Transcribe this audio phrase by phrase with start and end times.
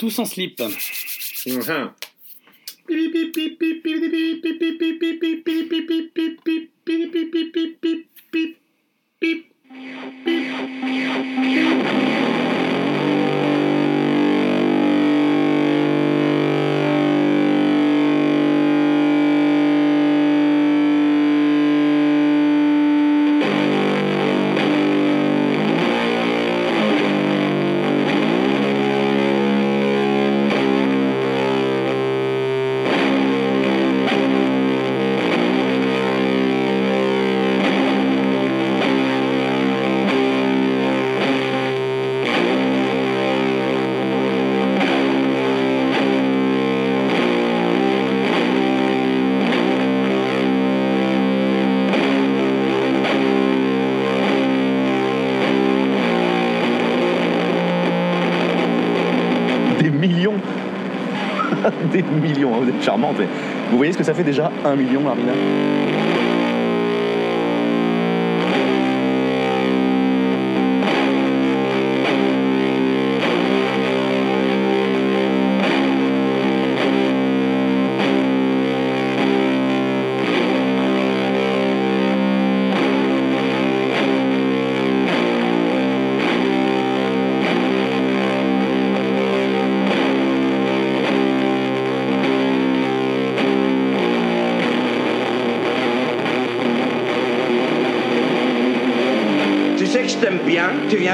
[0.00, 0.58] Tous en slip.
[1.44, 1.92] Mhm.
[62.60, 63.16] Vous êtes charmante.
[63.18, 63.26] mais
[63.70, 65.32] Vous voyez ce que ça fait déjà Un million, Armina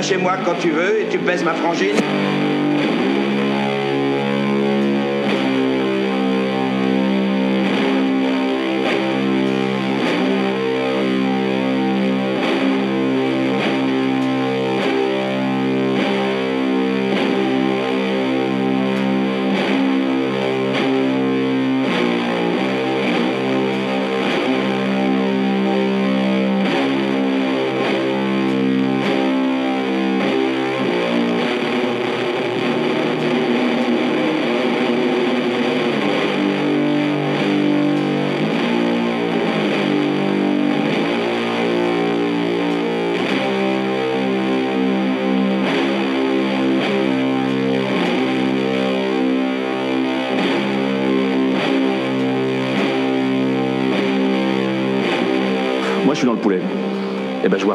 [0.07, 1.97] chez moi quand tu veux et tu pèses ma frangine.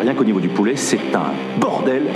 [0.01, 2.07] Rien qu'au niveau du poulet, c'est un bordel.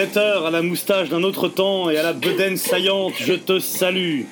[0.00, 4.22] Bretteur à la moustache d'un autre temps et à la bedaine saillante, je te salue.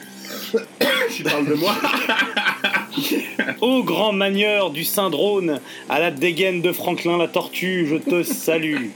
[1.14, 1.74] Tu parles de moi
[3.60, 8.86] Ô grand manieur du Saint-Drône, à la dégaine de Franklin la tortue, je te salue.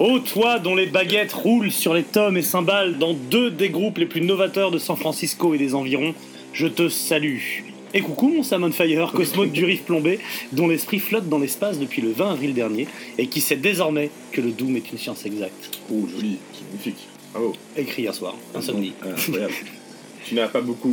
[0.00, 3.98] Ô toi dont les baguettes roulent sur les tomes et cymbales dans deux des groupes
[3.98, 6.12] les plus novateurs de San Francisco et des environs,
[6.54, 7.67] je te salue.
[7.94, 10.18] Et coucou mon Sam on Fire, cosmote du riff plombé,
[10.52, 14.40] dont l'esprit flotte dans l'espace depuis le 20 avril dernier, et qui sait désormais que
[14.40, 15.78] le Doom est une science exacte.
[15.90, 16.36] Oh, joli,
[16.70, 17.08] magnifique.
[17.32, 17.54] Bravo.
[17.76, 18.92] Écrit hier soir, insomnie.
[19.02, 19.54] Ah, incroyable.
[20.26, 20.92] tu n'as pas beaucoup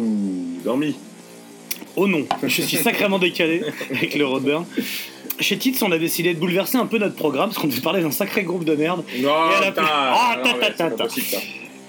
[0.64, 0.96] dormi.
[1.98, 4.66] Oh non, je suis sacrément décalé avec le Roadburn.
[5.40, 8.02] Chez Tits, on a décidé de bouleverser un peu notre programme parce qu'on devait parler
[8.02, 9.04] d'un sacré groupe de merde.
[9.20, 11.12] Non, Et à la putain, place- Ah, non, ta, mais ta, c'est ta, pas ta.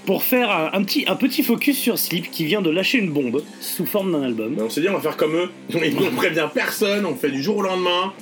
[0.06, 4.12] Pour faire un, petit, focus sur Sleep qui vient de lâcher une bombe sous forme
[4.12, 4.54] d'un album.
[4.56, 5.50] Mais on s'est dit, on va faire comme eux.
[5.74, 8.12] On prévient personne, on fait du jour au lendemain.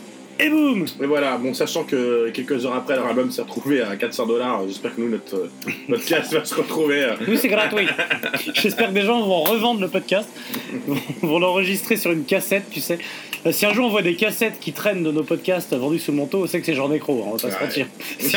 [0.41, 3.95] Et boum Et voilà, bon, sachant que quelques heures après, leur album s'est retrouvé à
[3.97, 5.51] 400 dollars, j'espère que nous, notre, euh,
[5.89, 7.03] notre classe va se retrouver.
[7.05, 7.87] euh, Oui, c'est gratuit.
[8.55, 10.29] J'espère que des gens vont revendre le podcast,
[11.23, 12.99] vont, l'enregistrer sur une cassette, tu sais.
[13.47, 16.11] Euh, Si un jour on voit des cassettes qui traînent de nos podcasts vendus sous
[16.13, 17.87] le manteau, on sait que c'est Jean Nécro, hein, on va pas se mentir.
[18.19, 18.35] Si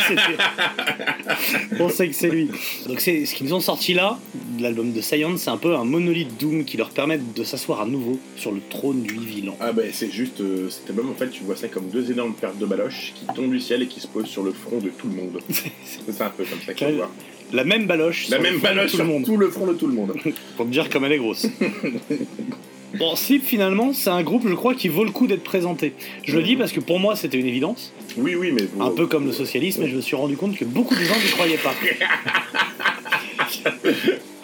[1.79, 2.50] on sait que c'est lui.
[2.88, 4.17] Donc c'est ce qu'ils nous ont sorti là,
[4.59, 7.85] l'album de Science, c'est un peu un monolithe Doom qui leur permet de s'asseoir à
[7.85, 9.55] nouveau sur le trône du Vilan.
[9.59, 12.34] Ah bah c'est juste, euh, cet album en fait tu vois ça comme deux énormes
[12.34, 14.89] pertes de baloches qui tombent du ciel et qui se posent sur le front de
[14.89, 15.39] tout le monde.
[15.50, 17.10] c'est un peu comme ça qu'il faut Quel- voir.
[17.54, 18.28] La même baloche.
[18.30, 19.25] La sur le même baloche tout sur le monde.
[19.25, 20.13] tout le front de tout le monde.
[20.57, 21.48] Pour te dire comme elle est grosse.
[22.98, 25.94] Bon, Sleep finalement, c'est un groupe, je crois, qui vaut le coup d'être présenté.
[26.24, 28.63] Je le dis parce que pour moi, c'était une évidence, Oui oui mais...
[28.80, 31.13] un peu comme le socialisme, et je me suis rendu compte que beaucoup de gens
[31.16, 31.74] n'y croyaient pas.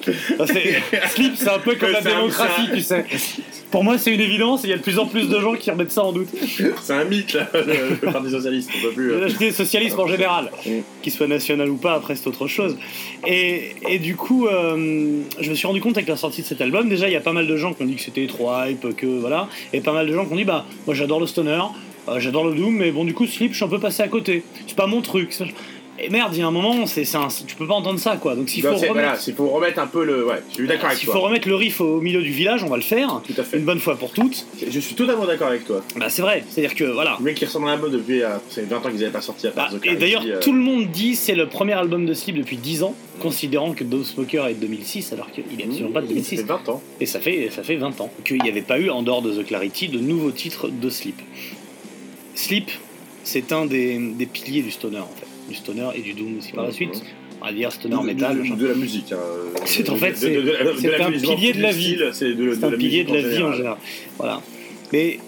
[1.10, 3.06] Slip, c'est un peu comme la démocratie, tu sais.
[3.72, 5.54] Pour moi, c'est une évidence et il y a de plus en plus de gens
[5.56, 6.28] qui remettent ça en doute.
[6.84, 8.70] C'est un mythe, là, le le Parti Socialiste.
[8.78, 9.12] On peut plus.
[9.14, 10.70] euh, Je dis socialisme en général, Mm.
[11.02, 12.78] qu'il soit national ou pas, après c'est autre chose.
[13.26, 16.62] Et, et du coup, euh, je me suis rendu compte avec la sortie de cet
[16.62, 18.52] album, déjà il y a pas mal de gens qui ont dit que c'était trop
[18.64, 21.26] hype, que voilà, et pas mal de gens qui ont dit bah moi j'adore le
[21.26, 21.60] stoner,
[22.10, 24.08] euh, j'adore le doom, mais bon du coup Slip je suis un peu passé à
[24.08, 25.34] côté, c'est pas mon truc.
[26.00, 28.18] Et merde, il y a un moment, c'est, c'est un- tu peux pas entendre ça
[28.18, 28.36] quoi.
[28.36, 30.26] Donc s'il bah, faut, c'est- remettre, Voilà, s'il faut remettre un peu le.
[30.26, 31.14] Ouais, je suis d'accord avec s'il toi.
[31.16, 33.58] faut remettre le riff au milieu du village, on va le faire, Tout à fait.
[33.60, 34.46] une bonne fois pour toutes.
[34.68, 35.84] Je suis totalement d'accord avec toi.
[35.96, 37.16] Bah c'est vrai, c'est-à-dire que voilà.
[37.20, 38.24] Le mec qui ressemble à un peu depuis.
[38.24, 40.24] euh, c'est 20 ans qu'ils n'avaient pas sorti à part Bah, The et Clarity, d'ailleurs,
[40.26, 43.74] euh, tout le monde dit c'est le premier album de Slip depuis 10 ans, considérant
[43.74, 46.38] que Dove Smoker est de 2006, alors qu'il est absolument pas de Ça 2006.
[46.38, 46.82] fait 20 ans.
[47.02, 49.32] Et ça fait, ça fait 20 ans qu'il n'y avait pas eu, en dehors de
[49.32, 51.22] The Clarity, de nouveaux titres de Slip.
[52.36, 52.72] Slip,
[53.24, 55.28] c'est un des, des piliers du stoner, en fait.
[55.50, 57.02] Du stoner et du doom aussi par la suite.
[57.42, 58.42] On va dire stoner De- metal.
[58.42, 59.12] de, de la musique.
[59.12, 59.18] hein.
[59.66, 61.98] C'est en fait, c'est- un pilier de la vie.
[62.14, 63.78] C'est un pilier de la vie en général.
[64.18, 64.42] Voilà.
[64.94, 65.20] Mais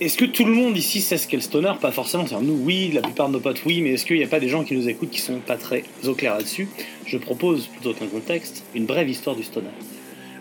[0.00, 1.72] est-ce que tout le monde ici sait ce qu'est le stoner?
[1.80, 2.24] Pas forcément.
[2.42, 4.48] Nous, oui, la plupart de nos potes, oui, mais est-ce qu'il n'y a pas des
[4.48, 6.68] gens qui nous écoutent qui sont pas très au clair là-dessus?
[7.06, 9.68] Je propose, plutôt qu'un contexte, une brève histoire du stoner.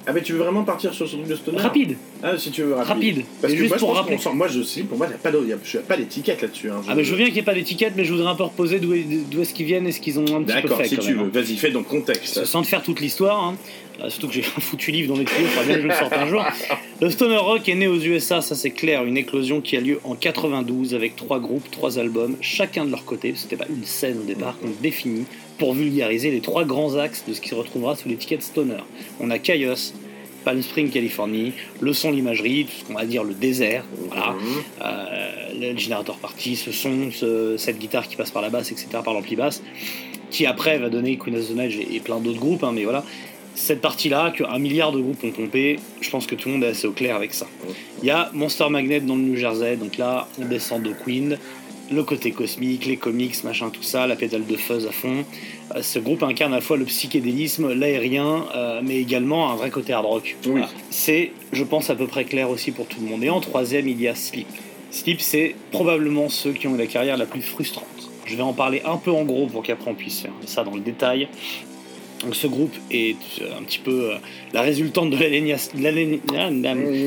[0.07, 2.63] Ah, mais tu veux vraiment partir sur ce truc de stoner Rapide, Ah, si tu
[2.63, 2.87] veux rapide.
[2.93, 3.25] rapide.
[3.41, 4.17] Parce Et que juste moi, pour rappeler.
[4.17, 5.77] sent- moi, je sais, pour moi, il n'y a pas de- il y a- je
[5.77, 6.71] n'ai pas d'étiquette là-dessus.
[6.71, 6.81] hein.
[6.89, 8.43] Ah mais je veux bien qu'il n'y ait pas d'étiquette, mais je voudrais un peu
[8.43, 10.77] reposer d'où est- d'où est-ce qu'ils viennent et ce qu'ils ont un petit peu D'accord,
[10.77, 11.29] fait si quand tu même.
[11.29, 11.41] veux.
[11.41, 12.37] Vas-y, fais donc contexte.
[12.39, 12.45] hein.
[12.45, 13.55] Sans te faire toute l'histoire, hein.
[14.03, 15.87] Euh, surtout que j'ai un foutu livre dans les tuyaux, il faudra bien que je
[15.87, 16.43] le sorte un jour.
[17.01, 19.99] Le stoner rock est né aux USA, ça c'est clair, une éclosion qui a lieu
[20.03, 24.17] en 92 avec trois groupes, trois albums, chacun de leur côté, c'était pas une scène
[24.19, 25.25] au départ qu'on définit
[25.61, 28.77] pour vulgariser les trois grands axes de ce qui se retrouvera sous l'étiquette stoner.
[29.19, 29.93] On a Chaos,
[30.43, 34.31] Palm Springs, Californie, le son, l'imagerie, tout ce qu'on va dire le désert, voilà.
[34.31, 34.39] Mhm.
[34.83, 38.87] Euh, le générateur parti, ce son, ce- cette guitare qui passe par la basse, etc.,
[39.05, 39.61] par l'ampli basse,
[40.31, 42.83] qui après va donner Queen of the Night et, et plein d'autres groupes, hein, mais
[42.83, 43.03] voilà.
[43.53, 46.69] Cette partie-là, qu'un milliard de groupes ont pompé, je pense que tout le monde est
[46.69, 47.45] assez au clair avec ça.
[48.01, 51.37] Il y a Monster Magnet dans le New Jersey, donc là, on descend de Queen,
[51.91, 55.25] le côté cosmique, les comics, machin, tout ça, la pédale de fuzz à fond.
[55.75, 59.69] Euh, ce groupe incarne à la fois le psychédélisme, l'aérien, euh, mais également un vrai
[59.69, 60.35] côté hard rock.
[60.45, 60.51] Oui.
[60.51, 60.69] Voilà.
[60.89, 63.23] C'est, je pense, à peu près clair aussi pour tout le monde.
[63.23, 64.47] Et en troisième, il y a Sleep.
[64.91, 67.85] Sleep, c'est probablement ceux qui ont eu la carrière la plus frustrante.
[68.25, 70.75] Je vais en parler un peu en gros pour qu'après on puisse faire ça dans
[70.75, 71.27] le détail.
[72.23, 74.15] Donc ce groupe est euh, un petit peu euh,
[74.53, 75.71] la résultante de l'aliénation.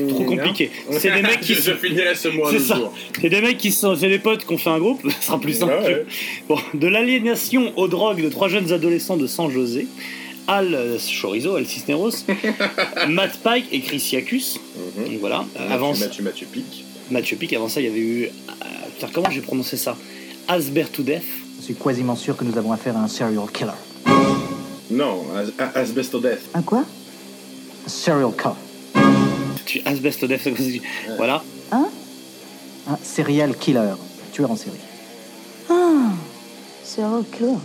[0.09, 0.71] Trop compliqué.
[0.91, 2.79] C'est des mecs qui je, sont- je finirai ce mois C'est ça.
[3.21, 5.39] c'est des mecs qui sont, c'est des potes qui ont fait un groupe, ce sera
[5.39, 5.73] plus simple.
[5.73, 6.05] Ouais, ouais.
[6.49, 9.87] Bon, de l'aliénation aux drogues de trois jeunes adolescents de San José,
[10.47, 12.11] Al euh, Chorizo, Al Cisneros,
[13.09, 14.59] Matt Pike et Chris Iacus.
[14.97, 15.05] Mhm.
[15.05, 15.45] Donc voilà.
[15.71, 16.83] Avant ça- Mathieu, Mathieu Pic.
[17.11, 18.23] Mathieu Pic, avant ça, il y avait eu.
[18.25, 19.95] euh, comment j'ai prononcé ça?
[20.47, 21.23] Asbert to Death.
[21.59, 23.71] Je suis quasiment sûr que nous avons affaire à un serial killer.
[24.91, 26.49] Non, As- As- Asbesto Death.
[26.53, 26.79] Un quoi?
[27.85, 28.55] Un serial killer.
[29.65, 30.47] Tu Asbest to Death,
[31.17, 31.43] voilà.
[31.71, 31.87] Un
[33.01, 33.93] serial killer.
[34.31, 34.77] Tueur en série.
[35.69, 36.11] Ah,
[36.83, 37.57] serial killer.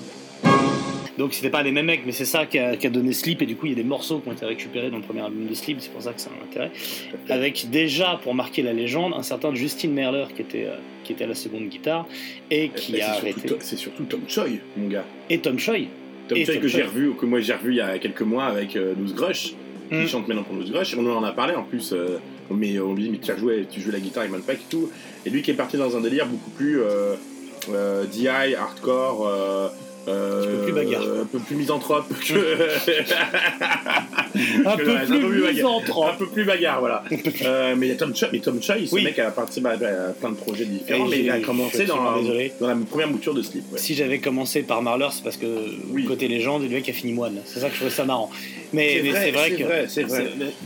[1.19, 3.43] Donc c'était pas les mêmes mecs, mais c'est ça qui a, qui a donné Sleep,
[3.43, 5.21] et du coup il y a des morceaux qui ont été récupérés dans le premier
[5.21, 6.71] album de Sleep, c'est pour ça que ça a un intérêt.
[7.29, 11.25] Avec déjà, pour marquer la légende, un certain Justin Merler qui était, euh, qui était
[11.25, 12.07] à la seconde guitare,
[12.51, 13.33] et qui a c'est arrêté.
[13.33, 14.45] surtout, Tom- c'est surtout Tom Choi,
[14.79, 15.05] mon gars.
[15.29, 15.75] Et Tom Choi.
[16.31, 18.77] Tom Tom que j'ai revu, que moi j'ai revu il y a quelques mois avec
[18.77, 19.55] euh, Loose Grush.
[19.91, 20.01] Mm.
[20.03, 20.97] Il chante maintenant pour Loose Grush.
[20.97, 21.93] On en a parlé en plus.
[21.93, 22.19] euh,
[22.51, 24.71] mais on lui dit, mais tu as joué, tu joues la guitare avec Manpack et
[24.71, 24.91] tout.
[25.25, 27.15] Et lui qui est parti dans un délire beaucoup plus euh,
[27.71, 29.31] euh, DI, hardcore.
[30.09, 31.03] Euh, Un peu plus bagarre.
[31.03, 32.69] Un peu plus misanthrope que.
[34.67, 35.49] Un que peu le reste, plus bagarre.
[35.49, 36.19] Un misanthrope.
[36.19, 37.05] peu plus bagarre, voilà.
[37.45, 39.05] Euh, mais il y a Tom Choi, mais Tom Choi, ce Oui.
[39.05, 41.97] mec a participé à, à plein de projets différents, Et mais il a commencé dans,
[42.61, 43.71] la première mouture de Slip.
[43.73, 43.79] ouais.
[43.79, 45.47] Si j'avais commencé par Marler, c'est parce que
[45.91, 46.05] Oui.
[46.07, 47.39] côté légende, le mec a fini moine.
[47.45, 48.31] C'est ça que je trouvais ça marrant.
[48.73, 49.65] Mais C'est vrai, que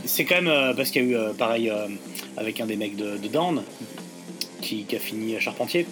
[0.05, 1.71] c'est quand même euh, parce qu'il y a eu euh, pareil
[2.37, 3.61] avec un des mecs de, de Down
[4.61, 5.85] qui, qui a fini charpentier,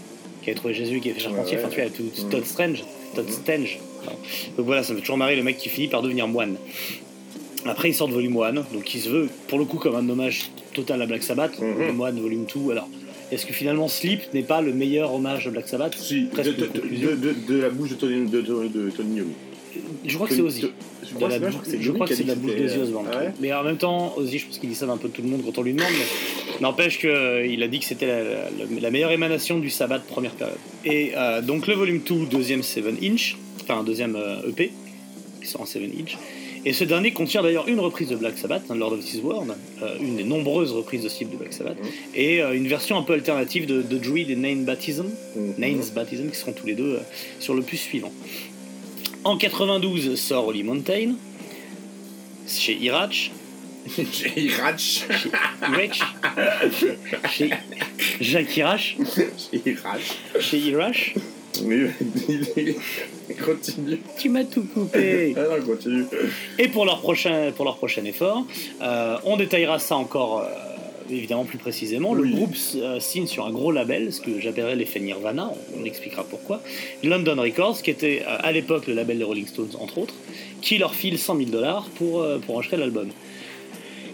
[0.43, 1.57] qui a trouvé Jésus, qui a fait charpentier.
[1.57, 2.29] Enfin, tu vois, tout, tout Mhm.
[2.31, 2.83] Todd Strange,
[3.15, 3.29] Todd.
[3.29, 3.79] Stange.
[4.03, 4.19] pardon.
[4.57, 6.55] Donc voilà, ça me fait toujours marrer le mec qui finit par devenir moine.
[7.65, 10.07] Après, il sort de volume 1, donc il se veut pour le coup comme un
[10.09, 11.57] hommage total à Black Sabbath.
[11.59, 12.71] Volume 1, volume 2.
[12.71, 12.89] Alors,
[13.31, 16.55] est-ce que finalement Sleep n'est pas le meilleur hommage à Black Sabbath Si, de, Presque
[16.57, 19.21] de- la bouche de Tony, de, Tony.
[20.05, 20.61] Je crois que c'est Ozzy.
[20.61, 23.07] Je crois, que c'est de la bouche d'Ozzy que Osbourne.
[23.39, 25.41] Mais en même temps, Ozzy, je pense qu'il dit ça d'un peu tout le monde
[25.45, 25.89] quand on lui demande.
[25.91, 30.03] Mais n'empêche qu'il a dit que c'était la, la- la meilleure émanation du sabbat de
[30.05, 30.57] première période.
[30.85, 34.71] Et euh, donc le volume 2, deuxième 7 inch, enfin deuxième euh, EP,
[35.41, 36.17] qui sort en 7 inch.
[36.65, 39.53] Et ce dernier contient d'ailleurs une reprise de Black Sabbath, hein, Lord of This World,
[39.81, 41.89] euh, une des nombreuses reprises de de Black Sabbath, Mhm.
[42.15, 45.53] et euh, une version un peu alternative de, de Druid et Nine Baptism, Mhm.
[45.57, 46.99] Nains Baptism, qui seront tous les deux euh,
[47.41, 48.13] sur le puce suivant.
[49.25, 51.15] En 92 sort Holy Mountain.
[52.47, 53.31] chez Irach,
[53.87, 55.05] J'ai Irach.
[55.61, 55.99] Irach,
[57.31, 57.49] chez
[58.21, 58.95] Jacques Irach,
[59.53, 60.15] J'ai Irach.
[60.39, 61.13] chez Irach.
[61.63, 61.87] Oui,
[63.45, 63.99] continue.
[64.17, 65.35] Tu m'as tout coupé.
[65.37, 66.05] Ah non, continue.
[66.57, 68.45] Et pour leur prochain, pour leur prochain effort,
[68.81, 70.47] euh, on détaillera ça encore euh,
[71.13, 72.11] évidemment plus précisément.
[72.11, 72.29] Oui.
[72.29, 75.85] Le groupe euh, signe sur un gros label, ce que j'appellerais l'effet Nirvana, on, on
[75.85, 76.61] expliquera pourquoi.
[77.03, 80.15] London Records, qui était euh, à l'époque le label des Rolling Stones entre autres,
[80.61, 83.09] qui leur file 100 000 dollars pour, euh, pour acheter l'album.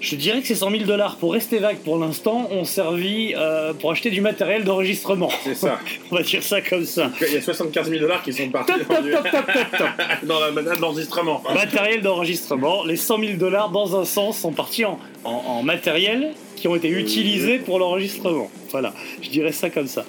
[0.01, 3.73] Je dirais que ces 100 000 dollars, pour rester vague pour l'instant, ont servi euh,
[3.73, 5.29] pour acheter du matériel d'enregistrement.
[5.43, 5.77] C'est ça.
[6.11, 7.11] On va dire ça comme ça.
[7.27, 9.31] Il y a 75 000 dollars qui sont partis Top, top,
[9.77, 9.87] top,
[10.23, 11.43] dans la dans l'enregistrement.
[11.53, 12.83] matériel d'enregistrement.
[12.85, 16.75] Les 100 000 dollars, dans un sens, sont partis en, en- en matériel qui ont
[16.75, 18.51] été utilisés pour l'enregistrement.
[18.71, 20.05] Voilà, je dirais ça comme ça.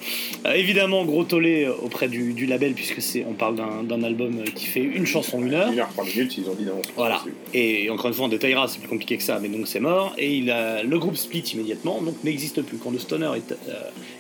[0.47, 4.39] Euh, évidemment, gros tollé euh, auprès du, du label, puisque c'est, on parle d'un, album
[4.41, 5.71] euh, qui fait une chanson une heure.
[5.73, 6.83] Une heure, trois minutes, ils ont dit non.
[6.97, 7.23] Voilà.
[7.55, 10.13] Et encore une fois, on détaillera, c'est plus compliqué que ça, mais donc c'est mort.
[10.19, 12.79] Et il a, le groupe split immédiatement, donc n'existe plus.
[12.79, 13.73] Quand le Stoner est, euh,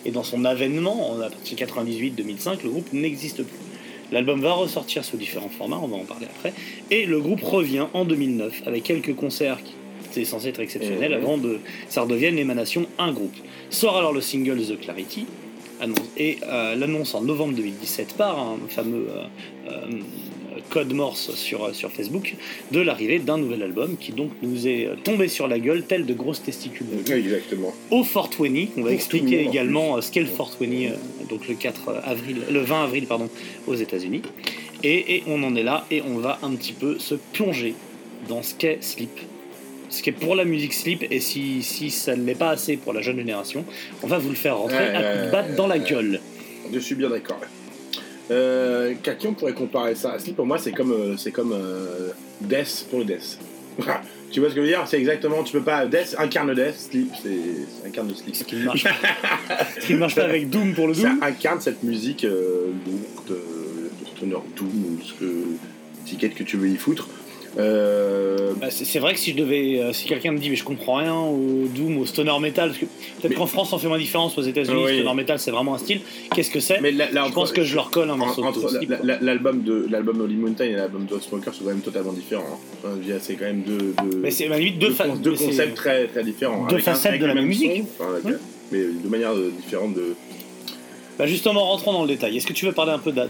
[0.06, 3.58] est dans son avènement, en- à partir de 98-2005, le groupe n'existe plus.
[4.12, 6.52] L'album va ressortir sous différents formats, on va en parler après.
[6.90, 9.75] Et le groupe revient en 2009 avec quelques concerts qui
[10.11, 11.23] étaient censés être exceptionnels Mhm.
[11.23, 13.37] avant de ça redevienne l'émanation un groupe.
[13.71, 15.26] Sort alors le single The Clarity
[16.19, 19.87] et euh, l'annonce en novembre 2017 par un fameux euh, euh,
[20.69, 22.37] code morse sur, sur Facebook
[22.71, 26.05] de l'arrivée d'un nouvel album qui donc nous est euh, tombé sur la gueule tel
[26.05, 27.73] de grosses testicules Oui, Exactement.
[27.90, 30.97] au 420, on va expliquer également euh, ce qu'est le 420, euh,
[31.31, 33.31] donc le 4 avril, le 20 avril pardon,
[33.67, 34.21] aux États-Unis.
[34.83, 37.75] Et, et on en est là et on va un petit peu se plonger
[38.29, 39.19] dans ce qu'est Sleep.
[39.90, 42.92] Ce qu'est pour la musique Sleep et si, si ça ne l'est pas assez pour
[42.92, 43.64] la jeune génération,
[44.02, 46.20] on va vous le faire rentrer Ouais, à coups de batte dans la gueule.
[46.73, 47.40] Je suis bien d'accord.
[48.30, 52.11] Euh, qui on pourrait comparer ça Sleep pour moi c'est comme euh, c'est comme euh,
[52.40, 53.38] Death pour le Death.
[54.30, 54.85] tu vois ce que je veux dire?
[54.87, 58.37] C'est exactement tu peux pas Death incarne Death, Sleep c'est incarne Sleep.
[58.37, 58.85] Ce qui ne marche,
[59.80, 61.23] qui pas avec Doom pour le Ça Doom.
[61.23, 63.90] incarne cette musique euh, lourde, euh,
[64.23, 64.38] de doom
[64.99, 65.44] ou ce que
[66.04, 67.09] étiquette que tu veux y foutre.
[67.59, 70.64] Euh, Bah, c'est vrai que si je devais, euh, si quelqu'un me dit mais je
[70.64, 73.88] comprends rien au doom, au stoner metal, parce que peut-être Mais- qu'en France on fait
[73.88, 74.99] moins différence, aux États-Unis Oui.
[75.00, 76.00] stoner metal c'est vraiment un style.
[76.35, 78.42] Qu'est-ce que c'est mais là, là, Je pense que je leur colle un morceau
[79.23, 82.59] l'album de l'album Holy Mountain et l'album de Smoker sont quand même totalement différents.
[82.85, 82.88] hein.
[83.21, 84.90] C'est quand même deux, deux, Mais c'est limite deux,
[85.35, 86.66] concepts très, très différents.
[86.66, 87.71] deux Avec un- facettes avec de la même musique.
[87.99, 88.30] son, enfin.
[88.73, 90.14] Mais de manière euh, différente de.
[91.19, 92.37] Bah justement, rentrons dans le détail.
[92.37, 93.26] Est-ce que tu veux parler un peu d'A-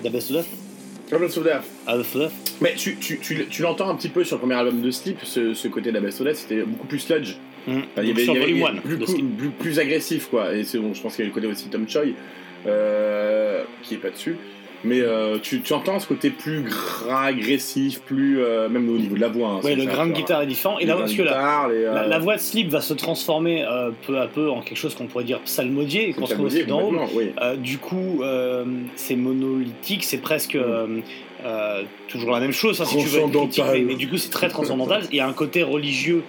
[1.18, 1.62] le Soda.
[1.86, 4.80] Abbas Olaf Mais tu, tu, tu, tu l'entends un petit peu sur le premier album
[4.80, 6.00] de Sleep, ce, ce côté de la
[6.34, 7.34] c'était beaucoup plus sludge.
[7.68, 8.96] Enfin, il y Donc, avait, sur il y avait- Volume il y 1 avait plus,
[9.36, 10.54] plus- plus agressif, quoi.
[10.54, 12.02] Et c'est bon, je pense qu'il y a le côté aussi Tom Choi,
[12.66, 14.36] euh, qui est pas dessus.
[14.82, 18.40] Mais euh, tu, tu entends ce côté plus gras, agressif, plus.
[18.42, 19.48] euh, même au niveau de la voix.
[19.48, 20.78] hein, Ouais, le grain de guitare est différent.
[20.78, 23.66] Et là, parce que la, les, euh, la, la voix de Sleep va se transformer
[24.06, 26.76] peu à peu en quelque chose qu'on pourrait dire psalmodier qu'on ça trouve veut dire
[26.76, 27.32] aussi dans oui.
[27.58, 28.22] Du coup,
[28.96, 30.56] c'est monolithique, c'est presque
[31.44, 33.20] euh, toujours la même chose, hein, si tu veux
[33.72, 35.02] mais, mais du coup, c'est très transcendantal.
[35.10, 36.22] Il y a un côté religieux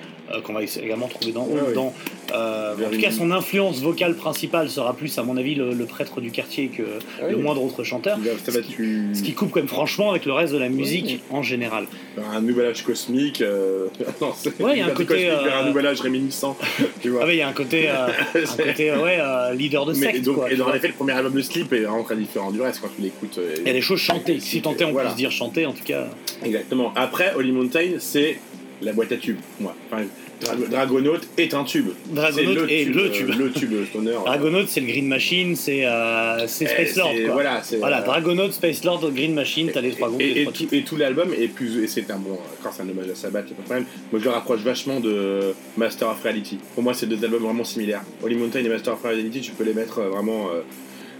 [0.44, 1.46] qu'on va également trouver dans.
[1.46, 1.74] Ouais.
[1.74, 1.94] Dans,
[2.34, 5.86] euh, en tout cas, son influence vocale principale sera plus, à mon avis, le, le
[5.86, 6.84] prêtre du quartier que
[7.22, 7.42] Ah le oui.
[7.42, 8.18] moindre autre chanteur.
[8.20, 9.10] Va, tu.
[9.14, 11.86] Ce qui coupe quand même franchement avec le reste de la musique en général.
[12.34, 13.42] Un nouvel âge cosmique.
[13.42, 13.88] euh,
[14.22, 16.58] non, Ouais, il y a un côté, euh, un nouvel âge réminiscent.
[17.02, 17.22] tu vois.
[17.24, 20.08] Ah ouais, il y a un côté, euh, un côté ouais, euh, leader de Mais
[20.14, 20.22] secte.
[20.26, 22.62] donc, quoi, et dans faits, le premier album de Sleep est vraiment très différent du
[22.62, 23.38] reste quand tu l'écoutes.
[23.38, 25.10] euh, Il y a des choses chantées, si tant est on Voilà.
[25.10, 26.08] peut se dire chanter en tout cas.
[26.44, 26.92] Exactement.
[26.96, 28.40] Après, Holy Mountain, c'est
[28.82, 29.38] la boîte à tubes.
[29.60, 29.76] Moi.
[29.92, 30.04] Enfin,
[30.42, 31.90] Dra- Dragonaut est un tube.
[32.08, 33.30] Dragonaut C'est est le tube.
[33.30, 34.16] euh, Le tube stoner.
[34.26, 37.34] Dragonaut c'est le Green Machine, c'est euh, c'est Eh, Space Lord c'est- quoi.
[37.34, 37.78] Voilà, c'est.
[37.78, 40.22] Voilà, euh, Dragonaut, Space Lord, Green Machine, t'as les trois groupes.
[40.22, 40.74] Et, tout, tubes.
[40.74, 41.84] et tout l'album est plus.
[41.84, 42.40] Et c'est un bon.
[42.64, 43.86] Quand c'est un hommage à Sabbath, a pas de problème.
[44.12, 46.58] Moi, je le rapproche vachement de Master of Reality.
[46.74, 48.02] Pour moi, c'est deux albums vraiment similaires.
[48.24, 50.50] Holy Mountain et Master of Reality, tu peux les mettre euh, vraiment.
[50.50, 50.62] euh,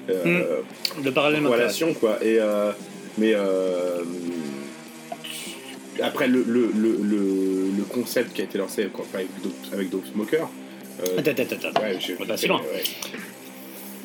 [0.10, 2.40] euh, parallèle en relation quoi et
[3.20, 3.36] mais
[6.02, 8.94] après le, le, le, le, concept qui a été lancé avec
[9.74, 10.48] avec Dope Smoker
[11.04, 11.82] euh, Attends, attends, attends.
[11.82, 12.60] ouais, je- On va pas si loin.
[12.62, 12.84] ouais.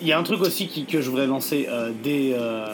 [0.00, 2.64] Il y a un truc aussi qui- que je voudrais lancer euh, dès, euh,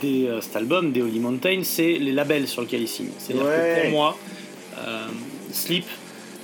[0.00, 3.12] dès euh, cet album, dès Holy Mountain, c'est les labels sur lesquels ils signent.
[3.18, 3.74] C'est-à-dire Ouais.
[3.76, 4.18] que pour moi,
[5.52, 5.84] Sleep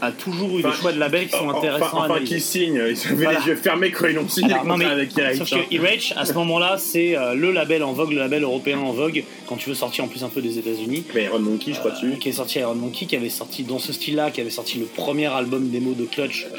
[0.00, 2.34] a toujours eu Enfin, des choix de labels qui sont Enfin, intéressants à enfin analyser.
[2.36, 3.38] qui signe ils avaient Voilà.
[3.40, 5.60] les yeux fermés quand ils l'ont signé Alors, non, mais- avec Sauf hein.
[5.68, 8.92] que Irage, à ce moment-là, c'est euh, le label en vogue, le label européen en
[8.92, 11.04] vogue, quand tu veux sortir en plus un peu des États-Unis.
[11.14, 13.64] mais Iron Monkey je crois dessus Euh, qui est sorti Iron Monkey, qui avait sorti
[13.64, 16.58] dans ce style-là, qui avait sorti le premier album démo de Clutch, euh,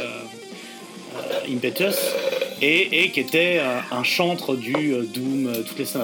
[1.17, 1.95] euh, Impetus,
[2.61, 6.01] et, et qui était euh, un chantre du Doom, toutes les scènes,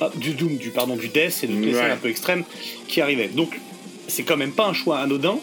[0.00, 2.44] ah, du Doom, du pardon, du Death et de toutes les scènes un peu extrêmes
[2.86, 3.28] qui arrivaient.
[3.28, 3.58] Donc,
[4.06, 5.38] c'est quand même pas un choix anodin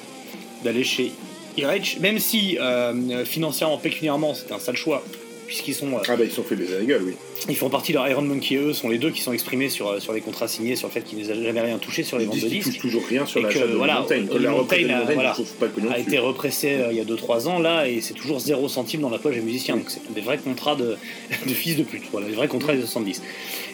[0.66, 1.12] d'aller chez
[1.58, 5.02] Irech, même si euh, financièrement, pécuniairement, c'était un sale choix,
[5.48, 7.14] puisqu'ils sont, euh, Ah bah ils sont fait baiser la gueule, oui.
[7.48, 10.00] ils font partie de Iron Monkey, eux sont les deux qui sont exprimés sur, euh,
[10.02, 12.30] sur les contrats signés, sur le fait qu'ils n'avaient jamais rien touché sur les Ils
[12.30, 12.68] ventes de disques.
[12.72, 14.26] touchent toujours rien sur Et la que, de voilà, Mountain.
[14.40, 17.60] La Mountain de a- voilà, ils de été repressé euh, il y a 2-3 ans
[17.60, 20.40] là et c'est toujours 0 centime dans la poche des musiciens donc c'est des vrais
[20.40, 20.98] contrats de,
[21.48, 23.22] de fils de pute voilà des vrais contrats des 70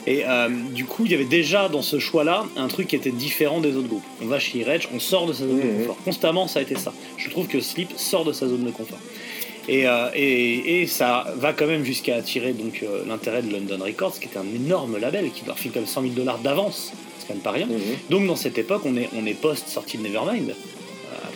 [0.08, 2.96] et euh, du coup il y avait déjà dans ce choix là un truc qui
[2.96, 5.64] était différent des autres groupes on va chez Rage on sort de sa zone de
[5.64, 5.78] Mhm.
[5.82, 8.72] confort constamment ça a été ça je trouve que Sleep sort de sa zone de
[8.72, 8.98] confort
[9.70, 13.78] et, euh, et, et ça va quand même jusqu'à attirer donc euh, l'intérêt de London
[13.84, 17.28] Records qui était un énorme label qui leur file comme 100 000 dollars d'avance c'est
[17.28, 17.80] quand même pas rien Mhm.
[18.10, 20.56] donc dans cette époque, on est, on est post-sortie de Nevermind.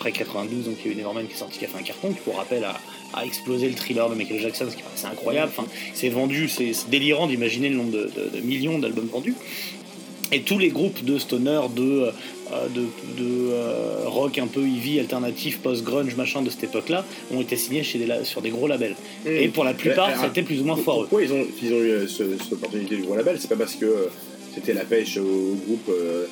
[0.06, 1.78] Euh, Après 92, donc il y a eu Nevermind qui est sorti, qui a fait
[1.80, 2.80] un carton, qui pour rappel a,
[3.14, 5.52] a explosé le thriller de Michael Jackson, ce qui paraissait incroyable.
[5.58, 9.36] Enfin, c'est vendu, c'est délirant d'imaginer le nombre de, de- de millions d'albums vendus.
[10.32, 12.12] Et tous les groupes de stoner, de, euh,
[12.74, 17.56] de, de, euh, rock un peu heavy, alternatif, post-grunge, machin de cette époque-là, ont été
[17.56, 18.96] signés chez des la- sur des gros labels.
[19.26, 21.06] Et pour la plupart, été plus ou moins foireux.
[21.08, 23.38] Pourquoi ils ont, ils ont eu euh, ce- cette opportunité du gros label?
[23.40, 24.10] C'est pas parce que
[24.54, 26.26] c'était la pêche au groupe euh,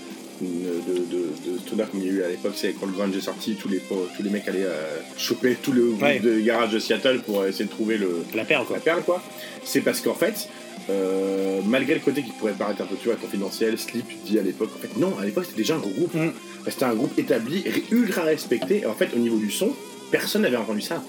[0.44, 3.16] de, de, de stoner comme il y a eu à l'époque, c'est quand le grunge
[3.16, 6.20] est sorti, tous les, tous les mecs allaient euh, choper tout le Ouais.
[6.20, 8.78] de garage de Seattle pour essayer de trouver le, La perle, quoi.
[8.78, 9.22] la perle quoi.
[9.64, 10.50] C'est parce qu'en fait,
[10.90, 14.42] euh, malgré le côté qui pourrait paraître un peu tu vois, confidentiel, Sleep dit à
[14.42, 16.14] l'époque, en fait non, à l'époque c'était déjà un gros groupe.
[16.14, 16.32] Mm.
[16.68, 18.80] C'était un groupe établi, ultra respecté.
[18.82, 19.74] Et en fait, au niveau du son,
[20.12, 21.04] personne n'avait entendu ça.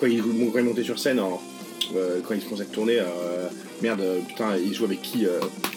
[0.00, 1.40] Quand ils, quand ils montaient sur scène, en,
[1.96, 2.98] euh, quand ils commençaient à tourner,
[3.82, 5.26] merde, putain, ils jouent avec qui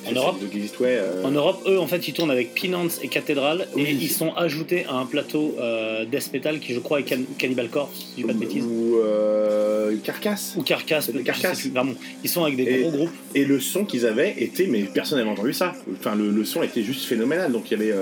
[0.08, 3.68] En Europe De euh, En Europe, eux, en fait, ils tournent avec Penance et Cathédrale
[3.76, 3.84] Oui.
[3.84, 7.24] et ils sont ajoutés à un plateau euh, death metal qui, je crois, est Can-
[7.38, 8.64] Cannibal Corpse, si je dis pas de bêtises.
[8.66, 10.56] Ou euh, Carcass.
[10.58, 11.56] Ou Carcass, C'était je Carcass.
[11.58, 11.94] sais plus, vraiment.
[12.24, 13.10] Ils sont avec des Et- gros groupes.
[13.34, 15.74] Et le son qu'ils avaient était, mais personne n'avait entendu ça.
[16.00, 17.52] Enfin, le, le son était juste phénoménal.
[17.52, 17.94] Donc il y avait,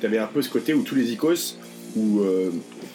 [0.00, 1.58] t'avais un peu ce côté où tous les icos,
[1.96, 2.50] où euh,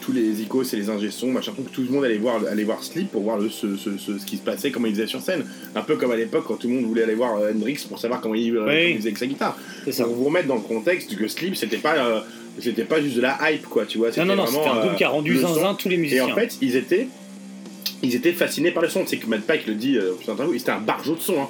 [0.10, 2.84] tous les icos et les ingé sons, machin, tout le monde allait voir, allait voir
[2.84, 5.22] Sleep pour voir le, ce, ce, ce, ce qui se passait, comment il faisait sur
[5.22, 5.46] scène.
[5.75, 8.00] Un peu comme à l'époque quand tout le monde voulait aller voir euh, Hendrix pour
[8.00, 9.58] savoir comment il, euh, comment il faisait avec sa guitare.
[9.92, 10.04] Ça.
[10.06, 12.22] Pour vous remettre dans le contexte que Sleep, c'était pas, euh,
[12.60, 14.10] c'était pas juste de la hype, quoi, tu vois.
[14.17, 16.26] Non, non, non, c'était un groupe qui a rendu zinzin tous les Et musiciens.
[16.26, 17.08] en fait, ils étaient,
[18.02, 19.04] ils étaient fascinés par le son.
[19.06, 20.13] C'est que Matt Pike le dit euh,
[20.58, 21.41] c'était un barjot de son.
[21.41, 21.48] hein.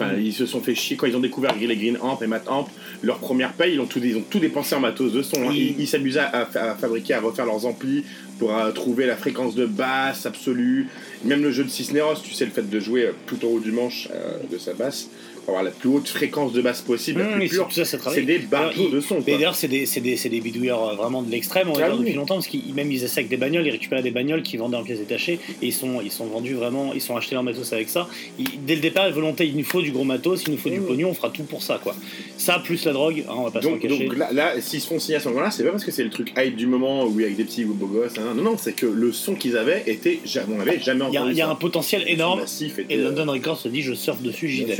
[0.00, 2.46] Enfin, ils se sont fait chier quand ils ont découvert les Green Amp et Matt
[2.48, 2.68] Amp.
[3.02, 5.48] Leur première paye, ils ont tout, ils ont tout dépensé en matos de son.
[5.48, 5.52] hein.
[5.78, 8.04] Ils s'amusaient à, à fabriquer, à refaire leurs amplis
[8.38, 10.86] pour euh, trouver la fréquence de basse absolue.
[11.24, 13.60] Même le jeu de Cisneros, tu sais, le fait de jouer euh, tout en haut
[13.60, 15.08] du manche euh, de sa basse
[15.48, 17.68] pour avoir la plus haute fréquence de basse possible, la Mmh, plus pure.
[17.72, 19.14] c'est des Alors, de son.
[19.22, 19.24] Quoi.
[19.32, 22.00] d'ailleurs, c'est des, bidouilleurs euh, vraiment de l'extrême, on va Ah dire, oui.
[22.04, 24.58] depuis longtemps, parce qu'ils même ils essaient avec des bagnoles, ils récupéraient des bagnoles qui
[24.58, 27.44] vendaient en pièces détachées, et ils sont, ils sont vendus vraiment, ils sont achetés leur
[27.44, 28.08] matos avec ça.
[28.38, 30.80] Ils- dès le départ, volonté, il nous faut du gros matos, il nous faut du
[30.80, 30.86] Mmh.
[30.86, 31.96] pognon, on fera tout pour ça, quoi.
[32.36, 34.04] Ça, plus la drogue, hein, on va pas Donc, cacher.
[34.06, 36.04] donc là, là, s'ils se font signer à ce moment-là, c'est pas parce que c'est
[36.04, 38.18] le truc hype du moment où avec des petits beaux gosses.
[38.18, 38.34] hein.
[38.36, 40.20] Non, non, c'est que le son qu'ils avaient était,
[40.54, 41.32] on avait jamais Il y a, entendu.
[41.34, 42.42] il y a un potentiel énorme,
[42.90, 44.76] et euh, London Records se dit, je surfe dessus, j'y vais.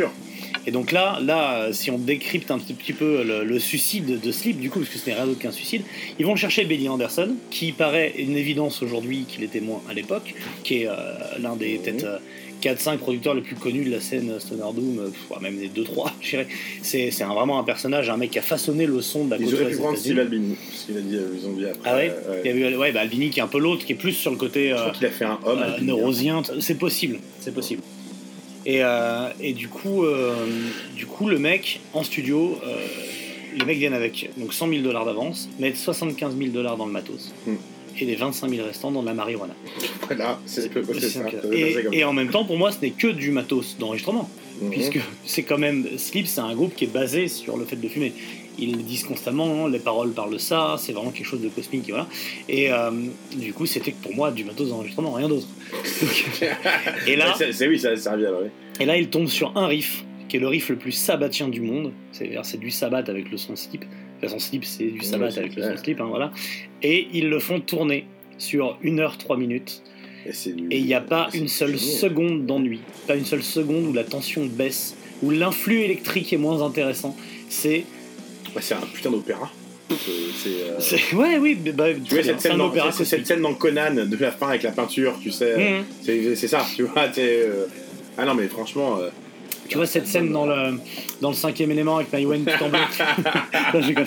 [0.68, 4.60] Et donc là, là, si on décrypte un petit, peu le, le suicide de Sleep,
[4.60, 5.80] du coup, parce que ce n'est rien d'autre qu'un suicide,
[6.18, 10.34] ils vont chercher Benny Anderson, qui paraît une évidence aujourd'hui qu'il était moins à l'époque,
[10.64, 10.92] qui est euh,
[11.40, 11.82] l'un des Mhm.
[11.82, 12.18] peut-être euh,
[12.60, 16.12] 4-5 producteurs les plus connus de la scène Stoner Doom, euh, pff, même des 2-3,
[16.20, 16.48] je dirais.
[16.82, 19.36] C'est c'est un- vraiment un personnage, un mec qui a façonné le son de la
[19.38, 19.96] Ils auraient pu prendre.
[19.96, 21.80] Steve Albini, parce qu'il a dit, euh, ils ont dit après.
[21.90, 23.86] Ah ouais, euh, Il y a eu ouais, bah, Albini qui est un peu l'autre,
[23.86, 25.62] qui est plus sur le côté Je crois qu'il a fait un homme.
[25.62, 25.76] hein.
[25.80, 27.80] neurosien, c'est possible, c'est possible.
[28.68, 30.34] Et, euh, et du coup, euh,
[30.94, 32.76] du coup, le mec en studio, euh,
[33.56, 36.92] les mecs viennent avec donc 100 000 dollars d'avance, mettent 75 000 dollars dans le
[36.92, 37.54] matos Hmm.
[37.98, 39.54] et les 25 000 restants dans de la marijuana.
[40.06, 40.70] Voilà, c'est
[41.08, 41.20] ça.
[41.50, 44.28] Et, et en même temps, pour moi, ce n'est que du matos d'enregistrement,
[44.60, 44.70] Mhm.
[44.70, 47.88] puisque c'est quand même Sleep, c'est un groupe qui est basé sur le fait de
[47.88, 48.12] fumer.
[48.58, 51.48] Ils le disent constamment, hein, les paroles parlent de ça, c'est vraiment quelque chose de
[51.48, 52.06] cosmique, et voilà.
[52.48, 52.90] Et euh,
[53.36, 55.46] du coup, c'était pour moi du matos d'enregistrement, rien d'autre.
[57.06, 58.24] Et là, C'est- oui, ça oui.
[58.80, 61.60] et là, il tombe sur un riff, qui est le riff le plus sabbatien du
[61.60, 61.92] monde.
[62.12, 63.82] C'est-à-dire, c'est du sabbat avec le son slip.
[63.82, 66.32] Toute façon, slip, c'est du sabbat avec le son slip, hein, voilà.
[66.82, 68.06] Et ils le font tourner
[68.38, 69.82] sur 1 heure 3 minutes.
[70.70, 72.80] Et il n'y a pas une seule seconde d'ennui.
[73.06, 77.16] Pas une seule seconde où la tension baisse, où l'influx électrique est moins intéressant.
[77.48, 77.84] C'est.
[78.54, 79.50] Ouais, C'est un putain d'opéra.
[79.90, 83.04] C'est- euh, c'est- Ouais, oui, bah, bah, Tu vois cette c'est scène, dans, opéra c'est-
[83.06, 85.56] cette scène dans Conan de la fin avec la peinture, tu sais.
[85.56, 85.84] Mhm.
[86.04, 87.08] C'est c'est ça, tu vois.
[87.14, 87.66] t'es, euh,
[88.18, 89.08] Ah non, mais franchement, euh,
[89.68, 90.78] Tu vois cette scène dans le,
[91.20, 92.44] dans le cinquième élément avec Maïwen
[93.74, 94.06] je déconne.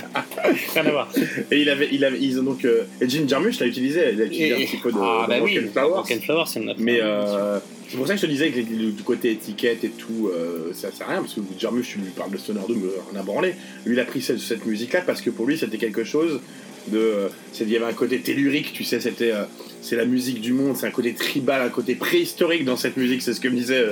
[0.73, 1.09] Rien à voir.
[1.51, 4.21] Et il avait, il avait, ils ont donc, euh, et Jim Jarmusch l'a utilisé, il
[4.21, 5.59] a utilisé Et- un petit peu de, ah, de bah oui.
[5.75, 9.83] Rock'n'Flowers, c'est Mais euh, c'est pour ça que je te disais que du côté étiquette
[9.83, 12.61] et tout, euh, ça sert à rien, parce que Jarmusch, tu lui parles de Stoner
[12.67, 13.53] Doom, euh, à branler.
[13.85, 16.39] Lui, il a pris cette, cette musique-là parce que pour lui, c'était quelque chose
[16.87, 16.97] de.
[16.97, 17.27] euh,
[17.59, 19.31] il y avait un côté tellurique, tu sais, c'était.
[19.31, 19.43] euh,
[19.83, 23.21] c'est la musique du monde, c'est un côté tribal, un côté préhistorique dans cette musique,
[23.21, 23.85] c'est ce que me disait.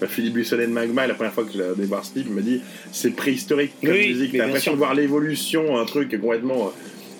[0.00, 2.42] Bah, Philippe Bussonnet de Magma, la première fois que je l'ai voir Steve, il me
[2.42, 2.60] dit
[2.92, 6.66] c'est préhistorique comme Oui, musique, t'as l'impression de voir l'évolution, un truc complètement.
[6.66, 6.70] euh,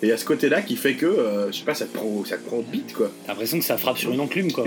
[0.02, 1.94] et il y a ce côté-là qui fait que, euh, je sais pas, ça te
[1.94, 2.64] prend, ça te prend
[2.96, 3.10] quoi.
[3.26, 4.64] T'as l'impression que ça frappe sur une enclume, quoi.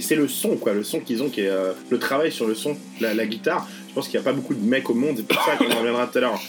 [0.00, 2.56] C'est le son, quoi, le son qu'ils ont, qui est euh, le travail sur le
[2.56, 3.68] son, la, la guitare.
[3.88, 5.70] Je pense qu'il n'y a pas beaucoup de mecs au monde, c'est pour ça qu'on
[5.70, 6.42] en reviendra tout à l'heure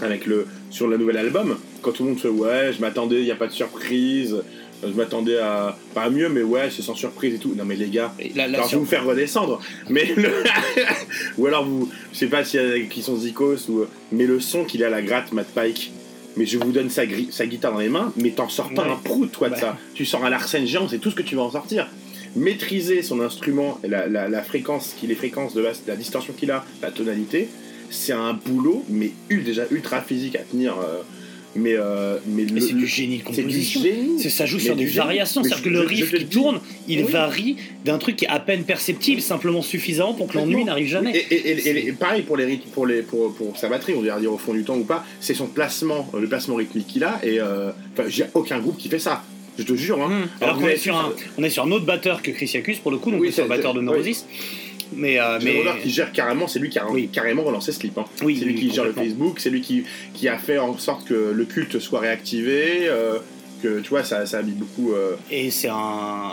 [0.00, 1.56] avec le sur le nouvel album.
[1.82, 4.36] Quand tout le monde fait ouais, je m'attendais, il n'y a pas de surprise,
[4.82, 7.54] je m'attendais à pas mieux, mais ouais, c'est sans surprise et tout.
[7.56, 9.60] Non mais les gars, Et la- la alors je vais vous faire redescendre,
[9.90, 10.30] mais le...
[11.38, 14.40] ou alors vous, je sais pas s'il y a qui sont zikos ou mais le
[14.40, 15.92] son qu'il a à la gratte, Matt Pike.
[16.36, 18.84] Mais je vous donne sa, gri- sa guitare dans les mains, mais t'en sors pas
[18.84, 18.90] Ouais.
[18.92, 19.60] un prout, toi, de Ouais.
[19.60, 19.76] ça.
[19.94, 21.88] Tu sors un Larsen géant, c'est tout ce que tu vas en sortir.
[22.36, 26.92] Maîtriser son instrument, la, la, la fréquence, les fréquences de la, distorsion qu'il a, la
[26.92, 27.48] tonalité,
[27.90, 30.74] c'est un boulot, mais déjà ultra physique à tenir.
[30.78, 31.00] euh,
[31.56, 33.80] mais euh, mais Mais c'est du génie de composition.
[33.82, 34.22] génie.
[34.30, 37.10] Ça joue Mais sur des variations, c'est-à-dire que le riff qui tourne, il Oui.
[37.10, 41.16] varie d'un truc qui est à peine perceptible, simplement suffisant pour que l'ennui n'arrive jamais.
[41.16, 44.02] Et, et- et- et- et pareil pour les pour les pour, pour sa batterie, on
[44.02, 46.86] va dire au fond du temps ou pas, c'est son placement, euh, le placement rythmique
[46.86, 47.18] qu'il a.
[47.22, 49.24] Et euh, enfin, j'ai aucun groupe qui fait ça.
[49.58, 50.00] Je te jure.
[50.00, 50.22] Hein.
[50.22, 50.28] Hum.
[50.40, 52.92] Alors vous qu'on est sur un, on est sur un autre batteur que Chrysiacus pour
[52.92, 53.86] le coup, donc Oui, sur le batteur de oui.
[54.94, 57.08] Mais, euh, mais qui gère carrément, c'est lui qui a Oui.
[57.12, 57.96] carrément relancé Slip.
[57.98, 58.04] Hein.
[58.22, 58.92] Oui, c'est lui oui, qui gère le.
[58.92, 63.18] Facebook, c'est lui qui, qui a fait en sorte que le culte soit réactivé, euh,
[63.62, 64.92] que tu vois, ça, ça a mis beaucoup.
[64.92, 65.74] euh, et c'est un.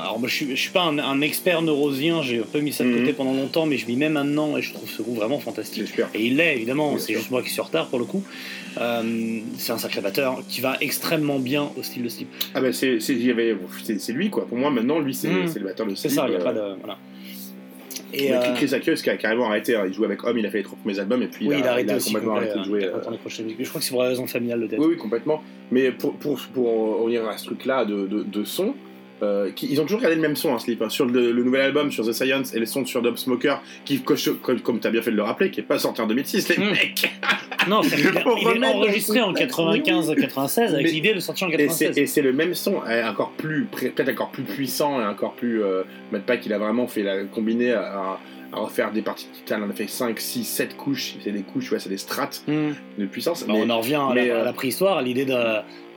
[0.02, 2.72] Alors moi je suis, je suis pas un, un expert neurosien, j'ai un peu mis
[2.72, 3.00] ça de Mhm.
[3.00, 5.46] côté pendant longtemps, mais je m'y mets maintenant et je trouve ce groupe vraiment c'est
[5.46, 5.92] fantastique.
[6.14, 8.24] Et il l'est évidemment, c'est juste moi qui suis en retard pour le coup.
[8.78, 12.28] Euh, c'est un sacré batteur qui va extrêmement bien au style de Slip.
[12.54, 13.18] Ah ben c'est c'est-
[13.84, 14.46] c'est- c'est lui quoi.
[14.48, 15.48] Pour moi maintenant, lui c'est Mhm.
[15.48, 16.20] c'est le batteur de C'est Slip.
[16.20, 16.62] ça, il n'y a pas de.
[16.80, 16.98] Voilà.
[18.14, 20.46] Et, Et euh, Chris Ackles qui a carrément arrêté, hein, il jouait avec Homme, il
[20.46, 22.14] a fait les trois premiers albums et puis oui, il a arrêté il a aussi
[22.14, 22.80] complètement arrêté de euh, jouer.
[22.82, 23.58] il euh, musique.
[23.60, 24.80] Je crois que c'est pour la raison familiale de tête.
[24.80, 25.44] Oui, oui, complètement.
[25.72, 28.74] Mais pour, pour, pour revenir à ce truc-là de, de, de son,
[29.24, 30.82] euh, qui- ils ont toujours gardé le même son, hein, Slip.
[30.82, 30.90] hein.
[30.90, 34.02] Sur le, le nouvel album, sur The Science, et les sons sur Dub Smoker, qui,
[34.02, 34.18] comme,
[34.62, 36.58] comme tu as bien fait de le rappeler, qui est pas sorti en 2006, les
[36.58, 36.70] Mm.
[36.72, 37.12] mecs.
[37.68, 41.48] Non, c'est- il, est- Faut il est enregistré en le- 95-96 avec l'idée de sortir
[41.48, 41.98] en Et c'est 96.
[41.98, 45.64] et c'est le même son, euh, encore plus, peut-être encore plus puissant et encore plus.
[45.64, 48.20] Euh, Matt Pike, il a vraiment fait la combiné à,
[48.54, 49.28] à refaire des parties.
[49.50, 51.16] Il en a fait 5, 6, 7 couches.
[51.24, 52.74] C'est des couches, ouais, c'est des strates Hmm.
[53.00, 53.44] de puissance.
[53.48, 55.34] Bah, mais- on en revient à, mais, la, à euh, la préhistoire, à l'idée de,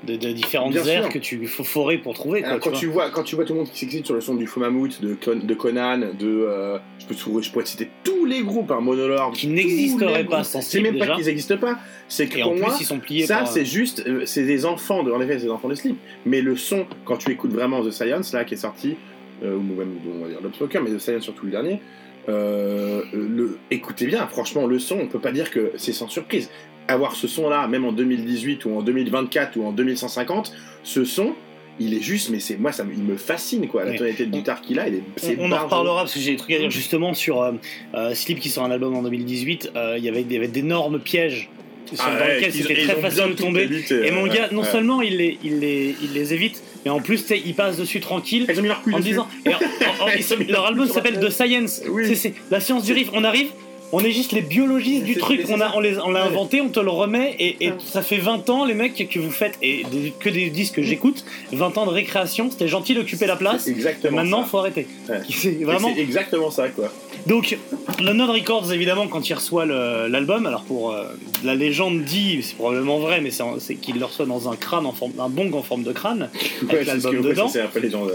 [0.07, 1.13] de, de différentes Bien aires sûr.
[1.13, 2.41] que tu faut forer pour trouver.
[2.41, 4.15] Quoi, Alors, quand, tu tu vois, quand tu vois tout le monde qui s'excite sur
[4.15, 6.13] le son du Faux Mammouth, de, Con- de Conan, de.
[6.23, 9.33] euh, je, peux, te- je pourrais te citer tous les groupes, hein, Monolord.
[9.33, 11.79] Qui n'existeraient pas sans C'est même pas qu'ils n'existent pas.
[12.09, 14.05] C'est que Et pour en plus, moi, ils sont pliés ça, par- c'est juste.
[14.07, 15.97] euh, c'est des enfants, de, en effet, c'est des enfants de Slip.
[16.25, 18.97] Mais le son, quand tu écoutes vraiment The Science, là, qui est sorti,
[19.43, 21.81] euh, ou même, on va dire, Lobspoker, mais The Science surtout le dernier,
[22.29, 26.51] euh, le, écoutez bien, franchement, le son, on peut pas dire que c'est sans surprise.
[26.89, 31.35] Avoir ce son-là, même en 2018 ou en 2024 ou en 2150, ce son,
[31.81, 33.85] il est juste, mais c'est moi, ça, il me fascine, quoi.
[33.85, 36.21] La tonalité de guitare qu'il a, il est, c'est On, on en reparlera parce que
[36.21, 37.53] j'ai des trucs à dire justement sur euh,
[37.95, 39.73] euh, Slip qui sort un album en 2018.
[39.77, 41.51] euh, Il y avait, il y avait d'énormes pièges
[41.93, 43.69] sur- Ah dans ouais, lesquels c'était très facile de tomber.
[43.91, 47.01] Et mon ouais, gars, non seulement il les, il, les, il les évite, mais en
[47.01, 48.47] plus, il passe dessus tranquille.
[48.93, 49.29] En disant.
[49.47, 50.09] et en- en-
[50.53, 51.31] leur album s'appelle The.
[51.31, 51.83] Science.
[51.89, 52.17] Oui.
[52.17, 53.11] C'est la science du riff.
[53.13, 53.49] On arrive.
[53.91, 56.29] On est juste les biologistes du truc, on, a, on, les, on l'a Ouais.
[56.29, 57.77] inventé, on te le remet, et, et Ouais.
[57.83, 60.83] ça fait 20 ans, les mecs, que vous faites, et des- que des disques que
[60.83, 64.49] j'écoute, 20 ans de récréation, c'était gentil d'occuper la place, exactement maintenant, ça.
[64.49, 64.87] faut arrêter.
[65.09, 65.21] Ouais.
[65.31, 65.91] C'est vraiment...
[65.95, 66.93] C'est exactement ça, quoi.
[67.27, 67.57] Donc,
[68.03, 71.05] London Records, évidemment, quand il reçoit le- l'album, alors pour euh,
[71.43, 74.85] la légende dit, c'est probablement vrai, mais c'est c'est qu'il le reçoit dans un crâne,
[74.87, 76.29] en forme, un bong en forme de crâne,
[76.63, 77.51] Ouais, avec l'album dedans.
[77.65, 78.07] après les gens.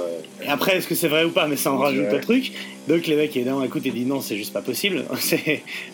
[0.43, 1.47] Et après, est-ce que c'est vrai ou pas?
[1.47, 2.17] Mais ça en rajoute Ouais.
[2.17, 2.51] un truc.
[2.87, 5.05] Donc les mecs, évidemment, écoute, ils disent non, c'est juste pas possible.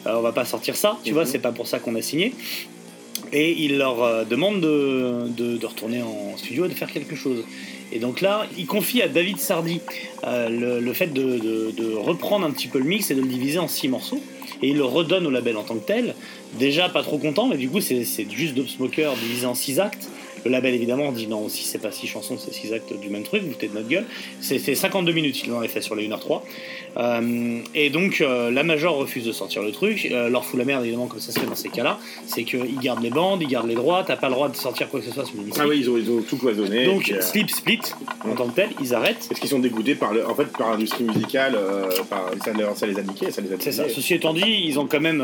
[0.08, 0.98] Euh, on va pas sortir ça.
[1.04, 1.14] Tu Mhm.
[1.16, 2.34] vois, c'est pas pour ça qu'on a signé.
[3.34, 7.16] Et il leur euh, demande de, de- de retourner en studio et de faire quelque
[7.16, 7.44] chose.
[7.92, 9.82] Et donc là, il confie à David Sardi
[10.24, 13.60] euh, le, le fait de, reprendre un petit peu le mix et de le diviser
[13.60, 14.22] en six morceaux.
[14.62, 16.16] Et il le redonne au label en tant que tel.
[16.60, 19.80] Déjà pas trop content, mais du coup, c'est c'est juste Dope Smoker divisé en six
[19.80, 20.08] actes.
[20.46, 23.24] Le label évidemment dit non, si c'est pas six chansons, c'est six actes du même
[23.24, 24.06] truc, vous de notre gueule.
[24.42, 26.42] C'est c'est 52 minutes, ils en avaient fait sur les 1h03.
[26.98, 30.66] Euh, et donc euh, la Major refuse de sortir le truc, euh, leur fout la
[30.66, 33.48] merde évidemment comme ça se fait dans ces cas-là, c'est qu'ils gardent les bandes, ils
[33.48, 35.44] gardent les droits, t'as pas le droit de sortir quoi que ce soit sur le
[35.60, 36.86] Ah oui, ils ont, ils ont tout cloisonné.
[36.86, 37.82] Donc euh, Sleep Split,
[38.26, 39.26] en tant que tel, ils arrêtent.
[39.28, 41.58] Parce qu'ils sont dégoûtés par le, en fait, par l'industrie musicale,
[42.10, 42.32] par,
[42.76, 43.88] ça, les a niqués, ça les a C'est ça.
[43.90, 45.24] Ceci étant dit, ils ont quand même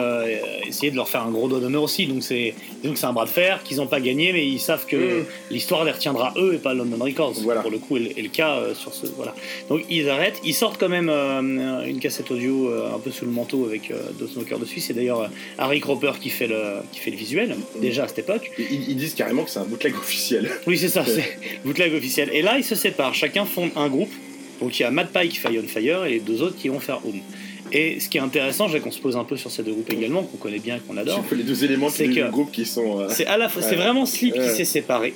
[0.68, 2.06] essayé de leur faire un gros doigt d'honneur aussi.
[2.06, 4.86] Donc c'est donc c'est un bras de fer qu'ils n'ont pas gagné, mais ils savent
[4.86, 4.96] que
[5.52, 7.36] L'histoire les retiendra eux et pas London Records.
[7.44, 7.62] Voilà.
[7.62, 9.34] Pour le coup, est, le- cas euh, sur ce voilà.
[9.70, 10.40] Donc ils arrêtent.
[10.44, 13.92] Ils sortent quand même euh, une cassette audio euh, un peu sous le manteau avec
[14.20, 14.80] deux smokers dessus.
[14.80, 18.52] C'est d'ailleurs Harry Cropper qui fait le qui fait le visuel déjà à cette époque.
[18.58, 20.50] Ils, ils disent carrément que c'est un bootleg officiel.
[20.68, 22.30] Oui, c'est ça, c'est bootleg officiel.
[22.34, 23.14] Et là, ils se séparent.
[23.16, 24.12] Chacun fonde un groupe.
[24.62, 26.70] Donc il y a Matt Pike qui fait On Fire et les deux autres qui
[26.70, 27.20] vont faire Home.
[27.78, 29.92] Et ce qui est intéressant, j'ai qu'on se pose un peu sur ces deux groupes
[29.92, 31.24] également, qu'on connaît bien, qu'on adore.
[31.36, 33.02] Les deux éléments C'est que- groupe qui sont.
[33.02, 35.14] euh, C'est à la fois, c'est vraiment Sleep qui s'est séparé.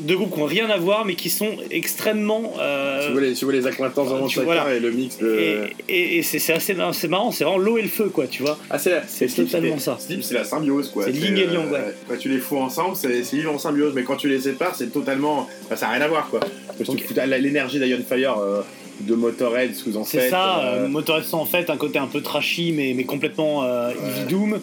[0.00, 2.54] Deux groupes qui n'ont rien à voir, mais qui sont extrêmement.
[2.58, 4.74] euh, tu, vois les, tu vois les accointances vraiment de tu- chacun voilà.
[4.74, 5.38] et le mix de.
[5.38, 8.26] et et- et c'est c'est assez c'est marrant, c'est vraiment l'eau et le feu, quoi,
[8.26, 8.58] tu vois.
[8.70, 9.98] Ah, c'est la- C'est totalement ça.
[10.00, 11.04] Sleep, c'est la symbiose, quoi.
[11.04, 11.94] C'est yin et yang, ouais.
[12.08, 14.74] Quand tu les fous ensemble, c'est c'est vivre en symbiose, mais quand tu les sépares,
[14.74, 15.46] c'est totalement.
[15.66, 16.40] Enfin, ça n'a rien à voir, quoi.
[16.40, 18.62] Parce que l'énergie d'Ion Fire euh,
[19.00, 20.30] de Motorhead, vous en C'est faites.
[20.30, 23.64] ça, euh, euh, Motorhead sont en fait un côté un peu trashy, mais, mais complètement
[23.64, 24.60] euh, Heavy Doom.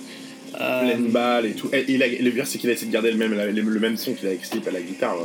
[0.60, 1.70] Euh, pleine balle et tout.
[1.72, 3.98] Et il a- le pire, c'est qu'il a essayé de garder le même, le, même
[3.98, 5.16] son qu'il a avec Sleep à la guitare.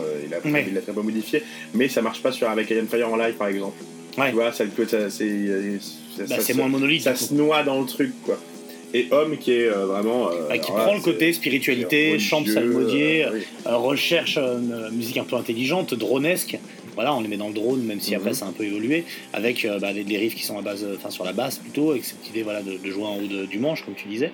[0.44, 0.66] il Ouais.
[0.72, 3.48] l'a très peu modifié, mais ça marche pas sur avec Iron Fire en live, par
[3.48, 3.82] exemple.
[4.18, 4.28] Ouais.
[4.28, 4.64] Tu vois, ça,
[5.10, 5.24] c'est
[6.28, 7.02] bah, c'est moins monolithe.
[7.02, 8.38] ça se noie dans le truc, quoi.
[8.92, 10.28] Et Homme qui est euh, vraiment.
[10.28, 13.40] euh, Ah, qui là, prend le c'est- côté spiritualité, chant psalmodier, euh, oui.
[13.64, 16.58] recherche une musique un peu intelligente, dronesque.
[16.94, 18.34] Voilà, on les met dans le drone, même si après Mhm.
[18.34, 20.86] ça a un peu évolué, avec euh, bah, des, des riffs qui sont à base,
[20.96, 23.46] enfin sur la basse plutôt, avec cette idée voilà, de, de jouer en haut de-
[23.46, 24.30] du manche, comme tu disais.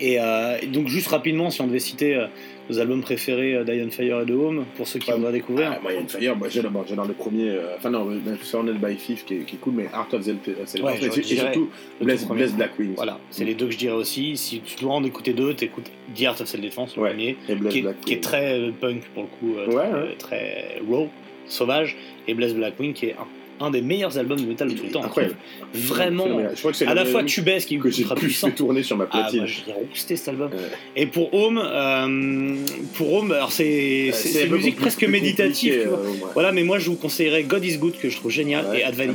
[0.00, 2.26] Et, euh, et donc juste rapidement, si on devait citer euh,
[2.68, 5.16] nos albums préférés d'Iron Fire et de Home, pour ceux qui Ouais.
[5.16, 5.78] voudraient découvrir.
[5.84, 7.52] Ah, Iron Fire, moi, j'adore bon, j'adore le premier.
[7.76, 8.08] Enfin, non,
[8.42, 10.34] Surrounded by Thief qui est, qui est cool, mais Art of the
[10.66, 10.82] Celebrity.
[10.82, 11.68] Ouais, et surtout,
[12.00, 12.94] le Bless, Black Wings.
[12.96, 14.36] Voilà, c'est les deux que je dirais aussi.
[14.36, 17.10] Si tu dois en écouter deux, t'écoutes The Art of Self-Defense, le Ouais.
[17.10, 21.08] premier, Et qui est, qui très punk pour le coup, très, très raw,
[21.52, 23.12] sauvage, et Blaze Blackwing qui est
[23.60, 25.04] un, un des meilleurs albums de métal de tout le temps.
[25.04, 25.36] Incroyable.
[25.72, 26.52] Vraiment, Phénoménal.
[26.54, 28.48] Je crois que c'est à la fois tubesque et que j'ai puissant.
[28.48, 29.40] fait tourner sur ma Ah, platine.
[29.40, 30.50] moi j'ai rousté cet album.
[30.50, 30.58] Ouais.
[30.96, 32.56] Et pour Home, euh,
[32.94, 36.18] pour Home, alors c'est c'est- c'est musique plus- presque plus méditative, euh, ouais.
[36.34, 38.84] Voilà, mais moi je vous conseillerais God is Good que je trouve génial Ouais, et
[38.84, 39.14] Advent.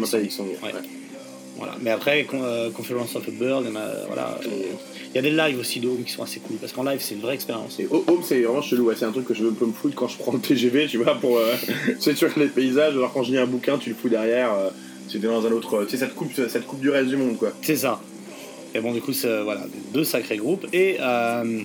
[1.58, 1.76] Voilà.
[1.82, 4.38] Mais après, Con- euh, Confluence of a Bird, il y en a- voilà.
[4.46, 4.50] euh,
[5.12, 7.00] Il y a des lives aussi de Home qui sont assez cool parce qu'en live
[7.02, 7.80] c'est une vraie expérience.
[7.80, 8.86] Et Home, c'est vraiment chelou.
[8.88, 8.96] ouais.
[8.98, 11.16] C'est un truc que je veux me foutre quand je prends le TGV, tu vois,
[11.16, 11.38] pour.
[11.38, 11.54] Euh,
[12.02, 14.54] tu regardes les paysages, alors quand je lis un bouquin, tu le fous derrière.
[14.54, 14.70] Euh,
[15.16, 15.86] es dans un autre.
[15.86, 17.52] Tu sais, ça te coupe, ça te coupe du reste du monde, quoi.
[17.62, 18.00] C'est ça.
[18.76, 19.62] Et bon, du coup, c'est, voilà,
[19.94, 20.68] deux sacrés groupes.
[20.74, 21.62] Et euh,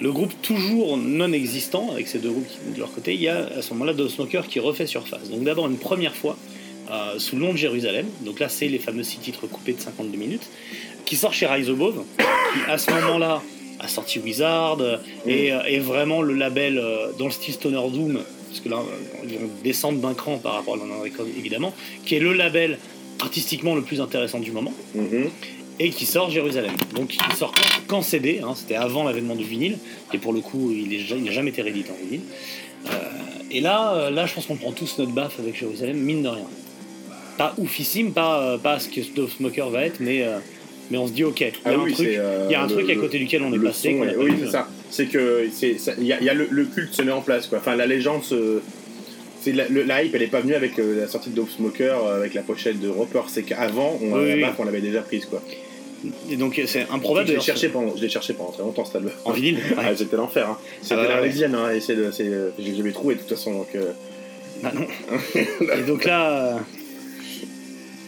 [0.00, 3.28] le groupe toujours non existant, avec ces deux groupes qui, de leur côté, il y
[3.28, 5.28] a à ce moment-là Dove Smoker qui refait surface.
[5.30, 6.38] Donc d'abord une première fois
[6.90, 8.06] euh, sous le nom de Jérusalem.
[8.22, 10.46] Donc là, c'est les fameux six titres coupés de 52 minutes,
[11.04, 13.42] qui sort chez Rise Above, qui à ce moment-là
[13.80, 17.82] a sorti Wizard euh, et, euh, est vraiment le label euh, dans le style Stoner
[17.92, 18.78] Doom, parce que là,
[19.28, 21.74] ils vont descendre d'un cran par rapport à London Records, évidemment,
[22.06, 22.78] qui est le label
[23.20, 25.28] artistiquement le plus intéressant du moment Mhm.
[25.80, 26.72] et qui sort Jérusalem.
[26.94, 27.52] Donc il sort
[27.88, 29.76] qu'en CD, hein, c'était avant l'avènement du vinyle,
[30.12, 32.20] et pour le coup il n'a jamais été réédité en vinyle.
[32.86, 32.90] Euh,
[33.50, 36.46] et là, là je pense qu'on prend tous notre baffe avec Jérusalem, mine de rien.
[37.38, 40.38] Pas oufissime, pas, euh, pas ce que Dove Smoker va être, mais, euh,
[40.90, 42.62] mais on se dit ok, il y a Ah un truc, euh, il y a
[42.62, 43.88] un le- truc à côté duquel on est passé.
[43.90, 44.68] est- oui, c'est ça.
[44.90, 45.48] C'est que
[45.98, 47.58] il y a, y a le, le culte se met en place quoi.
[47.58, 48.60] Enfin la légende se
[49.46, 52.32] la, le- la hype elle est pas venue avec la sortie de Dope Smoker avec
[52.34, 55.42] la pochette de Roper c'est qu'avant on, Oui, on l'avait déjà prise quoi.
[56.30, 58.96] Et donc c'est improbable je l'ai cherché pendant je l'ai cherché pendant très longtemps cet
[58.96, 59.10] album.
[59.24, 59.56] en vinyle.
[59.70, 59.74] ouais.
[59.76, 60.58] Ah, c'était l'enfer hein.
[60.80, 61.14] C'était Ah, la ouais.
[61.14, 63.90] Arlésienne hein, et c'est c'est j'ai jamais trouvé de toute façon donc euh,
[64.62, 64.86] Ah non.
[65.78, 66.58] Et donc là,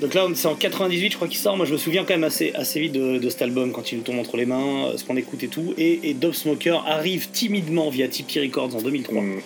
[0.00, 1.56] donc là, c'est en 98, je crois qu'il sort.
[1.56, 3.98] Moi, je me souviens quand même assez, assez vite de, de cet album quand il
[3.98, 5.74] nous tombe entre les mains, ce qu'on écoute et tout.
[5.78, 9.22] Et, et Dove Smoker arrive timidement via Tipeee Records en 2003.
[9.22, 9.40] mm,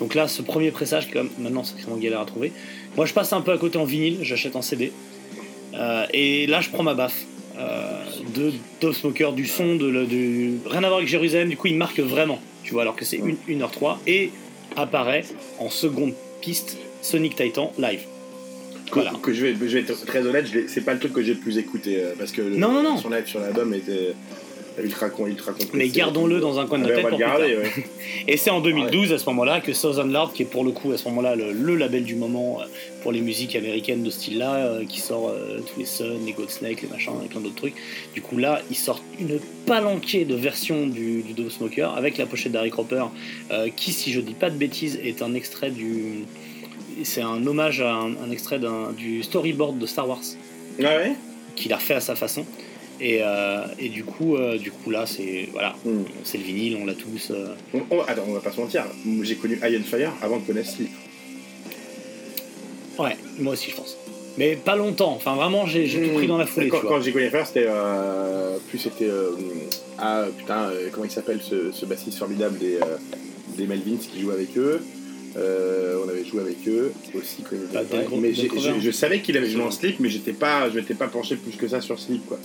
[0.00, 2.52] Donc là, ce premier pressage, même maintenant sacrément galère à trouver.
[2.96, 4.92] Moi, je passe un peu à côté en vinyle, j'achète en CD.
[5.74, 7.24] Euh, et là, je prends ma baffe.
[7.58, 8.04] euh,
[8.36, 9.88] de Dove Smoker, du son, de,
[10.68, 11.48] rien à voir avec Jérusalem.
[11.48, 13.96] Du coup, il marque vraiment, tu vois, alors que c'est 1h03.
[14.06, 14.30] Et
[14.76, 15.24] apparaît
[15.58, 18.02] en seconde piste Sonic Titan live.
[18.88, 19.12] Que, Voilà.
[19.22, 21.40] que je vais je vais être très honnête c'est pas le truc que j'ai le
[21.40, 22.96] plus écouté euh, parce que le- Non, non, non.
[22.96, 24.14] son live sur l'album était
[24.94, 27.18] raconte, il te raconte Mais gardons-le dans un coin de Ah notre ben, tête pour
[27.18, 27.84] plus garder, ouais.
[28.28, 30.92] Et c'est en 2012 à ce moment-là que Southern Lord, qui est pour le coup
[30.92, 32.64] à ce moment-là le, le label du moment euh,
[33.02, 36.32] pour les musiques américaines de ce style-là, euh, qui sort euh, tous les Sun, les
[36.32, 37.74] Godsnake, les machins et plein d'autres trucs.
[38.14, 42.26] Du coup là, ils sortent une palanquée de versions du, du Dove Smoker avec la
[42.26, 43.02] pochette d'Harry Cropper,
[43.74, 46.24] qui, si je dis pas de bêtises, est un extrait du.
[47.04, 48.60] C'est un hommage à un, un extrait
[48.96, 50.20] du storyboard de Star Wars
[50.80, 51.12] Ah ouais?
[51.56, 52.44] Qu'il a refait à sa façon.
[53.00, 56.02] Et, euh, et du coup, euh, du coup là, c'est voilà, Hmm.
[56.24, 57.30] c'est le vinyle, on l'a tous.
[57.30, 58.84] euh, On- on- Attends, on va pas se mentir.
[59.22, 60.90] J'ai connu Iron Fire avant de connaître Sleep.
[62.98, 63.96] Ouais, moi aussi je pense.
[64.36, 66.14] Mais pas longtemps, enfin vraiment j'ai tout Hmm.
[66.16, 67.66] pris dans la foulée, Quand, j'ai connu Fire, c'était.
[67.68, 69.08] Euh, plus c'était.
[69.98, 72.78] ah putain, comment il s'appelle ce, ce bassiste formidable des,
[73.56, 74.80] des Melvins qui joue avec eux
[75.36, 77.54] Euh, on avait joué avec eux aussi quand
[78.06, 78.46] Gro- mais je,
[78.80, 81.54] je savais qu'il avait joué en slip mais j'étais pas je m'étais pas penché plus
[81.56, 82.38] que ça sur slip quoi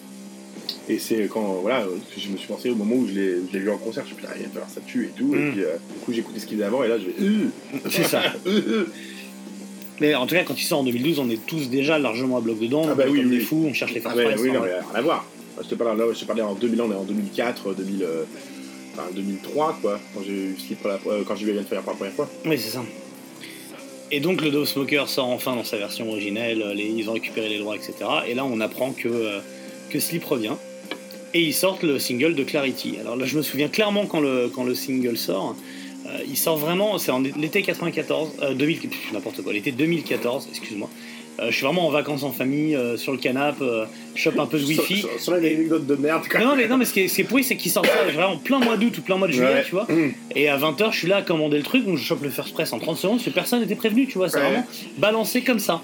[0.89, 1.85] et c'est quand voilà
[2.17, 4.13] je me suis pensé au moment où je l'ai je l'ai vu en concert je
[4.13, 5.51] me suis dit putain il va falloir ça tue et tout et Mm.
[5.53, 7.79] puis euh, du coup j'ai écouté ce qu'il faisait avant et là je vais euh,
[7.89, 8.21] C'est ça.
[10.01, 12.41] Mais en tout cas, quand il sort en 2012, on est tous déjà largement à
[12.41, 12.81] bloc dedans.
[12.87, 13.37] Ah on bah est oui, comme oui.
[13.37, 15.25] des fous, on cherche les Ah price, oui, hein, non, mais rien à voir.
[15.63, 18.23] Je te parle là, je te parlais en 2000, on est en 2004, 2000, euh,
[18.93, 21.97] enfin 2003 quoi, quand j'ai eu Slip pour la, euh, quand j'ai Fire pour la
[21.97, 22.29] première fois.
[22.45, 22.83] Oui, c'est ça.
[24.11, 27.49] Et donc le Dove Smoker sort enfin dans sa version originelle, les- ils ont récupéré
[27.49, 27.93] les droits, etc.
[28.27, 29.39] Et là on apprend que, euh,
[29.89, 30.53] que Sleep revient.
[31.33, 32.97] Et ils sortent le single de Clarity.
[32.99, 35.55] Alors là je me souviens clairement quand le, quand le single sort.
[36.05, 40.47] Euh, il sort vraiment, c'est en l'été 94, euh, 2000, pff, n'importe quoi, l'été 2014,
[40.51, 40.89] excuse-moi.
[41.39, 44.37] Euh, je suis vraiment en vacances en famille, euh, sur le canapé, euh, je chope
[44.39, 44.97] un peu de wifi.
[44.99, 47.07] Sur, sur, sur une anecdote de merde quand Non, mais, non, mais ce qui est,
[47.07, 49.27] ce qui est pourri, c'est qu'il sort ça vraiment plein mois d'août ou plein mois
[49.27, 49.63] de juillet, Ouais.
[49.65, 49.85] tu vois.
[49.89, 50.13] Mmh.
[50.35, 52.53] Et à 20h, je suis là à commander le truc, donc je chope le first
[52.53, 54.29] press en 30 secondes, parce que personne n'était prévenu, tu vois.
[54.29, 54.43] C'est Ouais.
[54.43, 54.65] vraiment
[54.99, 55.81] balancé comme ça.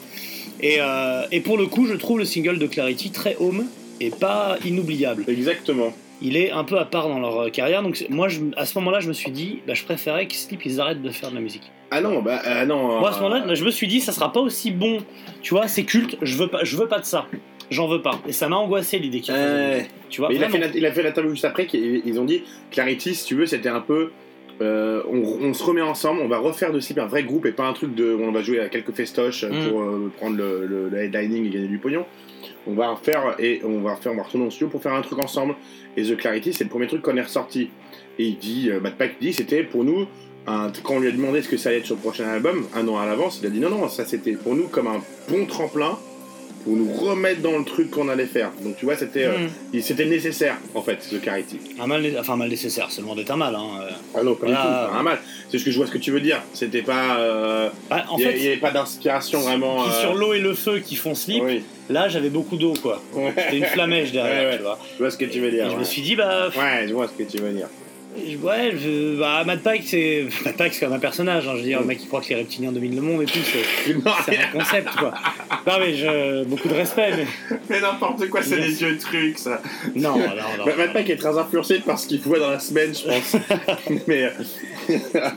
[0.62, 3.66] Et, euh, et pour le coup, je trouve le single de Clarity très home
[4.02, 5.24] et pas inoubliable.
[5.28, 5.94] Exactement.
[6.22, 8.78] Il est un peu à part dans leur euh, carrière, donc moi, je- à ce
[8.80, 11.36] moment-là, je me suis dit, bah, je préférais que Sleep ils arrêtent de faire de
[11.36, 11.72] la musique.
[11.92, 13.00] Ah non, bah ah non.
[13.00, 14.98] Moi, à ce moment-là, je me suis dit, ça sera pas aussi bon,
[15.42, 17.26] tu vois, c'est culte, je veux pas, je veux pas de ça.
[17.72, 18.20] J'en veux pas.
[18.28, 20.86] Et ça m'a angoissé l'idée qu'il musique, Tu vois, Mais il, a fait la- il
[20.86, 24.12] a fait l'interview juste après, ils ont dit Clarity, si tu veux, c'était un peu.
[24.62, 27.52] euh, on, on se remet ensemble, on va refaire de Slip un vrai groupe et
[27.54, 28.14] pas un truc de.
[28.20, 29.70] On va jouer à quelques festoches euh, Mm.
[29.70, 32.06] pour euh, prendre le, le- le headlining et gagner du pognon.
[32.70, 35.56] On va refaire et on va refaire, au studio pour faire un truc ensemble.
[35.98, 37.72] Et The Clarity, c'est le premier truc qu'on est ressorti.
[38.20, 40.06] Et il dit, euh, Matt Pike dit, c'était pour nous.
[40.46, 42.88] quand on lui a demandé ce que ça allait être sur le prochain album, un
[42.88, 45.46] an à l'avance, il a dit non, non, ça c'était pour nous comme un bon
[45.46, 45.98] tremplin
[46.64, 48.52] pour nous remettre dans le truc qu'on allait faire.
[48.64, 49.80] Donc tu vois, c'était euh, Mm.
[49.82, 51.60] c'était nécessaire en fait, The Clarity.
[51.80, 53.56] Un mal, enfin, mal nécessaire, c'est loin d'être un mal.
[53.56, 53.66] Hein.
[53.82, 53.90] euh.
[54.16, 54.62] Ah non, pas Voilà.
[54.62, 55.20] du tout, un mal.
[55.50, 56.42] C'est ce que je vois ce que tu veux dire.
[56.54, 57.18] C'était pas.
[57.20, 59.84] euh, Bah, en il y a- fait, il y avait pas d'inspiration vraiment.
[59.88, 63.02] euh, sur l'eau et le feu qui font slip, Oui, là j'avais beaucoup d'eau quoi.
[63.14, 63.34] Ouais.
[63.36, 64.58] C'était une flamèche derrière, Ouais, ouais.
[64.58, 64.80] tu vois.
[64.94, 65.70] je vois ce que tu veux dire.
[65.72, 67.68] je me suis dit, bah, Ouais, je vois ce que tu veux dire.
[68.18, 70.26] Ouais, je, bah, Matt Pike, c'est.
[70.58, 72.36] Pike, c'est comme un personnage, hein, je veux dire, le mec qui croit que les
[72.36, 73.94] reptiliens dominent le monde et tout, c'est.
[74.40, 75.14] Un concept quoi.
[75.68, 79.62] Non mais je, beaucoup de respect mais mais n'importe quoi, c'est des vieux trucs ça.
[79.96, 80.26] non non
[80.58, 80.66] non.
[80.66, 83.36] Ma- Matt Pike est très influencé par ce qu'il voit dans la semaine, je pense.
[84.08, 85.30] mais euh,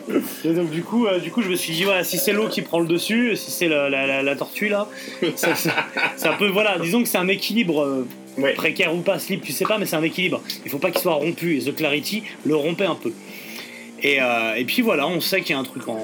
[0.45, 2.49] Et donc du coup, euh, du coup je me suis dit voilà si c'est l'eau
[2.49, 4.89] qui prend le dessus, si c'est la, la, la- la tortue là,
[5.37, 8.07] ça, ça- c'est un peu voilà disons que c'est un équilibre euh,
[8.38, 8.55] ouais.
[8.55, 10.40] précaire ou pas slip tu sais pas mais c'est un équilibre.
[10.64, 13.12] Il faut pas qu'il soit rompu et The Clarity le rompait un peu.
[14.03, 15.95] Et, euh, et puis voilà on sait qu'il y a un truc en,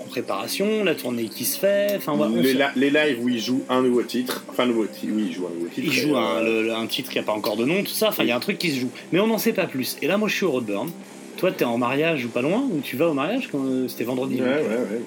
[0.00, 2.40] en préparation, la tournée qui se fait, enfin voilà.
[2.40, 5.32] les, la- les lives où il joue un nouveau titre, enfin nouveau titre, oui, il
[5.34, 5.86] joue un nouveau titre.
[5.86, 8.08] Il joue un, euh, le- un titre qui a pas encore de nom, tout ça.
[8.08, 8.90] Enfin, il y a un truc qui se joue.
[9.12, 9.96] Mais on n'en sait pas plus.
[10.02, 10.90] Et là, moi, je suis au Roadburn.
[11.36, 14.02] Toi, t'es en mariage ou pas loin Ou tu vas au mariage quand euh, C'était
[14.04, 14.34] vendredi.
[14.42, 15.00] Ouais, ouais, ouais.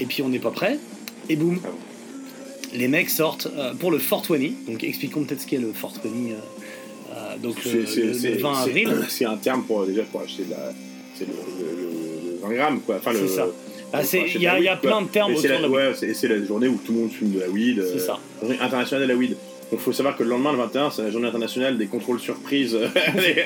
[0.00, 0.78] Et puis, on n'est pas prêt.
[1.28, 1.60] Et boum.
[1.64, 1.76] Ah bon.
[2.74, 4.50] Les mecs sortent euh, pour le 420.
[4.68, 6.08] Donc, expliquons peut-être ce qu'est le 420.
[6.10, 6.34] euh,
[7.12, 8.96] euh, donc, le, c'est- le- c'est- le 20 c'est- avril.
[9.08, 10.72] C'est un terme pour déjà pour acheter de la.
[11.16, 12.96] C'est le, le- le- le 20 grammes quoi.
[12.96, 13.46] Enfin, C'est le, ça.
[13.92, 14.00] Ah,
[14.34, 16.66] Il y a, weed, plein de termes autour la, de la ouais, c'est la journée
[16.66, 17.80] où tout le monde fume de la weed.
[17.92, 18.18] C'est ça.
[18.40, 19.36] journée internationale de la weed.
[19.70, 22.72] Donc faut savoir que le lendemain, le 21, c'est la journée internationale des contrôles surprises,
[23.14, 23.36] des,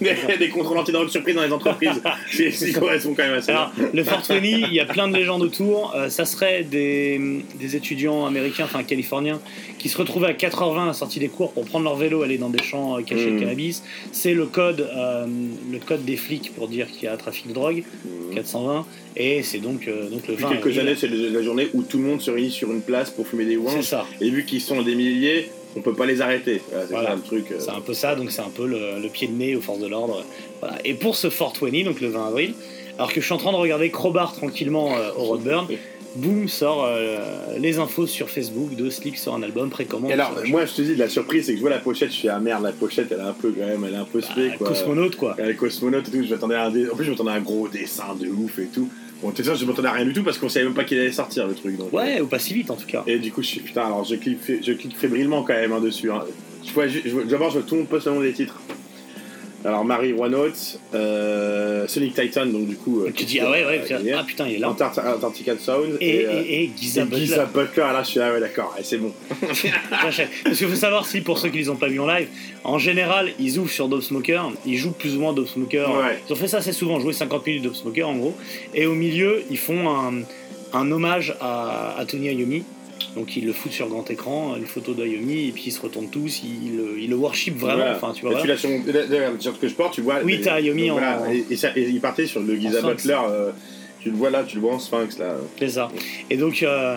[0.00, 2.02] des- des contrôles antidrogue surprises dans les entreprises.
[2.30, 3.52] C'est ce qui correspond quand même à ça.
[3.52, 5.94] Alors, le 420, il y a plein de légendes autour.
[5.96, 7.20] Euh, ça serait des,
[7.58, 9.40] des étudiants américains, enfin californiens,
[9.78, 12.36] qui se retrouvaient à 4h20 à la sortie des cours pour prendre leur vélo, aller
[12.38, 13.82] dans des champs euh, cachés de cannabis.
[14.12, 15.26] C'est le code, euh,
[15.70, 18.34] le code des flics pour dire qu'il y a trafic de drogue, Mmh.
[18.34, 18.86] 420.
[19.16, 20.80] Et c'est donc, euh, donc le Depuis 20 quelques avril.
[20.80, 23.44] années, c'est la journée où tout le monde se réunit sur une place pour fumer
[23.44, 23.82] des C'est wangs.
[23.82, 24.06] ça.
[24.20, 26.60] Et vu qu'ils sont des milliers, on peut pas les arrêter.
[26.70, 27.16] Voilà, c'est Voilà.
[27.24, 27.44] truc.
[27.50, 27.56] euh.
[27.58, 29.80] C'est un peu ça, donc c'est un peu le, le pied de nez aux forces
[29.80, 30.24] de l'ordre.
[30.60, 30.78] Voilà.
[30.84, 32.54] Et pour ce 420, donc le 20 avril,
[32.98, 35.66] alors que je suis en train de regarder Crowbar tranquillement euh, au Roadburn,
[36.16, 37.18] boum, sort euh,
[37.60, 40.10] les infos sur Facebook de Sleep sur un album précommande.
[40.10, 42.28] Alors, moi, je te dis, la surprise, c'est que je vois la pochette, je fais,
[42.28, 44.50] ah merde, la pochette, elle est un peu, quand même, elle est un peu spé,
[44.52, 44.68] Ah, quoi.
[44.70, 45.36] cosmonaute quoi.
[45.38, 47.34] Elle est cosmonaute et tout, je m'attendais à un dé- En plus, je m'attendais à
[47.34, 48.88] un gros dessin de ouf et tout.
[49.22, 50.98] Bon, t'es sûr, je m'attendais à rien du tout parce qu'on savait même pas qu'il
[50.98, 51.76] allait sortir, le truc.
[51.76, 53.02] Donc, Ouais, ou pas si vite en tout cas.
[53.06, 55.80] Et du coup, je suis putain, alors je clique, je clique fébrilement quand même hein,
[55.80, 56.10] dessus.
[56.10, 56.24] Hein.
[56.66, 58.32] Je vois, ju- je vois- D'abord, je vois tout le monde poste le nom des
[58.32, 58.58] titres.
[59.62, 63.02] Alors, Marie Wanote, euh, Sonic Titan, donc du coup.
[63.02, 64.12] euh, tu dis ah ouais ouais, est.
[64.12, 64.70] ah putain il est là.
[64.70, 67.20] Antar- Antarctica Sound Et, euh, et, et Giza Butler.
[67.26, 67.82] Giza Butler.
[67.82, 69.12] Là, je suis ah ouais, d'accord, c'est bon.
[69.90, 70.16] Parce
[70.58, 72.28] qu'il faut savoir, si pour ceux qui les ont pas vus en live,
[72.64, 75.90] en général, ils ouvrent sur Dope Smoker, ils jouent plus ou moins Dope Smoker.
[75.90, 76.18] Ouais.
[76.28, 78.34] Ils ont fait ça assez souvent, jouer 50 minutes Dope Smoker en gros.
[78.74, 80.22] Et au milieu, ils font un,
[80.72, 82.62] un hommage à, à Tony Iommi.
[83.16, 86.10] Donc ils le foutent sur grand écran, une photo d'Ayomi, et puis ils se retournent
[86.10, 87.76] tous, ils, le- ils le worship vraiment.
[87.78, 87.96] Voilà.
[87.96, 90.20] Enfin, tu vois, Et tu l'as sur t-shirt que je porte, tu vois.
[90.24, 92.82] Oui, t'as Ayomi donc en- voilà, Et, et ça- et il partait sur le Giza.
[92.82, 93.18] Butler.
[93.28, 93.50] euh,
[94.00, 95.34] tu le vois là, tu le vois en Sphinx là.
[95.58, 95.90] C'est ça.
[96.30, 96.96] Et donc, euh,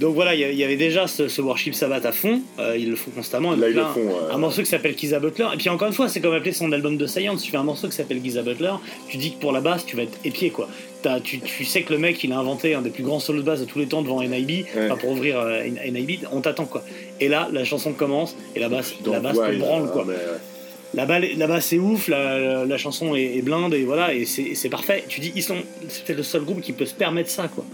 [0.00, 2.96] donc voilà, il y avait déjà ce, ce worship Sabbath à fond, euh, ils le
[2.96, 3.52] font constamment.
[3.56, 5.46] Là, ils le euh, Un morceau qui s'appelle Giza Butler.
[5.54, 7.42] Et puis encore une fois, c'est comme appeler son album de Science.
[7.42, 8.72] Tu fais un morceau qui s'appelle Giza Butler,
[9.08, 10.68] tu dis que pour la basse, tu vas être épié quoi.
[11.24, 13.46] Tu, tu sais que le mec, il a inventé un des plus grands solos de
[13.46, 14.88] basse de tous les temps devant NIB, Ouais.
[15.00, 16.82] pour ouvrir euh, NIB, on t'attend quoi.
[17.20, 20.04] Et là, la chanson commence et la basse, donc, la basse ouais, te branle quoi.
[20.06, 20.14] mais,
[20.94, 24.68] La, basse est ouf, la, la chanson est, est blinde et voilà, et c'est c'est
[24.68, 25.04] parfait.
[25.08, 25.56] Tu dis, ils sont,
[25.88, 27.64] c'est peut-être le seul groupe qui peut se permettre ça quoi.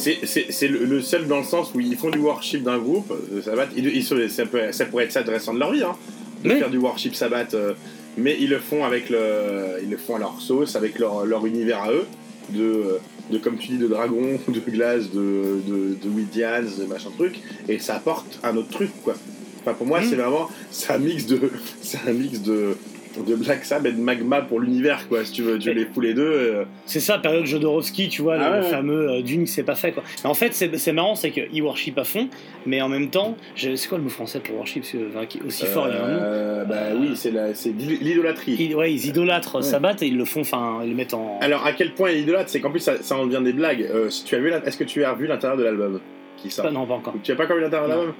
[0.00, 3.42] C'est le, le seul dans le sens où ils font du worship d'un groupe, euh,
[3.42, 5.96] Sabbath, ils, ça, peut- ça pourrait être ça de restant de leur vie, hein,
[6.44, 6.58] de Oui.
[6.58, 7.74] faire du worship Sabbath, euh,
[8.16, 11.44] mais ils le font avec le, ils le font à leur sauce, avec leur, leur
[11.46, 12.06] univers à eux,
[12.50, 12.98] de,
[13.30, 17.34] de comme tu dis, de dragon, de glace, de, de, de Widians, de machin truc,
[17.68, 19.14] et ça apporte un autre truc, quoi.
[19.62, 20.04] Enfin, pour moi, Mm.
[20.08, 21.38] c'est vraiment, c'est un mix de,
[21.82, 22.76] c'est un mix de,
[23.18, 26.00] de Black Sabbath et de Magma pour l'univers, quoi, si tu veux, tu les fous
[26.00, 26.22] les deux.
[26.22, 28.70] euh, C'est ça, période Jodorowsky, tu vois, Ah le, ouais, le ouais.
[28.70, 30.02] fameux euh, Dune qui s'est pas fait quoi.
[30.22, 32.28] Mais en fait, c'est marrant, c'est qu'ils worship à fond,
[32.66, 35.40] mais en même temps, c'est quoi le mot français pour worship parce que, enfin, qui-
[35.46, 36.18] Aussi fort, il y a un nom.
[36.20, 37.32] euh, Bah Euh, oui, c'est
[37.74, 38.56] l'idolâtrie.
[38.58, 39.62] Ils, ouais, ils idolâtrent Ouais.
[39.62, 41.38] Sabbath et ils le font, enfin, ils le mettent en.
[41.40, 43.52] Alors à quel point il est idolâtre, c'est qu'en plus ça, ça en devient des
[43.52, 43.82] blagues.
[43.92, 46.00] Euh, si tu as vu, est-ce que tu as vu l'intérieur de l'album
[46.36, 47.14] qui sort non, pas encore.
[47.22, 48.14] Tu as pas encore vu l'intérieur de l'album?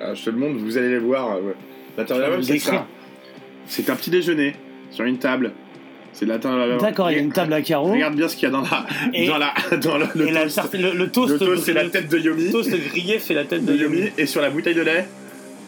[0.00, 1.36] Ah, Je te le montre, vous allez les voir.
[1.36, 1.40] euh.
[1.96, 2.86] L'intérieur de l'album, c'est ça.
[3.68, 4.54] C'est un petit déjeuner
[4.90, 5.52] sur une table.
[6.12, 6.78] C'est l'album.
[6.80, 7.92] D'accord, il y a une table à carreaux.
[7.92, 10.32] Regarde bien ce qu'il y a dans la, Et- dans la, dans le, le et
[10.32, 10.56] la toast.
[10.56, 12.50] tarte- le, le toast, Le toast, c'est la le tête de Yomi.
[12.50, 13.98] toast grillé fait la tête de de Yomi.
[13.98, 14.10] Yomi.
[14.18, 15.06] Et sur la bouteille de lait,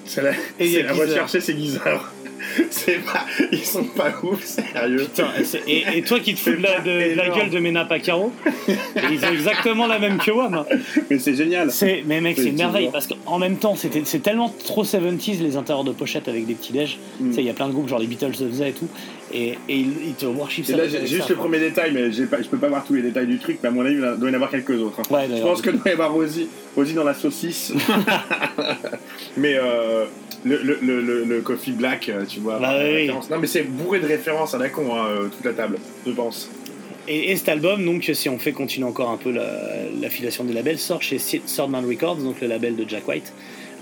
[0.07, 2.12] c'est la, Et y c'est a la recherchée, c'est Geezer.
[2.70, 4.99] c'est pas, ils sont pas ouf, sérieux.
[4.99, 7.38] Putain, et, c'est- et- et toi qui te fous de la, de- de la énorme.
[7.41, 8.32] gueule de Mena Pacaro,
[8.68, 10.64] ils ont exactement la même que WAM.
[11.11, 11.70] Mais c'est génial.
[11.70, 15.43] C'est, mais mec, c'est une merveille parce qu'en même temps, c'était, c'est tellement trop 70s
[15.43, 16.99] les intérieurs de pochette avec des petits déj.
[17.20, 17.28] Mm.
[17.28, 18.88] Tu sais, il y a plein de groupes, genre les Beatles le faisaient et tout.
[19.32, 20.76] Et, et ils, ils te worship Et ça.
[20.76, 21.45] là, juste le quoi.
[21.45, 23.68] premier détail, mais j'ai pas, je peux pas voir tous les détails du truc, mais
[23.68, 24.99] à mon avis, il doit y en avoir quelques autres.
[25.01, 25.14] hein.
[25.14, 27.72] Ouais, Je pense que doit y avoir Rosie, Rosie dans la saucisse.
[29.36, 30.07] mais euh,
[30.45, 32.59] le, le, le, le- coffee black, euh, tu vois.
[32.59, 33.09] Bah oui.
[33.09, 35.76] Non, mais c'est bourré de références à la con, hein, euh, toute la table,
[36.07, 36.51] je pense.
[37.09, 40.53] Et, et cet album, donc, si on fait continuer encore un peu la- l'affiliation des
[40.53, 43.32] labels, sort chez Swordman Records, donc le label de Jack White,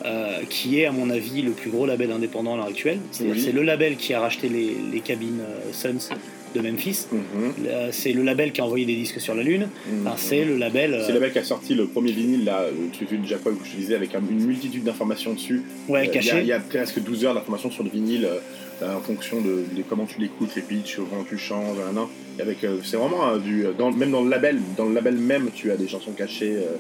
[0.05, 2.99] euh, qui est, à mon avis, le plus gros label indépendant à l'heure actuelle.
[3.11, 3.43] C'est-à-dire Oui.
[3.45, 6.09] c'est le label qui a racheté les, les cabines euh, Suns
[6.55, 7.07] de Memphis.
[7.13, 7.21] Mhm.
[7.67, 9.69] Euh, C'est le label qui a envoyé des disques sur la Lune.
[10.05, 10.95] Enfin, c'est le label.
[10.95, 13.43] euh, C'est le mec qui a sorti le premier vinyle, là, le truc de White
[13.45, 15.63] que je te disais, avec un- une multitude d'informations dessus.
[15.89, 16.41] ouais, Euh, il y a- caché.
[16.41, 18.27] Il y, a presque 12 heures d'informations sur le vinyle
[18.83, 21.79] euh, en fonction de, de comment tu l'écoutes, les pitchs, comment tu changes,
[22.41, 25.51] avec, euh, c'est vraiment euh, du, dans, même dans le label, dans le label même,
[25.55, 26.55] tu as des chansons cachées.
[26.57, 26.77] euh,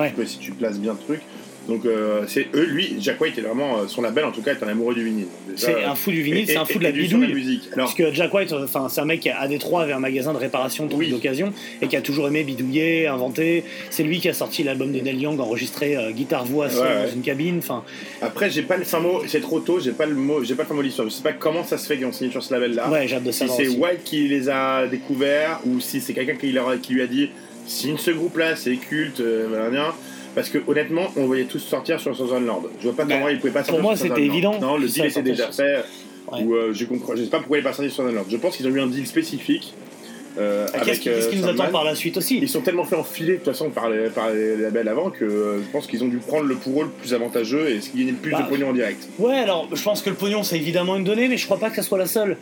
[0.00, 0.10] Ouais.
[0.10, 1.20] tu peux- si tu places bien le truc.
[1.68, 4.52] Donc euh, c'est eux, lui, Jack White est vraiment euh, son label en tout cas
[4.52, 5.26] est un amoureux du vinyle.
[5.56, 7.32] C'est un fou du vinyle, c'est un fou de la bidouille.
[7.32, 7.64] musique.
[7.72, 10.32] Alors, Parce que Jack White, enfin, c'est un mec qui à Détroit avait un magasin
[10.32, 11.10] de réparation de Oui.
[11.10, 11.52] d'occasion
[11.82, 13.64] et qui a toujours aimé bidouiller, inventer.
[13.90, 17.12] C'est lui qui a sorti l'album de Neil Young enregistré euh, guitare-voix seul Ouais, dans
[17.12, 17.58] une cabine.
[17.58, 17.82] Enfin,
[18.22, 20.62] après j'ai pas le fin mot, c'est trop tôt, j'ai pas le mot, j'ai pas
[20.62, 21.08] le fin mot de l'histoire.
[21.08, 22.88] Je sais pas comment ça se fait qu'ils ont signé sur ce label là.
[22.88, 23.56] ouais, j'ai hâte de si savoir.
[23.56, 23.76] c'est aussi.
[23.78, 27.30] White qui les a découverts ou si c'est quelqu'un qui, a- lui a dit
[27.66, 29.48] signe ce groupe là c'est culte euh.
[30.36, 33.28] Parce que honnêtement on voyait tous sortir sur Southern Lord je vois pas Bah, comment
[33.28, 34.60] ils pouvaient pas sortir pour moi, c'était évident.
[34.60, 35.84] Non le deal était déjà sur- fait
[36.32, 36.42] Ouais.
[36.42, 38.26] ou euh, je comprends je sais pas pourquoi ils sont pas sortis sur Southern Lord
[38.30, 39.74] je pense qu'ils ont eu un deal spécifique
[40.38, 42.48] euh, Ah, avec Qu'est-ce qui, qu'est-ce qui euh, nous attend par la suite aussi ils
[42.48, 45.58] sont tellement fait enfiler de toute façon par les, par les labels avant que euh,
[45.62, 47.98] je pense qu'ils ont dû prendre le pour eux le plus avantageux et ce qui
[47.98, 49.08] gagnait le plus Bah, de pognon en direct.
[49.20, 51.70] Ouais, alors je pense que le pognon c'est évidemment une donnée, mais je crois pas
[51.70, 52.36] que ça soit la seule.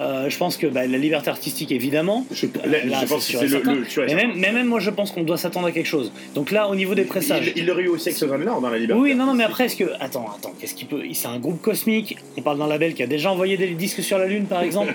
[0.00, 2.24] Euh, je pense que bah, la liberté artistique évidemment.
[2.30, 5.10] je, là, là, je pense que c'est le, Mais même, mais même moi je pense
[5.10, 6.12] qu'on doit s'attendre à quelque chose.
[6.34, 7.52] Donc là, au niveau des pressages.
[7.56, 9.44] il, il l'aurait eu aussi avec Southern Lord dans la liberté Oui, non, non, mais
[9.44, 9.84] après, est-ce que.
[10.00, 11.02] Attends, attends, qu'est-ce qu'il peut.
[11.12, 12.16] C'est un groupe cosmique.
[12.36, 14.94] On parle d'un label qui a déjà envoyé des disques sur la Lune, par exemple.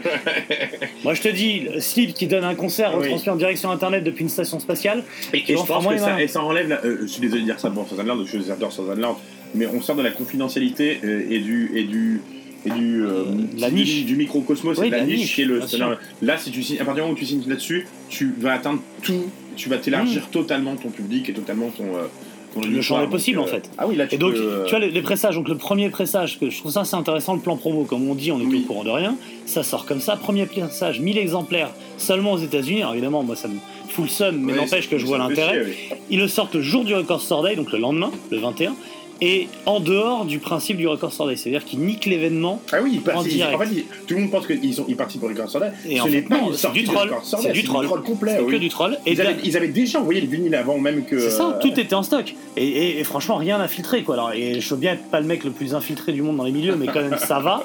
[1.04, 3.04] Moi, je te dis, Sleep qui donne un concert Oui.
[3.06, 5.04] retransmis en direct sur internet depuis une station spatiale.
[5.34, 6.18] Et, je pense que ça, mains.
[6.20, 6.70] et ça enlève.
[6.70, 9.16] la- euh, je suis désolé de dire ça pour Sutherland, je j'adore Sutherland,
[9.54, 11.72] mais on sort de la confidentialité euh, et du.
[11.76, 12.22] Et du
[12.66, 13.24] et du, euh,
[13.58, 14.06] la du- niche.
[14.06, 15.62] du, microcosmos Oui, et de la, la niche, niche, qui est le.
[16.22, 18.80] Là, si tu signes, à partir du moment où tu signes là-dessus, tu vas atteindre
[19.02, 21.84] tout, tu vas t'élargir totalement ton public et totalement ton.
[21.96, 22.08] euh,
[22.54, 23.68] ton Le champ est possible, euh, en fait.
[23.80, 25.90] Ah oui, là tu Et donc, peux, tu vois, les, les pressages, donc le premier
[25.90, 28.46] pressage, que je trouve ça assez intéressant, le plan promo, comme on dit, on est
[28.46, 28.62] Oui.
[28.64, 29.16] au courant de rien,
[29.48, 32.82] ça sort comme ça, premier pressage, 1000 exemplaires seulement aux États-Unis.
[32.82, 33.56] Alors évidemment, moi ça me
[33.90, 35.64] fout le seum, mais ouais, n'empêche que je vois l'intérêt.
[35.66, 35.74] oui.
[36.12, 38.76] Ils le sortent le jour du Record Store Day, donc le lendemain, le 21,
[39.22, 41.36] et en dehors du principe du Record Store Day.
[41.36, 42.62] C'est-à-dire qu'ils niquent l'événement.
[42.72, 43.56] Ah oui, ils En direct.
[43.56, 45.72] En fait, ils- tout le monde pense qu'ils sont, ils participent au Record Store Day.
[45.90, 47.08] Et Ce n'est pas une sortie du troll.
[47.10, 47.88] Record C'est du troll.
[48.04, 48.34] complet.
[48.38, 48.52] C'est oui.
[48.54, 48.98] que du troll.
[49.06, 51.20] Et Ils avaient, da- ils avaient déjà envoyé le vinyle avant même que.
[51.20, 52.34] C'est ça, euh, tout était en stock.
[52.58, 54.04] Et, et- et franchement, rien n'a filtré.
[54.04, 54.16] Quoi.
[54.16, 56.44] Alors, et je veux bien être pas le mec le plus infiltré du monde dans
[56.44, 57.64] les milieux, mais quand même, ça va.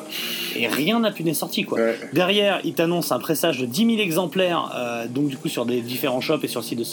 [0.57, 1.65] Et rien n'a pu n'est sorti.
[1.65, 1.79] Quoi.
[1.79, 1.99] ouais.
[2.13, 5.81] Derrière, ils t'annoncent un pressage de 10 000 exemplaires, euh, donc du coup sur des
[5.81, 6.85] différents shops et sur le site de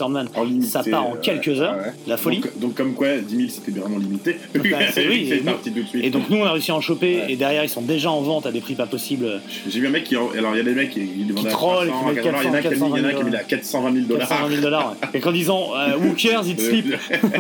[0.46, 1.94] limité, Ça part en euh, quelques heures, ouais.
[2.08, 2.40] la folie.
[2.40, 4.38] Donc, donc comme quoi, 10 000 c'était vraiment limité.
[4.94, 6.04] C'est- oui, c'est et parti tout de suite.
[6.04, 7.26] Et donc nous, on a réussi à en choper, Ouais.
[7.34, 9.42] et derrière, ils sont déjà en vente à des prix pas possibles.
[9.70, 10.16] J'ai vu un mec qui.
[10.16, 12.96] Alors il y a des mecs qui, qui demandaient à trollent, 300, qui mettent 400,
[12.96, 14.28] il y en a qui a mis- mis 420 la 420 000 dollars.
[14.28, 14.96] 420 000 dollars.
[15.14, 16.96] Et qu'en disant euh, Who cares, it's sleep,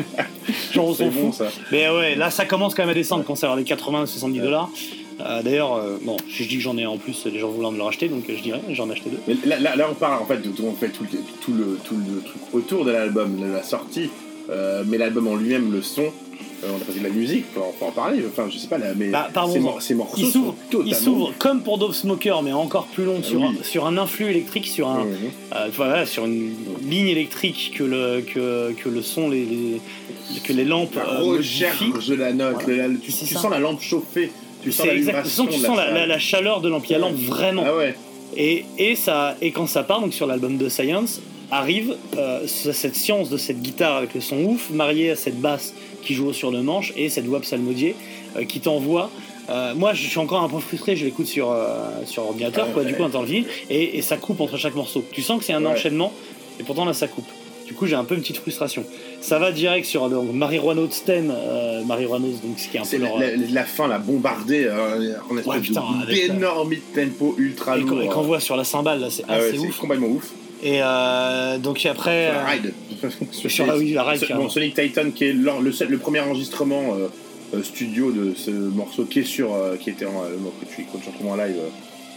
[0.73, 1.47] genre on s'en bon ça.
[1.71, 4.39] Mais ouais, là ça commence quand même à descendre quand c'est vers les 80 70
[4.39, 4.69] dollars.
[5.21, 7.77] Euh, D'ailleurs, euh, bon, je dis que j'en ai en plus, les gens voulant me
[7.77, 9.19] le racheter, donc je dirais, j'en ai acheté deux.
[9.29, 11.79] Mais là, là, là, on parle en fait de on fait tout le, tout le,
[11.85, 14.09] tout le truc autour de l'album, de la sortie,
[14.49, 16.03] euh, mais l'album en lui-même, le son,
[16.72, 18.78] on a pas dit de la musique, faut, faut en parler, enfin je sais pas,
[18.78, 21.28] là, mais Bah, ces, mor- ces morceaux Il sont s'ouvre, totalement...
[21.30, 23.47] il comme pour Dove Smoker, mais encore plus long sur, Oui.
[23.59, 25.05] un, sur un influx électrique, sur un,
[25.55, 26.53] euh, voilà, sur une
[26.89, 29.82] ligne électrique que le que, que le son, les, les-
[30.43, 32.88] que les lampes La euh, recharge de la note, Voilà.
[32.88, 34.32] le- la- tu, sens la lampe chauffée,
[34.63, 35.93] tu sens la vibration tu de sens la, salle.
[35.93, 37.63] la- la chaleur de l'ampli à lampe vraiment.
[37.66, 37.95] Ah ouais,
[38.36, 42.72] Et, et, ça, et quand ça part, donc sur l'album de Science, arrive euh, ce-
[42.72, 45.74] cette science de cette guitare avec le son ouf, mariée à cette basse
[46.05, 47.95] qui joue sur le manche et cette voix psalmodiée
[48.37, 49.09] euh, qui t'envoie.
[49.49, 52.83] euh, moi, je suis encore un peu frustré, je l'écoute sur, euh, sur ordinateur, quoi,
[52.83, 55.03] du coup, dans le vinyle, et, et ça coupe entre chaque morceau.
[55.11, 56.13] Tu sens que c'est un enchaînement,
[56.59, 57.27] et pourtant là, ça coupe.
[57.67, 58.83] Du coup, j'ai un peu une petite frustration.
[59.21, 62.97] Ça va direct sur donc, Marijuana Stem, euh, Marijuana, donc ce qui est un peu
[62.97, 63.17] la, leur.
[63.19, 67.81] la, la fin, la bombardée euh, en espèce Ouais, de- avec la- tempo ultra et
[67.81, 68.01] lourd.
[68.03, 69.77] et quand on voit sur la cymbale, là, c'est ah assez ouf.
[69.79, 70.29] complètement ouf.
[70.63, 72.31] Et euh, donc après.
[72.31, 72.73] Sur la ride.
[73.49, 74.45] sur la- oui, la ride, Ce- carrément.
[74.45, 77.07] bon, Sonic Titan qui est le, seul- le premier enregistrement euh,
[77.53, 80.81] euh, studio de ce morceau qui est sur euh, qui était en le que tu
[81.31, 81.55] en live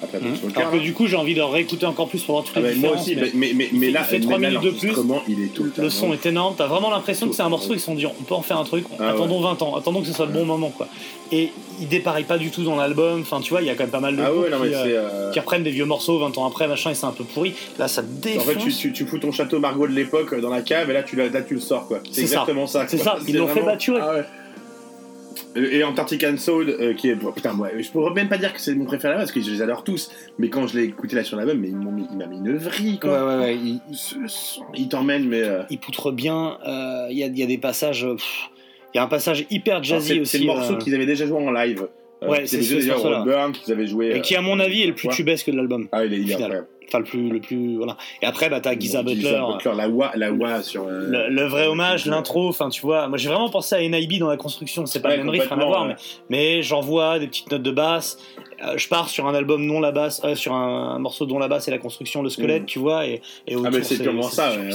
[0.02, 0.18] après
[0.56, 0.82] Alors que là.
[0.82, 2.96] du coup, j'ai envie de réécouter encore plus pour voir toutes Ah les bah, moi
[2.96, 4.92] aussi, mais mais, mais, là, fait mais trois là, minutes de plus.
[5.28, 5.72] il est totalement.
[5.82, 6.54] le son est énorme.
[6.56, 7.50] T'as vraiment l'impression que c'est un Tout.
[7.50, 7.74] morceau.
[7.74, 8.84] Ils se sont dit, on peut en faire un truc.
[9.00, 9.76] Ah attendons 20 ans.
[9.76, 10.88] Attendons que ce soit le bon moment, quoi.
[11.30, 13.20] Et il dépareille pas du tout dans l'album.
[13.20, 14.58] Enfin, tu vois, il y a quand même pas mal de Ah groupes ouais, non,
[14.62, 17.04] mais qui, euh, euh, qui reprennent des vieux morceaux 20 ans après, machin, et c'est
[17.06, 17.52] un peu pourri.
[17.78, 18.44] Là, ça En défonce.
[18.46, 20.92] fait, tu, tu, tu fous ton château Margot de l'époque euh, dans la cave et
[20.94, 21.98] là tu, la- là, tu le sors quoi.
[22.10, 22.86] C'est exactement ça.
[22.88, 24.00] C'est ça, ils l'ont fait baturer.
[24.02, 24.22] Ah.
[25.56, 27.16] Et Antarctic and Soul, euh, qui est.
[27.16, 29.62] putain, moi, je pourrais même pas dire que c'est mon préféré parce que je les
[29.62, 30.10] adore tous.
[30.38, 32.92] Mais quand je l'ai écouté là sur l'album, mais mis- il m'a mis une vrille
[32.94, 33.26] Ouais, quoi.
[33.38, 33.56] ouais, ouais.
[33.56, 35.42] Il, Ce son, Il t'emmène, mais.
[35.42, 36.58] euh, il poutre bien.
[36.66, 38.04] euh, Il y, a, il y a des passages.
[38.04, 38.16] euh,
[38.94, 40.30] Il y a un passage hyper jazzy aussi.
[40.30, 41.86] C'est le morceau euh, qu'ils avaient déjà joué en live.
[42.22, 43.50] Euh, Ouais, c'est ce- morceau-là.
[43.52, 44.16] qu'ils avaient joué.
[44.16, 45.86] et qui, à mon avis, est le plus tubesque de l'album.
[45.92, 46.66] Ah, il est, il est incroyable.
[46.88, 47.96] Enfin, le plus, le plus, voilà.
[48.22, 49.40] Et après, bah, t'as Giza Bon, Butler.
[49.76, 50.84] la wa, la wa sur.
[50.84, 54.18] euh, Le, le vrai hommage, l'intro, enfin tu vois, moi j'ai vraiment pensé à NIB
[54.18, 55.96] dans la construction, c'est pas Ouais, le même riff, rien à voir, mais,
[56.30, 58.18] mais j'envoie des petites notes de basse,
[58.76, 61.48] je pars sur un album non la basse, euh, sur un, un morceau dont la
[61.48, 62.66] basse et la construction, le squelette, Mm.
[62.66, 64.70] tu vois, et, et autour, mais c'est purement ça, ouais.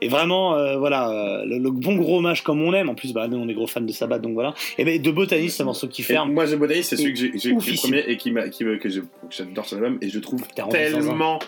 [0.00, 3.12] Et vraiment, euh, voilà, euh, le, le bon gros hommage comme on aime, en plus
[3.12, 5.62] bah nous on est gros fans de Sabbath, donc voilà, et ben de Botanist, ce
[5.62, 7.90] morceau qui Et ferme, moi, The Botanist, c'est celui que j'ai Oufissime.
[7.90, 8.88] premier et qui m'a, qui que
[9.30, 11.38] j'adore sur l'album et je trouve tellement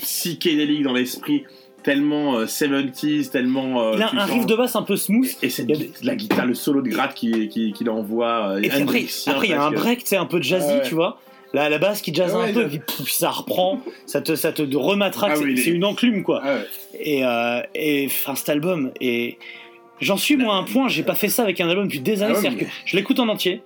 [0.00, 1.44] psychédélique dans l'esprit,
[1.88, 3.82] tellement euh, 70s, tellement.
[3.82, 5.66] euh, il a un riff de basse un peu smooth, Et c'est
[6.02, 8.50] la guitare, le solo de gratte qui, qui, qui l'envoie.
[8.50, 8.82] euh, Et puis
[9.26, 11.18] après, il y a un break, sais, un peu jazzy, tu vois.
[11.54, 14.62] La, la basse qui jazz ouais, un peu, puis ça reprend, ça te, ça te
[14.76, 16.42] rematraque, Ah c'est oui, c'est une enclume quoi.
[16.44, 16.66] Ah ouais.
[17.00, 19.38] Et, euh, et enfin, cet album, et
[19.98, 22.22] j'en suis moi à un point, j'ai pas fait ça avec un album depuis des
[22.22, 23.62] années, Ah ouais, mais- que je l'écoute en entier,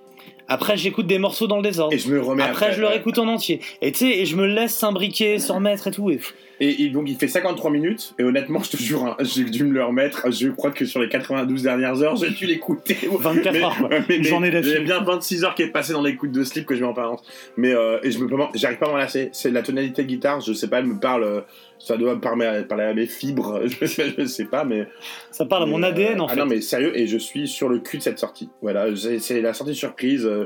[0.47, 1.93] après j'écoute des morceaux dans le désordre.
[1.93, 2.93] Et je me remets Après, je le ouais.
[2.93, 3.59] réécoute en entier.
[3.81, 6.09] Et tu sais, et je me laisse s'imbriquer, s'en remettre et tout.
[6.11, 6.19] Et
[6.59, 9.63] Et, et donc il fait 53 minutes, et honnêtement, je te jure, hein, j'ai dû
[9.63, 10.31] me le remettre.
[10.31, 12.97] Je crois que sur les 92 dernières heures, j'ai dû l'écouter.
[13.11, 13.89] 24 Mais- heures, quoi.
[13.89, 16.65] mais- Une mais journée J'ai bien 26 heures qui est passé dans l'écoute de Slip
[16.65, 17.23] que je mets en permanence.
[17.57, 19.29] Mais euh, et je me j'arrive pas à m'en lasser.
[19.33, 21.23] C'est la tonalité de guitare, je sais pas, elle me parle.
[21.23, 21.41] euh,
[21.83, 24.87] Ça doit me parler, parler à mes fibres, je sais, je sais pas, mais.
[25.31, 26.39] Ça parle à mon ADN euh, en ah fait.
[26.39, 28.49] non, mais sérieux, et je suis sur le cul de cette sortie.
[28.61, 30.25] Voilà, c'est la sortie surprise.
[30.25, 30.45] euh,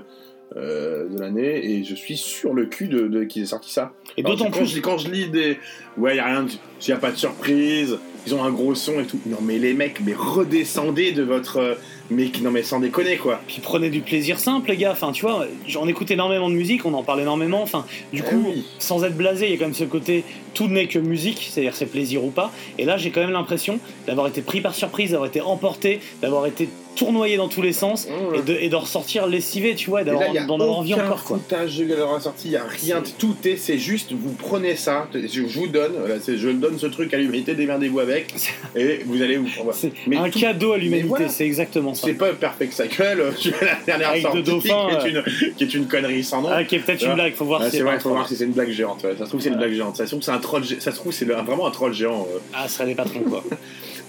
[0.55, 3.91] euh, de l'année et je suis sur le cul de, de qu'ils aient sorti ça.
[4.15, 4.75] Et d'autant quand plus.
[4.75, 5.59] je, quand je lis des.
[5.97, 6.45] Ouais, y a rien,
[6.87, 9.19] y a pas de surprise, ils ont un gros son et tout.
[9.25, 11.77] Non, mais les mecs, mais redescendez de votre.
[12.09, 13.41] Mais non, mais sans déconner quoi.
[13.47, 14.91] Qui prenaient du plaisir simple, les gars.
[14.93, 15.45] Enfin, tu vois,
[15.79, 17.61] on écoute énormément de musique, on en parle énormément.
[17.61, 18.65] Enfin, du Eh coup, oui.
[18.79, 21.75] sans être blasé, il y a quand même ce côté tout n'est que musique, c'est-à-dire
[21.75, 22.51] c'est plaisir ou pas.
[22.77, 26.45] Et là, j'ai quand même l'impression d'avoir été pris par surprise, d'avoir été emporté, d'avoir
[26.47, 30.01] été tournoyé dans tous les sens Oh, et de, et de ressortir lessivé, tu vois,
[30.01, 31.37] et Et là, d'avoir- a d'en avoir envie encore, quoi.
[31.37, 35.07] foutage de leur sortie, il y a rien, tout est, c'est juste, vous prenez ça,
[35.13, 38.33] je, vous donne, voilà, c'est- je donne ce truc à l'humanité, démerdez-vous avec,
[38.75, 39.47] et vous allez vous.
[39.71, 41.29] C'est Mais un tout- cadeau à l'humanité, voilà.
[41.29, 42.07] c'est exactement ça.
[42.07, 45.23] C'est pas Perfect Cycle, tu vois, la dernière Avec sortie deux dauphins, qui, est une,
[45.55, 46.49] qui est une connerie sans nom.
[46.51, 48.35] Ah, qui est peut-être une blague, faut voir Ah, si c'est vrai, faut voir si
[48.35, 49.03] c'est une blague géante.
[49.03, 49.13] ouais.
[49.17, 49.95] Ça se trouve, c'est une blague géante.
[49.97, 50.63] Ça se trouve, c'est un troll.
[50.65, 52.27] Ça se trouve, c'est vraiment un troll géant.
[52.33, 52.39] euh.
[52.53, 53.43] Ah, ce serait des patrons, quoi.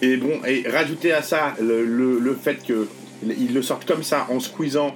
[0.02, 2.86] Et bon, et rajouter à ça le, le, le fait que
[3.22, 4.94] ils le sortent comme ça en squeezant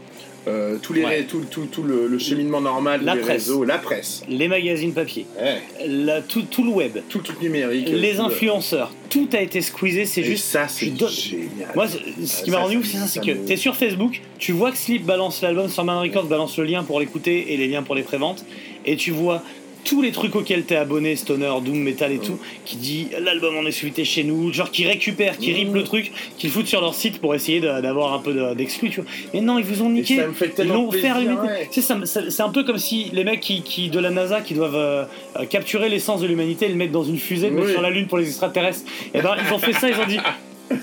[0.48, 1.22] euh, tous les, Ouais.
[1.24, 3.32] tout, tout, tout le, le cheminement normal La des presse.
[3.48, 7.40] réseaux, la presse, Les magazines papier, ouais, la- tout, tout le web, tout le truc
[7.40, 11.70] numérique, les tout le- influenceurs, tout a été squeezé, c'est juste ça, c'est génial.
[11.76, 14.50] Moi, ce qui m'a rendu ouf, c'est ça, c'est que me- t'es sur Facebook, tu
[14.50, 17.84] vois que Sleep balance l'album, Storman Records balance le lien pour l'écouter et les liens
[17.84, 18.44] pour les préventes,
[18.84, 19.42] et tu vois
[19.84, 23.66] tous les trucs auxquels t'es abonné, Stoner, Doom, Metal et tout, qui dit l'album en
[23.66, 25.74] exclusivité chez nous, genre qui récupère, qui rip Mmh.
[25.74, 28.54] le truc, qui le foutent sur leur site pour essayer de- d'avoir un peu de-
[28.54, 29.10] d'exclus, tu vois.
[29.34, 30.16] Mais non, ils vous ont niqué.
[30.16, 31.68] ça me fait Ils tellement l'ont ouais.
[32.04, 35.04] C'est un peu comme si les mecs qui, qui- de la NASA qui doivent euh,
[35.38, 37.90] euh, capturer l'essence de l'humanité et le mettre dans une fusée, le mettre sur la
[37.90, 38.82] Lune pour les extraterrestres.
[39.14, 40.18] Et ben ils ont fait ça, ils ont dit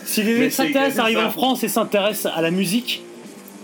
[0.06, 1.30] si les extraterrestres arrivent en.
[1.32, 3.02] France et s'intéressent à la musique,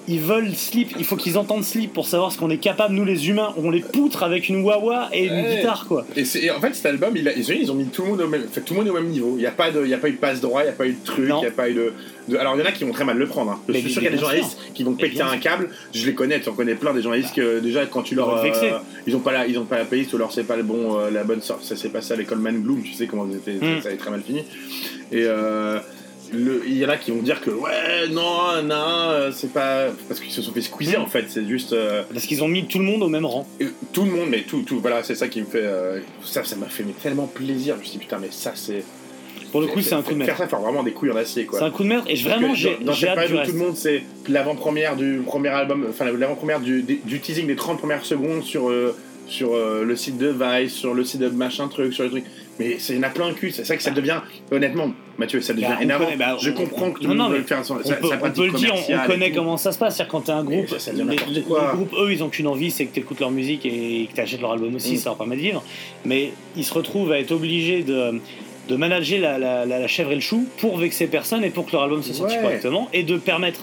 [0.07, 3.05] ils veulent Sleep, il faut qu'ils entendent Sleep pour savoir ce qu'on est capable, nous
[3.05, 6.05] les humains, on les poutre avec une wah et une guitare quoi.
[6.15, 8.09] Et, c'est- et en fait, cet album, il a- ils, ont, ils mis tout le
[8.09, 9.33] monde au même, fait, tout le monde au même niveau.
[9.37, 10.69] Il n'y a, pas de- il y a pas eu de passe droit, il n'y
[10.69, 11.93] a pas eu de truc, il n'y a pas eu de,
[12.29, 13.51] de- Alors, il y en a qui vont très mal le prendre.
[13.51, 13.59] hein.
[13.67, 15.69] Je Mais suis sûr qu'il y a des journalistes qui vont péter un câble.
[15.93, 18.27] Je les connais, tu en connais plein des journalistes que déjà, quand tu leur.
[18.27, 18.73] Ils vont être vexés.
[19.07, 20.99] ils n'ont pas, la- ils ont pas la playlist ou leur c'est pas le bon,
[20.99, 21.63] euh, la bonne sorte.
[21.63, 23.81] Ça s'est passé à l'école Man Gloom, tu sais comment c'était, Mm.
[23.81, 24.39] ça avait très mal fini.
[25.11, 25.23] Et.
[25.23, 25.79] euh,
[26.33, 30.19] il y en a qui vont dire que ouais non non euh, c'est pas parce
[30.19, 32.79] qu'ils se sont fait squeezer en fait c'est juste euh, Parce qu'ils ont mis tout
[32.79, 33.47] le monde au même rang.
[33.59, 35.61] et tout le monde, mais tout, tout, voilà, c'est ça qui me fait.
[35.63, 37.75] euh, ça, ça m'a fait mais tellement plaisir.
[37.75, 38.83] Je me suis dit, putain, mais ça, c'est.
[39.51, 40.37] Pour le coup, c'est un coup de Faire maître.
[40.37, 41.63] ça, faire vraiment des couilles en acier, C'est quoi.
[41.63, 44.03] un coup de maître et vraiment j'ai dans- cette période où tout le monde, c'est
[44.27, 48.95] l'avant-première du premier album, enfin l'avant-première du, du teasing des 30 premières secondes sur, euh,
[49.27, 52.25] sur euh, le site de Vice, sur le site de machin truc, sur les trucs.
[52.59, 54.19] Mais c'est- il y en a plein le cul, c'est ça que ça devient,
[54.51, 56.05] honnêtement, Mathieu, ça devient Bah, énervant.
[56.05, 58.17] connaît- bah, je comprends que tout le monde veut faire On sa, peut, sa on
[58.19, 59.95] pratique peut le dire, on- connaît comment ça se passe.
[59.95, 62.85] C'est-à-dire quand t'es un groupe, ça les, les- groupes, eux, ils ont qu'une envie, c'est
[62.85, 64.97] que t'écoutes leur musique et que t'achètes leur album aussi, Mm.
[64.97, 65.63] ça leur permet de vivre.
[66.03, 68.19] Mais ils se retrouvent à être obligés de,
[68.67, 71.65] de manager la, la- la- la chèvre et le chou pour vexer personne et pour
[71.65, 72.41] que leur album se sorte Ouais.
[72.41, 73.61] correctement et de permettre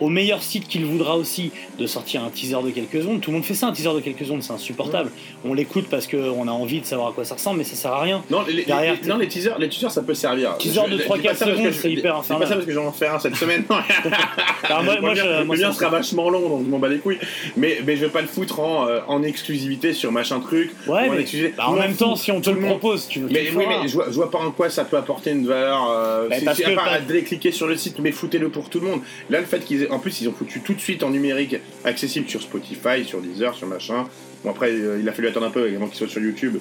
[0.00, 3.20] au meilleur site qu'il voudra aussi de sortir un teaser de quelques secondes.
[3.20, 5.10] Tout le monde fait ça, un teaser de quelques secondes, c'est insupportable.
[5.44, 7.92] On l'écoute parce qu'on a envie de savoir à quoi ça ressemble, mais ça sert
[7.92, 8.22] à rien.
[8.30, 10.56] Non, les, les- Derrière, les- non, les teasers, les teasers, ça peut servir.
[10.58, 12.18] Teaser de je 3-4 dis pas ça parce que secondes, c'est hyper je dis pas
[12.18, 12.48] infernal.
[12.48, 13.64] ça parce que j'en en faire un cette semaine.
[14.64, 16.88] Alors, moi- moi, je- moi, le mien ça- sera vachement long, donc je m'en bats
[16.88, 17.18] les couilles.
[17.56, 20.72] Mais, mais je vais pas le foutre en, euh, en exclusivité sur machin truc.
[20.86, 21.54] Ouais, ou en mais exclusivité.
[21.56, 23.94] bah, en même temps, si on te le propose, tu veux Mais oui, mais je
[23.94, 25.88] vois, pas en quoi ça peut apporter une valeur.
[25.90, 28.48] Euh, Bah, c'est- c'est à part pas- à aller cliquer sur le site, mais foutez-le
[28.48, 29.00] pour tout le monde.
[29.30, 31.56] Là, le fait qu'ils aient, en plus, ils ont foutu tout de suite en numérique,
[31.84, 34.06] accessible sur Spotify, sur Deezer, sur machin.
[34.44, 36.56] Bon, après, euh, il a fallu attendre un peu avant qu'il soit sur YouTube.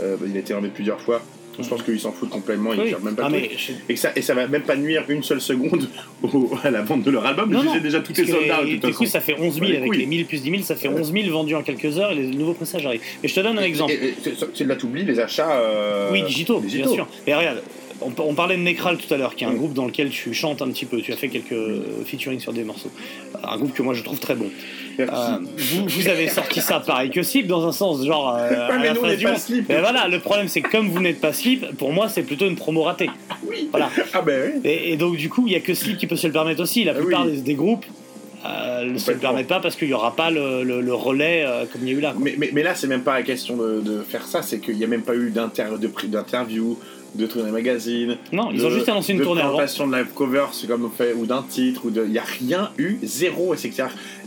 [0.00, 1.20] Euh, il a été enlevé plusieurs fois.
[1.60, 2.88] Je pense qu'ils s'en foutent complètement, ils Oui.
[2.90, 3.50] gèrent même pas Ah, mais
[3.88, 5.88] Et, que ça, et ça va même pas nuire une seule seconde
[6.22, 7.50] au- à la vente de leur album.
[7.50, 9.96] Non, non, déjà de les- toute du coup, ça fait 11 000 Ouais, les avec
[9.96, 11.00] les 1000 plus 10 000, ça fait Ouais.
[11.00, 13.00] 11 000 vendus en quelques heures et les nouveaux pressages arrivent.
[13.24, 13.90] Et je te donne un exemple.
[13.92, 14.14] Et-
[14.60, 15.50] et- là, t'oublies les achats.
[15.50, 17.08] euh, oui, digitaux, bien sûr.
[17.26, 17.60] Mais regarde,
[18.00, 20.32] on, on parlait de Necral tout à l'heure, qui est un groupe dans lequel tu
[20.34, 21.00] chantes un petit peu.
[21.00, 22.90] Tu as fait quelques euh, featuring sur des morceaux.
[23.42, 24.50] Un groupe que moi je trouve très bon.
[25.00, 25.06] Euh,
[25.56, 28.34] vous, vous avez sorti ça pareil que Slip dans un sens, genre.
[28.36, 29.38] euh, à mais la nous, on face n'est du pas monde.
[29.40, 29.66] Slip.
[29.68, 32.46] Mais voilà, le problème c'est que comme vous n'êtes pas Slip, pour moi c'est plutôt
[32.46, 33.10] une promo ratée.
[33.46, 33.68] Oui.
[33.70, 33.90] Voilà.
[34.14, 34.60] Ah ben oui.
[34.68, 36.60] Et, et donc du coup, il y a que Slip qui peut se le permettre
[36.62, 36.82] aussi.
[36.84, 37.32] La Ah plupart oui.
[37.36, 37.84] des, des groupes
[38.46, 41.44] euh, ne se le permettent pas parce qu'il n'y aura pas le, le- le relais
[41.46, 42.14] euh, comme il y a eu là.
[42.18, 44.76] Mais, mais, mais là, c'est même pas la question de, de faire ça, c'est qu'il
[44.76, 45.30] n'y a même pas eu
[46.04, 46.78] d'interview,
[47.14, 48.16] de les magazines.
[48.32, 49.56] Non, ils de- ont juste annoncé une de tournée avant.
[49.56, 52.04] présentation de live cover, c'est comme on fait, ou d'un titre, ou de.
[52.04, 53.54] Il n'y a rien eu, zéro.
[53.54, 53.82] Et c'est que,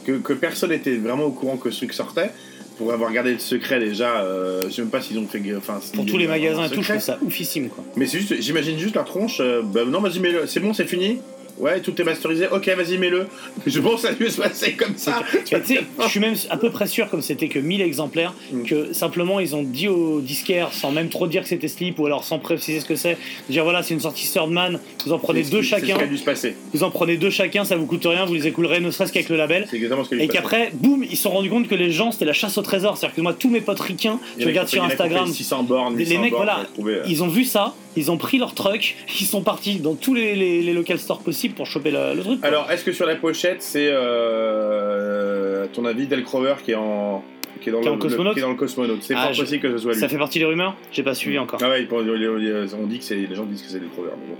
[0.05, 2.31] que, que personne n'était vraiment au courant que ce truc sortait.
[2.77, 5.39] Pour avoir gardé le secret déjà, euh, je sais même pas s'ils ont fait.
[5.55, 7.83] Enfin, Pour tous les magasins et tout, je trouve ça oufissime quoi.
[7.95, 9.37] Mais c'est juste, j'imagine juste la tronche.
[9.39, 11.19] euh, bah non, vas-y, mais c'est bon, c'est fini.
[11.61, 12.47] Ouais, tout est masterisé.
[12.51, 13.27] Ok, vas-y, mets-le.
[13.65, 15.21] Je pense que ça a dû se passer comme ça.
[15.51, 18.63] Je suis même à peu près sûr, comme c'était que 1000 exemplaires, Mm.
[18.63, 22.05] que simplement ils ont dit au disquaire, sans même trop dire que c'était Sleep, ou
[22.05, 23.17] alors sans préciser ce que c'est,
[23.49, 26.07] dire voilà, c'est une sortie Thirdman, vous en prenez deux c'est ce qui chacun, a
[26.07, 26.55] dû se passer.
[26.73, 29.29] vous en prenez deux chacun, ça vous coûte rien, vous les écoulerez ne serait-ce qu'avec
[29.29, 29.67] le label.
[29.69, 31.75] C'est exactement ce qui a dû Et qu'après, boum, ils se sont rendus compte que
[31.75, 32.97] les gens, c'était la chasse au trésor.
[32.97, 36.05] C'est-à-dire que moi, tous mes potes ricains, je regarde sur Instagram, fait 600 bornes, les
[36.05, 39.41] 800 mecs, voilà, euh, ils ont vu ça, ils ont pris leur truck, ils sont
[39.41, 42.39] partis dans tous les, les, les local stores possibles pour choper le, le truc.
[42.39, 42.47] quoi.
[42.49, 46.75] Alors, est-ce que sur la pochette, c'est, euh, à ton avis, Del Crover qui est
[46.75, 47.23] en.
[47.61, 49.03] Qui est dans, Qui le, cosmonaute qui est dans le cosmonaute?
[49.03, 49.99] C'est Ah, fort je- possible que ce soit lui.
[49.99, 50.75] ça fait partie des rumeurs?
[50.91, 51.59] J'ai pas suivi encore.
[51.61, 54.09] Ah ouais, on dit que c'est les gens disent que c'est Del Crover.
[54.19, 54.33] Mais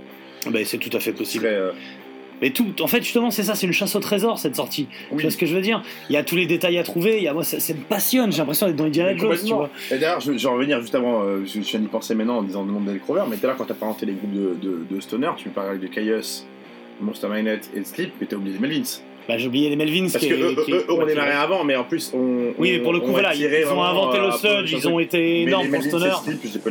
[0.46, 1.46] bon, Bah, c'est tout à fait possible.
[1.46, 1.70] euh,
[2.42, 4.88] Mais tout, en fait, justement, c'est ça, c'est une chasse au trésor cette sortie.
[5.16, 5.82] Tu vois ce que je veux dire?
[6.10, 7.16] Il y a tous les détails à trouver.
[7.18, 8.32] Il y a, moi, ça, ça me passionne.
[8.32, 9.70] J'ai l'impression d'être dans Indiana Jones, tu vois.
[9.90, 12.38] Et d'ailleurs, je, je vais revenir juste avant, euh, je, je viens d'y penser maintenant
[12.38, 14.34] en disant le nom de Crover, mais tout à l'heure, quand t'as présenté les groupes
[14.34, 16.44] de, de, de Stoner, tu me parlais de Caius,
[17.00, 19.00] Monster Magnet et Sleep, mais t'as oublié les Melvins.
[19.28, 20.08] Bah, j'ai oublié les Melvins.
[20.10, 22.52] Parce qui que est- eux, qui- eux, eux, on ouais, avant, mais en plus, on.
[22.58, 24.78] Oui, mais pour le coup, on voilà, a ils, ont inventé euh, le sludge, sur
[24.78, 26.10] ils ont été énormes pour Stoner.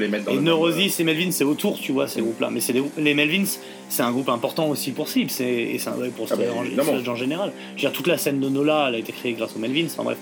[0.05, 2.49] et mettre dans Et Neurosis Melvins, c'est autour, tu vois, ces groupes-là.
[2.51, 3.45] Mais c'est les Melvins,
[3.89, 6.59] c'est un groupe important aussi pour c'est- et c'est un ouais, pour Ah bah, Stoner
[6.59, 7.53] en, général.
[7.77, 9.85] Je veux dire, toute la scène de Nola, elle a été créée grâce aux Melvins,
[9.85, 10.17] enfin bref.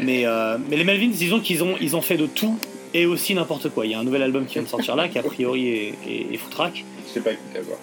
[0.00, 2.56] Mais, euh, mais les Melvins, disons qu'ils ont, ils ont fait de tout
[2.94, 3.86] et aussi n'importe quoi.
[3.86, 5.94] Il y a un nouvel album qui vient de sortir là, qui a priori est,
[6.08, 6.84] est, est foutraque.
[7.08, 7.30] Je sais pas.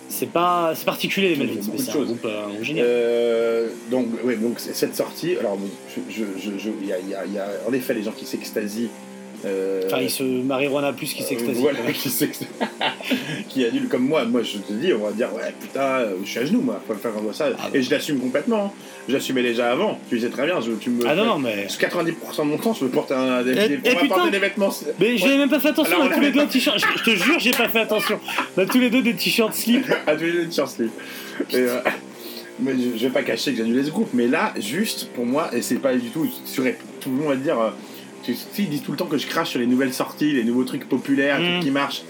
[0.10, 2.86] C'est pas, c'est particulier les Melvins, mais c'est un groupe, euh, génial.
[2.88, 5.58] Euh, donc, ouais, donc c'est- cette sortie, alors,
[6.10, 6.22] je,
[6.86, 8.90] y, a, il y a- il y a en effet les gens qui s'extasient.
[9.46, 11.60] Euh, Enfin, il se marijuana plus qu'il s'extasie.
[11.60, 12.50] Euh, Voilà, qui s'extasie.
[13.50, 14.26] qui annule comme moi.
[14.26, 16.82] Moi, je te dis, on va dire, ouais, putain, euh, je suis à genoux, moi,
[16.88, 17.50] faut faire comme ça.
[17.60, 18.66] Ah et je l'assume complètement.
[18.66, 18.72] hein.
[19.10, 20.00] J'assumais déjà avant.
[20.10, 21.08] Tu sais très bien, je, tu me.
[21.08, 21.62] Ah non, non, mais.
[21.64, 24.16] Parce que 90% de mon temps, je peux porter un, des, des- on va putain
[24.16, 24.74] porter des vêtements.
[25.00, 26.78] Mais j'avais même pas fait attention, Alors, on a tous les deux un t-shirt.
[26.78, 28.20] Je, je te jure, j'ai pas fait attention.
[28.58, 29.86] On a tous les deux des t-shirts slip.
[30.06, 30.92] à tous les deux de sur slip.
[31.52, 31.78] Et, euh,
[32.60, 35.62] mais je, vais pas cacher que j'annulais ce groupe, mais là, juste pour moi, et
[35.62, 37.74] c'est pas du tout, tout le monde va te dire,
[38.34, 40.44] tu sais, ils disent tout le temps que je crache sur les nouvelles sorties, les
[40.44, 41.44] nouveaux trucs populaires, Mm.
[41.54, 42.04] trucs qui marchent.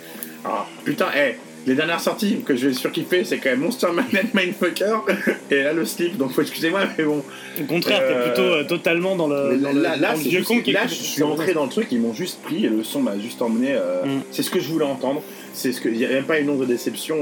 [0.45, 4.23] Ah, putain, eh, les dernières sorties que je vais surkiffer, c'est quand même Monster Magnet
[4.33, 4.99] Mindfucker
[5.51, 7.23] et là le slip, donc faut excusez-moi, mais bon.
[7.59, 10.39] Au contraire, Euh, t'es plutôt euh, totalement dans le, là, là, dans le c'est vieux
[10.39, 12.65] juste- con qui là, écoute- je suis entré dans le truc, ils m'ont juste pris
[12.65, 13.73] et le son m'a juste emmené.
[13.73, 14.21] euh, Mm.
[14.31, 15.21] C'est ce que je voulais entendre.
[15.53, 17.17] C'est ce que il y a même pas une onde de déception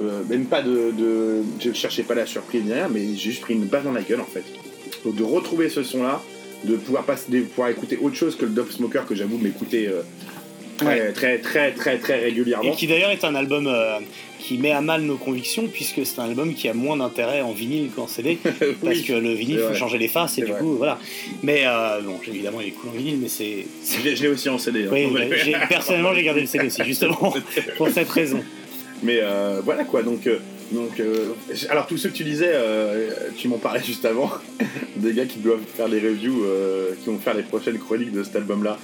[0.00, 3.54] euh, même pas de, de- Je cherchais pas la surprise rien, mais j'ai juste pris
[3.54, 4.44] une balle dans la gueule en fait.
[5.04, 6.22] Donc de retrouver ce son-là,
[6.64, 9.88] de pouvoir passer, de pouvoir écouter autre chose que le Dove Smoker que j'avoue m'écouter
[9.88, 10.02] euh,
[10.78, 12.72] très, très très très très régulièrement.
[12.72, 13.98] Et qui d'ailleurs est un album euh,
[14.38, 17.52] qui met à mal nos convictions, puisque c'est un album qui a moins d'intérêt en
[17.52, 18.38] vinyle qu'en CD,
[18.84, 20.60] parce que le vinyle, c'est faut changer les faces, et C'est du vrai.
[20.60, 20.98] coup, voilà.
[21.42, 23.66] Mais euh, bon, évidemment, il est cool en vinyle, mais c'est.
[23.82, 24.84] c'est- Je l'ai- aussi en CD.
[24.84, 24.88] hein.
[24.92, 25.06] Oui,
[25.68, 27.34] personnellement, j'ai gardé le CD aussi, justement,
[27.76, 28.42] pour cette raison.
[29.02, 30.38] Mais euh, voilà quoi, donc, euh,
[30.72, 31.34] donc euh,
[31.68, 34.30] alors tous ceux que tu disais, euh, tu m'en parlais juste avant,
[34.96, 38.22] des gars qui doivent faire les reviews, euh, qui vont faire les prochaines chroniques de
[38.22, 38.78] cet album-là,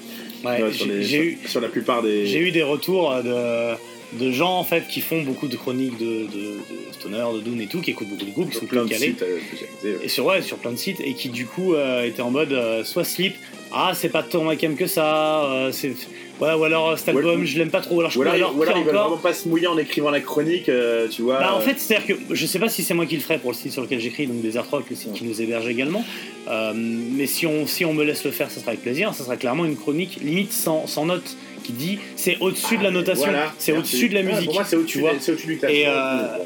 [0.45, 2.27] Ouais, sur, j'ai- les- j'ai sur- eu, sur la plupart des.
[2.27, 3.77] J'ai eu des retours euh,
[4.13, 7.41] de, de gens en fait qui font beaucoup de chroniques de, de, de Stoner, de
[7.41, 9.97] Dune et tout, qui écoutent beaucoup de groupes, qui sont plein plus de sites euh.
[10.03, 12.55] Et sur, ouais, sur plein de sites, et qui du coup euh, étaient en mode
[12.85, 13.35] soit slip,
[13.73, 15.95] ah c'est pas tant ma cam que ça, c'est.
[16.39, 18.63] Ouais, ou alors euh, cet album je l'aime pas trop, alors je Ou alors, ou
[18.63, 18.93] ils veulent encore.
[19.05, 21.39] vraiment pas se mouiller en écrivant la chronique, euh, tu vois.
[21.39, 23.39] Bah, en euh, fait, c'est-à-dire que je sais pas si c'est moi qui le ferai
[23.39, 26.05] pour le site sur lequel j'écris, donc des Rock, le site qui nous héberge également.
[26.49, 29.15] Euh, mais si on, si on me laisse le faire, ça sera avec plaisir.
[29.15, 32.91] Ça sera clairement une chronique limite sans, sans note qui dit c'est au-dessus de la
[32.91, 34.45] notation, voilà, c'est au-dessus de la Ouais, musique.
[34.47, 34.99] pour moi, c'est au-dessus
[35.47, 35.69] du classement.
[35.71, 36.39] Et, euh,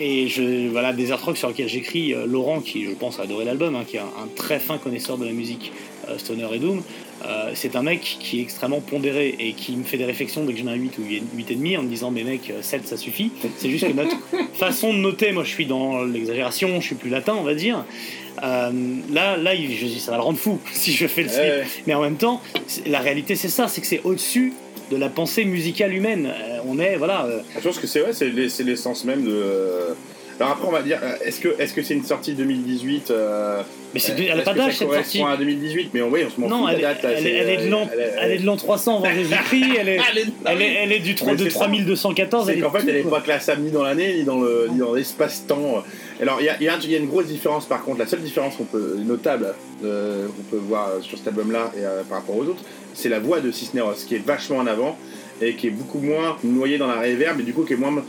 [0.00, 3.76] Et je, voilà, des rock sur lesquels j'écris, Laurent, qui je pense a adoré l'album,
[3.76, 5.70] hein, qui est un, un très fin connaisseur de la musique
[6.18, 6.82] Stoner et Doom,
[7.24, 10.52] euh, c'est un mec qui est extrêmement pondéré et qui me fait des réflexions dès
[10.52, 11.02] que j'en ai un 8 ou
[11.38, 13.30] 8,5 en me disant, mais mec, euh, 7 ça suffit.
[13.58, 14.16] C'est juste que notre
[14.54, 17.84] façon de noter, moi je suis dans l'exagération, je suis plus latin, on va dire.
[18.42, 18.70] Euh,
[19.12, 21.40] là, là, je dis, ça va le rendre fou si je fais le slip.
[21.40, 21.64] Ouais.
[21.86, 22.40] Mais en même temps,
[22.86, 24.52] la réalité c'est ça, c'est que c'est au-dessus
[24.90, 26.26] de la pensée musicale humaine.
[26.26, 27.24] Euh, on est, voilà.
[27.26, 29.94] euh, Je pense que c'est ouais, c'est l'essence même de.
[30.40, 33.62] Alors après, on va dire, euh, est-ce que est-ce que c'est une sortie 2018 euh,
[33.94, 35.22] mais c'est- euh, elle n'a pas que d'âge cette sortie.
[35.22, 37.02] à 2018, mais on, oui, on se Non, elle, la date.
[37.04, 38.96] là, elle, est- elle est de l'an, euh, elle est- elle est de l'an 300
[39.02, 40.00] avant Jésus-Christ, elle est,
[40.44, 41.58] Elle est- elle du, de c'est ça.
[41.60, 42.46] 3214.
[42.46, 44.78] C'est qu'en fait, tout, elle n'est pas classable ni dans l'année, ni dans le- ni
[44.78, 45.84] dans l'espace-temps.
[46.20, 47.84] Alors, il y a, il y a un- il y a une grosse différence par
[47.84, 48.00] contre.
[48.00, 49.54] La seule différence qu'on peut, notable
[49.84, 52.62] euh, qu'on peut voir sur cet album-là et euh, par rapport aux autres,
[52.94, 54.96] c'est la voix de Cisneros qui est vachement en avant
[55.42, 58.02] et qui est beaucoup moins noyée dans la réverb et du coup qui est moins.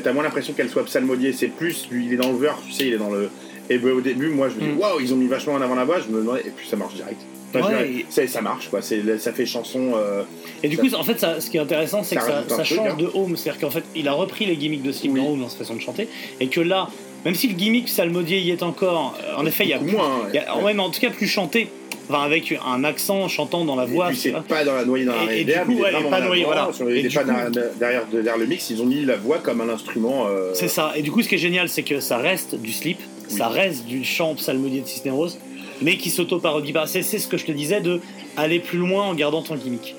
[0.00, 1.32] T'as moins l'impression qu'elle soit psalmodiée.
[1.32, 3.28] C'est plus, lui, il est dans le verre, tu sais, il est dans le.
[3.70, 4.78] Et ben, au début, moi, je me dis, Mm.
[4.80, 6.76] waouh, ils ont mis vachement en avant la voix, je me demandais, et puis ça
[6.76, 7.20] marche direct.
[7.54, 8.80] Enfin, je Ouais, dirais, et- c'est- ça marche, quoi.
[8.82, 9.92] C'est, ça fait chanson.
[9.94, 10.22] euh,
[10.62, 12.66] Et du coup, en fait, ça, ce qui est intéressant, c'est que ça, ça truc,
[12.78, 12.96] change hein.
[12.98, 13.36] de Home.
[13.36, 15.20] C'est-à-dire qu'en fait, il a repris les gimmicks de Slip Oui.
[15.20, 16.08] dans Home dans sa façon de chanter.
[16.40, 16.88] Et que là,
[17.26, 19.90] même si le gimmick salmodier y est encore, euh, en effet, il y a beaucoup
[19.90, 20.06] plus- moins.
[20.24, 20.28] hein.
[20.32, 21.68] il y a- ouais, mais en tout cas, plus chanté.
[22.08, 24.08] Enfin, avec un accent chantant dans la Et voix.
[24.08, 24.40] puis c'est vois.
[24.42, 26.68] pas dans la noyée dans la Et- et du coup, est pas voilà.
[26.90, 27.30] Et du pas coup-
[27.78, 30.26] derrière, derrière, le mix, ils ont mis la voix comme un instrument.
[30.28, 30.92] euh, C'est ça.
[30.96, 32.98] Et du coup, ce qui est génial, c'est que ça reste du slip,
[33.28, 35.28] ça reste du chant psalmodier de Cisneros,
[35.80, 36.86] mais qui s'auto-parodie pas.
[36.86, 38.00] C'est ce que je te disais de
[38.36, 39.94] aller plus loin en gardant ton gimmick.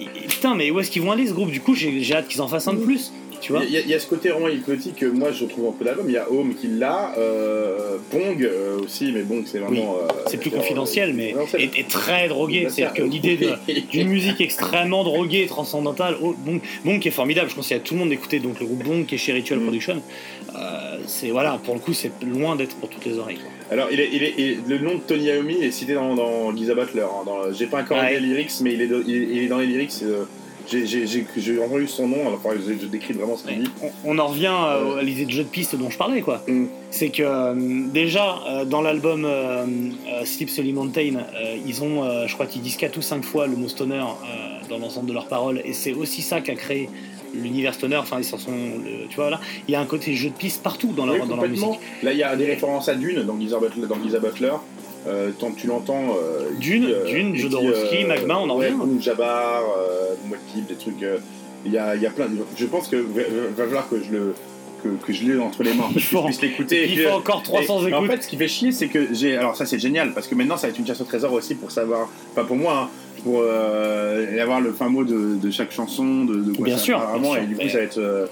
[0.00, 1.50] Et- et putain, mais où est-ce qu'ils vont aller ce groupe?
[1.50, 3.12] Du coup, j'ai j'ai hâte qu'ils en fassent un de plus.
[3.44, 5.44] Tu vois Il y, a- il y a ce côté vraiment hypnotique que moi je
[5.44, 6.06] trouve un peu d'album.
[6.08, 9.98] Il y a Home qui l'a, euh, Bong euh, aussi, mais Bong c'est vraiment.
[10.02, 12.66] euh, C'est plus confidentiel, mais et très drogué.
[12.70, 13.38] C'est-à-dire que l'idée
[13.90, 17.50] d'une musique extrêmement droguée transcendantale, oh, bon, bon, qui est formidable.
[17.50, 19.58] Je conseille à tout le monde d'écouter donc le groupe Bon qui est chez Ritual
[19.60, 19.62] Mm.
[19.64, 20.02] Production.
[20.56, 23.36] Euh, c'est voilà, pour le coup, c'est loin d'être pour toutes les oreilles.
[23.38, 23.50] quoi.
[23.70, 26.54] Alors, il est, il est- il- le nom de Tony Iommi est cité dans, dans
[26.56, 27.02] Giza Butler.
[27.02, 28.14] hein, J'ai pas encore Ouais.
[28.14, 29.92] les lyrics, mais il est, de- il est- il est dans les lyrics.
[30.02, 30.24] euh,
[30.68, 33.70] j'ai- j'ai entendu son nom, alors enfin, je, je décris vraiment ce qu'il dit.
[33.82, 36.42] On, on en revient euh, à l'idée de jeu de piste dont je parlais, quoi.
[36.48, 36.66] Mm.
[36.90, 37.54] C'est que euh,
[37.92, 39.64] déjà euh, dans l'album euh,
[40.24, 43.46] Sleep Sully Mountain, euh, ils ont, euh, je crois qu'ils disent 4 ou 5 fois
[43.46, 46.54] le mot stoner euh, dans l'ensemble de leurs paroles, et c'est aussi ça qui a
[46.54, 46.88] créé
[47.34, 47.96] l'univers stoner.
[47.96, 50.34] Enfin, ils s'en sont, le- tu vois là, il y a un côté jeu de
[50.34, 51.66] piste partout dans leur, Oui, dans leur musique.
[52.02, 53.86] Là, il y a des références à Dune dans Giza Butler.
[53.88, 54.52] Dans Giza Butler.
[55.06, 56.16] Euh, tant que tu l'entends.
[56.16, 58.78] euh, Dune, euh, Dune, Jodorowsky, Magma, on en ouais, revient.
[58.78, 61.02] Boom Jabbar, euh, Motif, des trucs.
[61.02, 61.18] euh,
[61.66, 62.26] Il y, a, y a plein.
[62.26, 63.22] de- Je pense que va,
[63.56, 64.34] falloir que je le
[64.82, 66.86] que, que je l'ai entre les mains, que je puisse l'écouter.
[66.90, 67.94] Il faut encore 300 et- écoutes.
[67.94, 69.36] En fait, ce qui fait chier, c'est que j'ai.
[69.36, 71.54] Alors, ça, c'est génial, parce que maintenant, ça va être une chasse au trésor aussi
[71.54, 72.08] pour savoir.
[72.32, 72.88] Enfin, pour moi, hein,
[73.22, 76.82] pour euh, avoir le fin mot de, de chaque chanson, de, de quoi Bien ça
[76.84, 77.42] sûr, bien sûr.
[77.42, 78.28] et du coup, ça va être.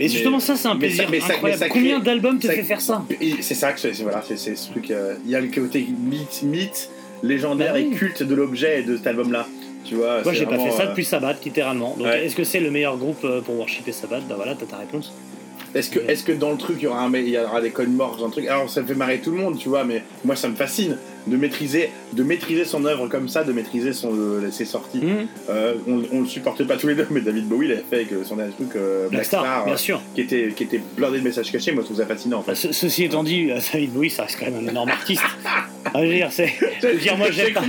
[0.00, 1.58] Euh, Mais justement, ça, c'est un mais plaisir mais ça- mais incroyable.
[1.60, 3.04] ça crée- Combien d'albums te fait faire ça
[3.40, 3.92] c'est ça que c'est.
[4.02, 4.90] Voilà, c'est ce truc.
[4.90, 6.88] euh, Il y a le côté mythe, mythe
[7.22, 7.90] légendaire Bah oui.
[7.92, 9.46] et culte de l'objet et de cet album-là.
[9.84, 11.94] Tu vois, Moi, j'ai pas fait ça euh, depuis Sabbath, littéralement.
[11.98, 12.26] Donc, Ouais.
[12.26, 14.22] est-ce que c'est le meilleur groupe euh, pour worshiper Sabbath?
[14.28, 15.12] Bah voilà, t'as ta réponse.
[15.74, 17.70] Est-ce que, est que dans le truc il y aura, un, il y aura des
[17.70, 18.46] codes morts, un truc?
[18.48, 20.96] Alors ça fait marrer tout le monde, tu vois, mais moi ça me fascine
[21.26, 24.98] de maîtriser, de maîtriser son œuvre comme ça, de maîtriser son, euh, ses sorties.
[24.98, 27.96] Hmm Euh, on, on le supporte pas tous les deux, mais David Bowie l'avait fait
[27.96, 30.00] avec son dernier truc euh, Black Star, bien euh, sûr.
[30.14, 31.72] qui était qui était blindé de messages cachés.
[31.72, 32.38] Moi je trouve ça fascinant.
[32.38, 32.68] En Bah, fait.
[32.68, 35.22] ce- ceci étant dit, euh, David Bowie, ça reste quand même un énorme artiste.
[35.94, 36.52] Ah, je veux dire, c'est.
[36.82, 37.62] Je veux dire, moi, j'aime pas.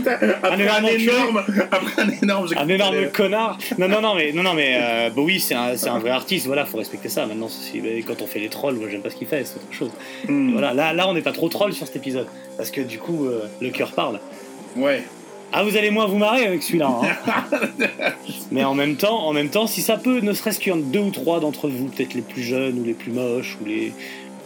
[0.44, 1.04] Après un, énorme enculé.
[1.04, 2.10] énorme, après un
[2.70, 3.58] énorme, Un connard.
[3.78, 6.46] Non, non, non, mais, non, non, mais euh, Bowie, c'est un, c'est un vrai artiste.
[6.46, 7.26] Voilà, faut respecter ça.
[7.26, 7.50] Maintenant,
[7.82, 9.92] mais quand on fait les trolls, moi, j'aime pas ce qu'il fait, c'est autre chose.
[10.28, 10.52] Hmm.
[10.54, 12.28] Voilà, là, là, on n'est pas trop troll sur cet épisode.
[12.58, 14.20] Parce que du coup, euh, le cœur parle.
[14.76, 15.04] Ouais.
[15.54, 16.90] Ah, vous allez moins vous marrer avec celui-là.
[17.04, 17.44] hein.
[18.52, 20.80] Mais en même temps, en même temps, si ça peut, ne serait-ce qu'il y en
[20.80, 23.66] a deux ou trois d'entre vous, peut-être les plus jeunes ou les plus moches ou
[23.66, 23.92] les,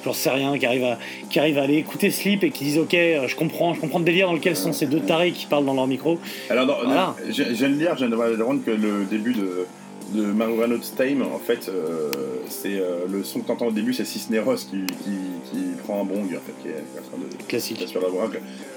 [0.05, 0.97] j'en sais rien, qui arrivent à,
[1.29, 3.99] qui arrivent à aller écouter Sleep et qui disent ok, euh, je comprends, je comprends
[3.99, 6.19] le délire dans lequel sont ces deux tarés qui parlent dans leur micro.
[6.49, 7.15] Alors, Voilà.
[7.27, 9.65] je, je viens de lire, je viens de rendre que le début de,
[10.13, 12.11] de Marurano Time, en fait, euh,
[12.47, 15.11] c'est euh, le son que t'entends au début, c'est Cisneros qui, qui,
[15.51, 17.83] qui prend un bong, en fait, qui est, qui est en train de Classique.
[17.87, 18.07] sur la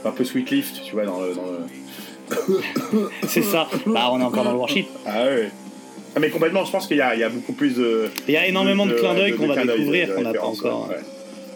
[0.08, 1.34] un peu Sweet Lift, tu vois, dans le.
[3.26, 3.68] C'est ça.
[3.86, 4.86] Bah, on est encore dans le worship.
[5.06, 5.50] Ah ouais.
[6.14, 8.10] Ah, mais complètement, je pense qu'il y, y a beaucoup plus de.
[8.26, 10.88] Il y a énormément de, clins d'œil qu'on va découvrir qu'on n'a pas encore.
[10.88, 10.96] ouais.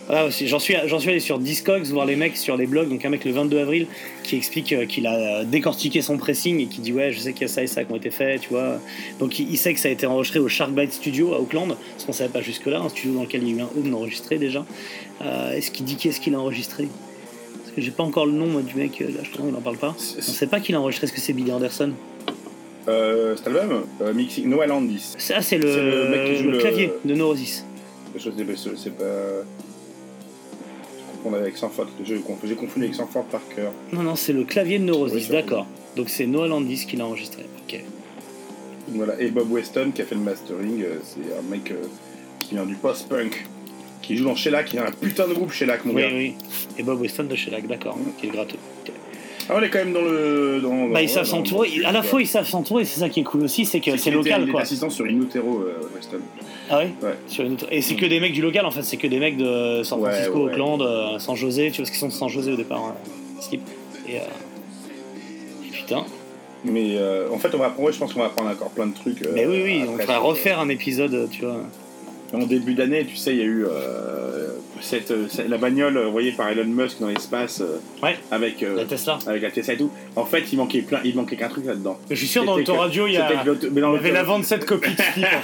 [0.07, 2.89] Voilà aussi, j'en suis, j'en suis allé sur Discogs voir les mecs sur les blogs,
[2.89, 3.87] donc un mec le 22 avril
[4.25, 7.33] qui explique euh, qu'il a euh, décortiqué son pressing et qui dit ouais je sais
[7.33, 8.81] qu'il y a ça et ça qui ont été faits, tu vois.
[9.21, 12.13] Donc il, sait que ça a été enregistré au Sharkbite Studio à Auckland, ce qu'on
[12.13, 14.39] savait pas jusque là, un studio dans lequel il y a eu un home enregistré
[14.39, 14.67] déjà.
[15.23, 16.89] Euh, est-ce qu'il dit qui est-ce qu'il a enregistré?
[17.63, 19.61] Parce que j'ai pas encore le nom moi, du mec, là je crois il en
[19.61, 19.95] parle pas.
[19.97, 21.93] On sait pas qui l'a enregistré, est-ce que c'est Billy Anderson?
[22.89, 25.15] Euh, cet album, euh, Mixing Noah Landis.
[25.17, 27.65] Ça c'est le, mec qui joue le le- clavier de Neurosis.
[28.17, 29.05] Je sais pas, c'est c'est pas.
[31.25, 32.19] Je confonds avec Sanford, j'ai
[32.55, 33.69] confondu avec Sanford Parker.
[33.93, 35.67] Non non c'est le clavier de Neurosis, Oui, d'accord.
[35.97, 37.45] Donc c'est Noah Landis qui l'a enregistré.
[37.67, 37.81] Ok.
[38.89, 41.77] Voilà, et Bob Weston qui a fait le mastering, euh, c'est un mec euh,
[42.41, 43.47] qui vient du post-punk,
[44.03, 46.09] qui joue dans Shellac, qui a un putain de groupe Shellac, mon Oui, gars.
[46.13, 46.35] oui.
[46.77, 48.59] Et Bob Weston de Shellac, d'accord, qui est gratteux.
[49.49, 50.61] Ah, on est quand même dans le.
[50.63, 51.71] Dans, Bah, ils savent s'entourer.
[51.85, 54.11] À la fois, ils savent s'entourer, c'est ça qui est cool aussi, c'est que c'est
[54.11, 54.61] local, quoi.
[54.63, 56.19] assistant sur Inutero, euh, Weston.
[56.71, 57.15] Ah ouais, Ouais.
[57.27, 59.19] Sur une autre- Et c'est que des mecs du local, en fait, c'est que des
[59.19, 60.51] mecs de San Francisco, ouais, ouais.
[60.53, 62.95] Auckland, euh, San José, tu vois, parce qu'ils sont de San José au départ, hein.
[63.41, 63.61] Skip.
[64.09, 64.21] Et, euh...
[65.67, 66.05] et putain.
[66.65, 68.95] Mais euh, en fait, on va apprendre, je pense qu'on va apprendre encore plein de
[68.95, 69.21] trucs.
[69.23, 71.57] euh, Mais oui, oui, on va refaire un épisode, tu vois.
[72.33, 74.49] En début d'année, tu sais, il y a eu euh,
[74.81, 78.63] cette, euh, cette- la bagnole euh, envoyée par Elon Musk dans l'espace euh, Ouais, avec,
[78.63, 79.19] euh, la Tesla.
[79.27, 79.91] avec la Tesla et tout.
[80.17, 81.99] En fait, il manquait plein, il manquait qu'un truc là-dedans.
[82.11, 83.29] Je suis sûr, dans l'autoradio, il y, a...
[83.31, 85.27] il y avait la vente de cette copie de Slip.
[85.27, 85.43] en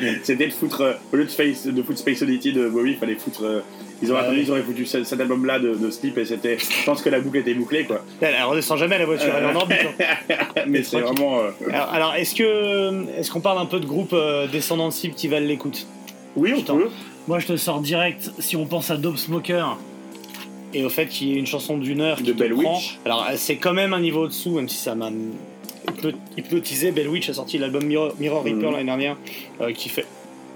[0.00, 0.18] fait.
[0.22, 2.96] C'était de foutre, euh, au lieu de, Space, de foutre Space Oddity de Bowie, il
[2.98, 3.44] fallait foutre.
[3.44, 3.60] euh,
[4.00, 4.42] ils, attendu, ouais.
[4.44, 6.56] ils auraient foutu cet, cet album-là de, de Sleep et c'était.
[6.56, 8.04] Je pense que la boucle était bouclée quoi.
[8.20, 9.78] Elle, elle redescend jamais la voiture, elle est en orbite.
[10.30, 10.34] hein.
[10.68, 11.40] Mais c'est vraiment.
[11.40, 14.92] euh, Alors, alors, est-ce que est-ce qu'on parle un peu de groupe euh, descendant de
[14.92, 15.88] Slip qui valent l'écoute
[16.36, 16.74] Oui, on Putain.
[16.76, 16.88] peut.
[17.26, 18.30] Moi, je te sors direct.
[18.38, 19.76] Si on pense à Dope Smoker
[20.74, 22.98] et au fait qu'il y ait une chanson d'une heure qui De Bell Witch.
[23.04, 26.90] alors euh, c'est quand même un niveau au-dessous, même si ça m'a hypno- hypnotisé.
[26.90, 28.72] Bell Witch a sorti l'album Mirror, Mirror Reaper Mhm.
[28.72, 29.16] l'année dernière,
[29.60, 30.06] euh, qui fait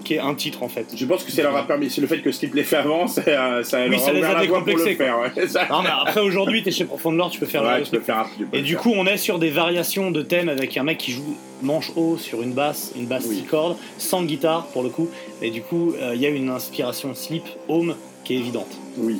[0.03, 0.85] qui est un titre en fait.
[0.97, 1.89] Je pense que ça leur a permis.
[1.89, 3.23] C'est le fait que Sleep l'ait fait avant, ça,
[3.63, 5.17] ça Oui, leur ça a les ouvert a la voie pour le décomplexés, faire.
[5.19, 5.47] ouais.
[5.47, 7.97] Ça- Non, mais après aujourd'hui, t'es chez Profond Lore, tu peux faire Ouais, tu peux
[7.97, 8.03] truc.
[8.05, 10.75] faire un- tu peux Et du coup, on est sur des variations de thèmes avec
[10.77, 13.37] un mec qui joue manche haut sur une basse, une basse Oui.
[13.37, 15.07] 6 cordes, sans guitare pour le coup.
[15.41, 18.69] Et du coup, euh, il y a une inspiration Sleep Home qui est évidente.
[18.97, 19.17] Oui.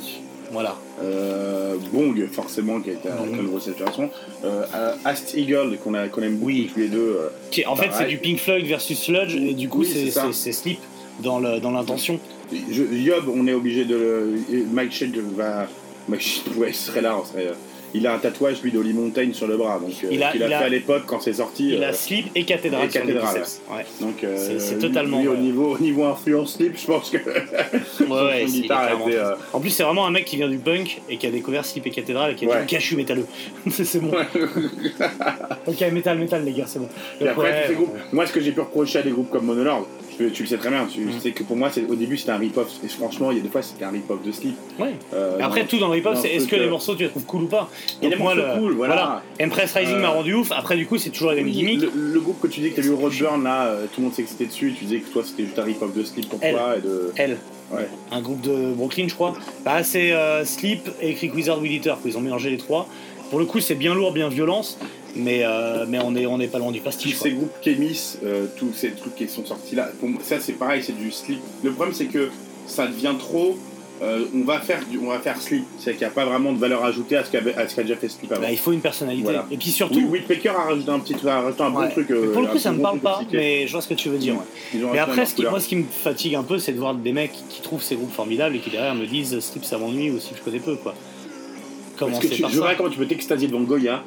[0.52, 0.76] Voilà.
[1.02, 3.28] Euh, Bong, forcément, qui a été Bong.
[3.40, 4.08] une grosse inspiration.
[4.44, 4.64] Euh,
[5.04, 6.70] Ast Eagle, qu'on aime beaucoup Oui.
[6.72, 7.16] tous les deux.
[7.20, 10.52] euh, Qui en fait, c'est du Pink Floyd versus Sludge, et du coup, Oui, c'est
[10.52, 10.78] Sleep
[11.20, 12.20] dans l'intention.
[12.52, 14.34] Yob, on est obligé de le.
[14.72, 15.66] Mike Shade va.
[16.08, 17.16] Mike ouais, serait là.
[17.20, 17.48] on serait,
[17.94, 19.78] il a un tatouage, lui, d'Holly Mountain sur le bras.
[19.78, 21.70] Donc, euh, Il a- qu'il a, il a- fait à l'époque quand c'est sorti.
[21.70, 23.42] Il euh, a Sleep et Cathédrale et Cathédrale.
[23.70, 23.86] Ouais.
[24.00, 27.18] donc, euh, c'est- totalement lui, au, niveau, au niveau influence Sleep, je pense que.
[28.04, 31.00] Ouais, son guitare était, euh, En plus, c'est vraiment un mec qui vient du punk
[31.08, 33.26] et qui a découvert Sleep et Cathédrale et qui a dit je suis métalleux.
[33.70, 34.12] c'est bon.
[35.66, 36.88] ok, métal, métal, les gars, c'est bon.
[37.20, 37.70] Et après,
[38.12, 39.86] moi, ce que j'ai pu reprocher à des groupes comme Monolord,
[40.16, 41.20] tu, tu le sais très bien, tu Mm.
[41.20, 42.68] sais que pour moi, au début, c'était un rip-off.
[42.84, 44.30] Et franchement, il y a des fois, c'était un rip-off de.
[44.82, 44.94] Ouais.
[45.12, 47.24] Euh, Après, tout dans le dans c'est est-ce que les euh, morceaux tu les trouves
[47.24, 47.68] cool ou pas
[48.02, 49.22] Il y a des morceaux le- cool, voilà.
[49.40, 50.52] Empress Rising Euh, m'a rendu ouf.
[50.52, 51.80] Après, du coup, c'est toujours les mêmes gimmicks.
[51.82, 54.14] Le, le groupe que tu dis que t'as vu Roadburn là, euh, tout le monde
[54.14, 56.54] s'excitait dessus, tu disais que toi c'était juste un rip-off de Sleep pour Elle.
[56.54, 57.12] toi et de.
[57.16, 57.36] Elle,
[57.72, 57.88] Ouais.
[58.12, 59.34] un groupe de Brooklyn, je crois.
[59.64, 60.12] Bah, c'est
[60.44, 62.86] Sleep et Creek Wizard Weed Eater, ils ont mélangé les trois.
[63.30, 64.78] Pour le coup, c'est bien lourd, bien violence,
[65.16, 67.16] mais, euh, mais on est, on est pas loin du Tous pastiche.
[67.16, 70.54] ces groupes Kémis, euh, tous ces trucs qui sont sortis là, pour moi, ça c'est
[70.54, 71.40] pareil, c'est du Sleep.
[71.62, 72.30] Le problème c'est que
[72.66, 73.56] ça devient trop.
[74.02, 76.52] euh, on va faire du, on va faire Sleep, c'est qu'il n'y a pas vraiment
[76.52, 77.40] de valeur ajoutée à ce qu'a
[77.82, 78.42] déjà fait Sleep avant.
[78.42, 79.22] Bah, il faut une personnalité.
[79.22, 79.46] Voilà.
[79.52, 82.08] Et puis surtout, Oui, a rajouté un petit, a rajouté un bon truc.
[82.10, 83.88] Mais euh, pour le coup, un ça me bon parle pas, mais je vois ce
[83.88, 84.34] que tu veux dire.
[84.34, 84.80] ouais.
[84.92, 87.12] Mais après, ce qui, moi, ce qui me fatigue un peu, c'est de voir des
[87.12, 90.18] mecs qui trouvent ces groupes formidables et qui derrière me disent Slip ça m'ennuie ou
[90.18, 90.94] Slip je connais peu, quoi.
[91.98, 94.02] Parce que tu, je vois comment tu peux t'extasier devant Goya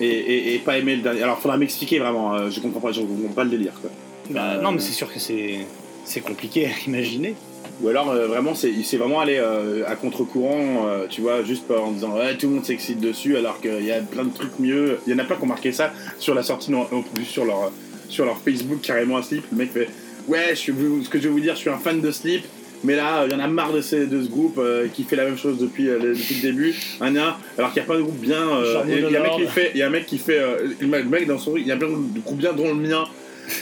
[0.00, 1.22] et, et, et pas aimer le dernier.
[1.22, 2.34] Alors, faudra m'expliquer vraiment.
[2.34, 3.72] euh, je comprends pas, je comprends pas le délire.
[3.80, 3.90] Quoi.
[4.30, 5.66] Bah, Euh, Non, mais c'est sûr que c'est
[6.04, 7.34] c'est compliqué à imaginer.
[7.82, 11.80] Ou alors euh, vraiment, c'est c'est vraiment aller euh, à contre-courant, tu vois, juste pas
[11.80, 14.58] en disant ouais, tout le monde s'excite dessus, alors qu'il y a plein de trucs
[14.58, 14.98] mieux.
[15.06, 16.86] Il y en a plein qui ont marqué ça sur la sortie, non,
[17.24, 17.70] sur leur
[18.08, 19.44] sur leur Facebook carrément à Sleep.
[19.52, 19.88] Le mec fait
[20.28, 20.72] ouais, je
[21.04, 22.44] ce que je vais vous dire, je suis un fan de Sleep.
[22.84, 25.16] Mais là, il y en a marre de, ces, de ce groupe euh, qui fait
[25.16, 26.74] la même chose depuis, euh, le, depuis le début.
[27.00, 28.36] Un, alors qu'il n'y a pas de groupe bien.
[28.40, 30.40] euh, il y a un mec qui fait, il y a un mec qui fait,
[30.80, 33.04] le mec- dans son, il y a plein de groupes bien dont le mien.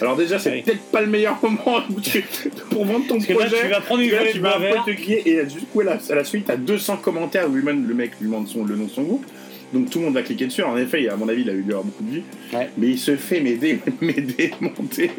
[0.00, 0.62] Alors déjà, c'est Oui.
[0.62, 2.24] peut-être pas le meilleur moment tu-
[2.70, 3.56] pour vendre ton Parce que là, projet.
[3.62, 5.98] tu vas prendre une Là, tu vas un peu te et du coup, à la,
[6.10, 8.84] à la suite, t'as 200 commentaires où lui-même, le mec lui demande son, le nom
[8.84, 9.24] de son groupe.
[9.72, 10.62] Donc tout le monde va cliquer dessus.
[10.62, 12.22] En effet, à mon avis, il a eu d'ailleurs beaucoup de vues.
[12.52, 12.68] Ouais.
[12.78, 15.10] Mais il se fait m'aider, m'aider, monter.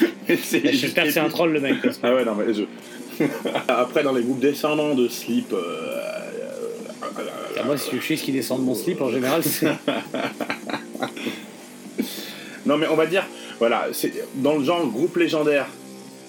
[0.28, 1.76] J'espère que c'est un troll le mec.
[1.82, 2.62] parce que- Ah ouais, non, mais je.
[3.68, 5.52] Après, dans les groupes descendants de Sleep.
[5.52, 7.22] euh, euh,
[7.58, 9.66] Ah, Moi, si je suis ce qui descend de mon slip, en général, c'est.
[12.66, 13.24] Non, mais on va dire,
[13.60, 15.66] voilà, c'est dans le genre groupe légendaire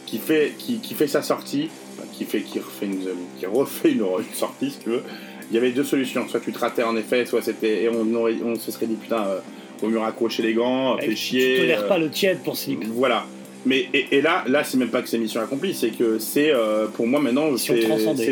[0.06, 1.70] qui fait, qui, qui fait sa sortie,
[2.14, 3.00] qui, fait, qui, refait une,
[3.40, 5.02] qui refait une, une sortie, si tu veux.
[5.50, 6.28] Il y avait deux solutions.
[6.28, 7.84] Soit tu te ratais en effet, soit c'était.
[7.84, 8.06] Et on,
[8.46, 9.40] on se serait dit, putain, euh,
[9.82, 11.58] vaut mieux raccrocher les gants, fait Tu chier.
[11.58, 12.84] tolères euh, pas le tiède pour slip.
[12.94, 13.26] Voilà.
[13.66, 16.52] Mais et, et là, là, c'est même pas que c'est mission accomplie, c'est que c'est
[16.54, 17.76] euh, pour moi maintenant, c'est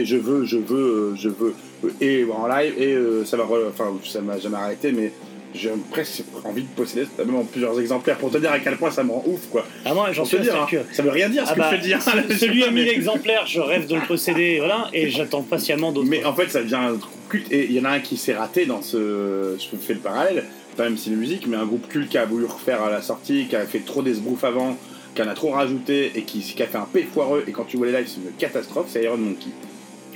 [0.06, 1.54] je veux, je veux, euh, je veux,
[1.84, 5.12] euh, et en live et euh, ça va, re- enfin, ça m'a jamais arrêté, mais
[5.54, 8.92] j'ai presque envie de posséder même en plusieurs exemplaires pour te dire à quel point
[8.92, 9.66] ça me rend ouf, quoi.
[9.86, 11.70] Ah, moi, j'en te suis dire, hein, ça veut rien dire ce Ah que bah,
[11.72, 12.02] je veux dire.
[12.02, 16.08] ce- celui à 1000 exemplaires, je rêve de le posséder, voilà, et j'attends patiemment d'autres.
[16.10, 17.52] Mais en fait, ça devient un groupe culte.
[17.52, 19.56] Et il y en a un qui s'est raté dans ce.
[19.58, 20.44] Je fais le parallèle,
[20.78, 23.02] pas même si la musique, mais un groupe culte qui a voulu refaire à la
[23.02, 24.78] sortie, qui a fait trop d'esbrouf avant,
[25.16, 27.44] qui en a trop rajouté et qui, qui a fait un P foireux.
[27.48, 29.48] Et quand tu vois les lives, c'est une catastrophe, c'est Iron Monkey.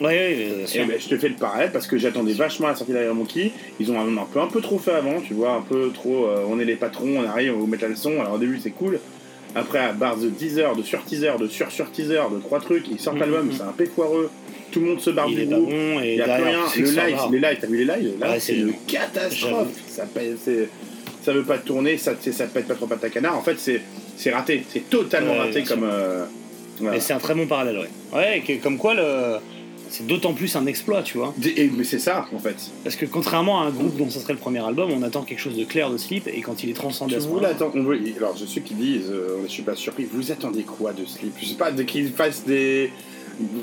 [0.02, 0.86] Ouais, ouais, bien Et sûr.
[0.88, 3.52] ben, je te fais le parallèle parce que j'attendais vachement la sortie d'Iron Monkey.
[3.80, 6.26] Ils ont un, un peu, un peu trop fait avant, tu vois, un peu trop.
[6.28, 8.14] euh, on est les patrons, on arrive, on vous mettre la leçon.
[8.22, 9.00] Alors au début, c'est cool.
[9.56, 13.22] Après, à barre de teaser, de sur-teaser, de sur-sur-teaser, de trois trucs, ils sortent Mhm,
[13.22, 13.54] l'album, mhm.
[13.58, 14.30] c'est un P foireux.
[14.72, 15.70] Tout le monde se barre Il du groupe.
[15.70, 16.60] bon, et Il n'y a plus rien.
[16.78, 18.20] Le live, les lives, t'as vu les lives?
[18.20, 19.68] Là, Ouais, c'est une catastrophe.
[19.88, 20.06] Ça,
[21.24, 23.36] ça veut pas tourner, ça, ça pète pas trop pas ta canard.
[23.38, 23.82] En fait, c'est
[24.20, 24.64] c'est raté.
[24.70, 25.84] C'est totalement Ouais, raté comme.
[25.84, 26.26] euh,
[26.80, 27.00] Voilà.
[27.00, 27.90] C'est un très bon parallèle, ouais.
[28.18, 29.38] Ouais, que- comme quoi, le...
[29.90, 31.34] c'est d'autant plus un exploit, tu vois.
[31.44, 32.56] Et- mais c'est ça, en fait.
[32.84, 35.40] Parce que contrairement à un groupe dont ça serait le premier album, on attend quelque
[35.42, 37.34] chose de clair de Sleep, et quand il est transcendé à ce veut-
[38.18, 41.34] Alors, je sais qu'ils disent, euh, je suis pas surpris, vous attendez quoi de Sleep
[41.42, 42.92] Je sais pas, de qu'ils fassent des.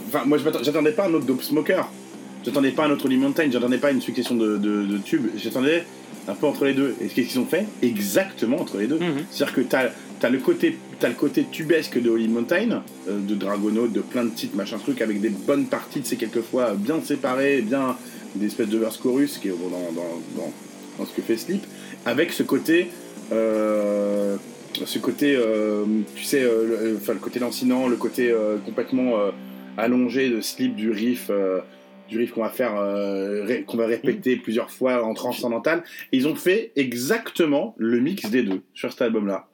[0.08, 1.88] Enfin, moi, j'attendais pas un autre Dope Smoker.
[2.44, 3.50] J'attendais pas un autre Holy Mountain.
[3.50, 5.26] J'attendais pas une succession de, de- de tubes.
[5.36, 5.84] J'attendais
[6.28, 6.94] un peu entre les deux.
[7.00, 8.98] Et qu'est-ce qu'ils ont fait Exactement entre les deux.
[8.98, 9.24] Mhm.
[9.30, 9.88] C'est-à-dire que t'as
[10.22, 14.24] as le côté t'as le côté tubesque de Holy Mountain, euh, de Dragonaut, de plein
[14.24, 17.96] de titres machin truc avec des bonnes parties de ces quelquefois bien séparées, bien
[18.34, 20.02] des espèces de verse chorus qui est dans, dans,
[20.36, 20.52] dans,
[20.98, 21.62] dans ce que fait Sleep,
[22.06, 22.88] avec ce côté
[23.32, 24.36] euh,
[24.84, 29.18] ce côté euh, tu sais euh, le, enfin, le côté lancinant, le côté euh, complètement
[29.18, 29.30] euh,
[29.76, 31.30] allongé de Sleep du riff.
[32.08, 35.82] Du riff qu'on va faire, euh, qu'on va répéter plusieurs fois en transcendantal.
[36.12, 39.48] Et ils ont fait exactement le mix des deux sur cet album-là.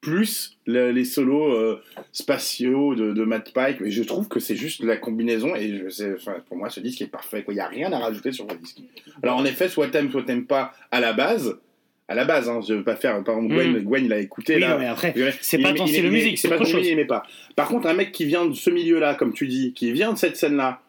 [0.00, 1.80] Plus le- les solos euh,
[2.12, 3.80] spatiaux de, de Matt Pike.
[3.82, 5.54] Et je trouve que c'est juste la combinaison.
[5.56, 7.42] Et je sais, enfin, pour moi, ce disque est parfait.
[7.48, 8.78] Il n'y a rien à rajouter sur ce disque.
[9.22, 11.58] Alors, en effet, soit t'aimes, soit t'aimes pas à la base.
[12.06, 13.24] À la base, hein, je veux pas faire.
[13.24, 13.82] Par exemple, Gwen, Mm.
[13.84, 14.56] Gwen il a écouté.
[14.56, 16.86] Oui, là, mais après, c'est pas ton style de musique, c'est pas ton chose.
[16.86, 17.22] il pas.
[17.56, 20.18] Par contre, un mec qui vient de ce milieu-là, comme tu dis, qui vient de
[20.18, 20.82] cette scène-là,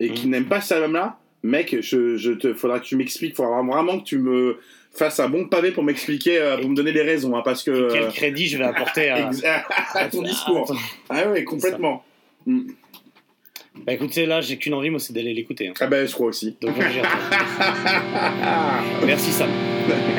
[0.00, 0.30] et qui Mm.
[0.30, 4.04] n'aime pas cet album-là, mec, je, je te, faudra que tu m'expliques, faudra vraiment que
[4.04, 4.58] tu me
[4.94, 7.90] fasses un bon pavé pour m'expliquer, euh, pour me donner les raisons, hein, parce que.
[7.92, 9.30] Quel crédit je vais apporter à,
[10.10, 10.74] ton discours.
[11.08, 12.04] Ah ouais, complètement.
[12.46, 12.72] Mm.
[13.86, 15.68] Bah écoutez, là, j'ai qu'une envie, moi, c'est d'aller l'écouter.
[15.68, 15.72] hein.
[15.80, 16.54] Ah ben, je crois aussi.
[16.60, 16.74] Donc.
[19.06, 19.48] Merci Sam.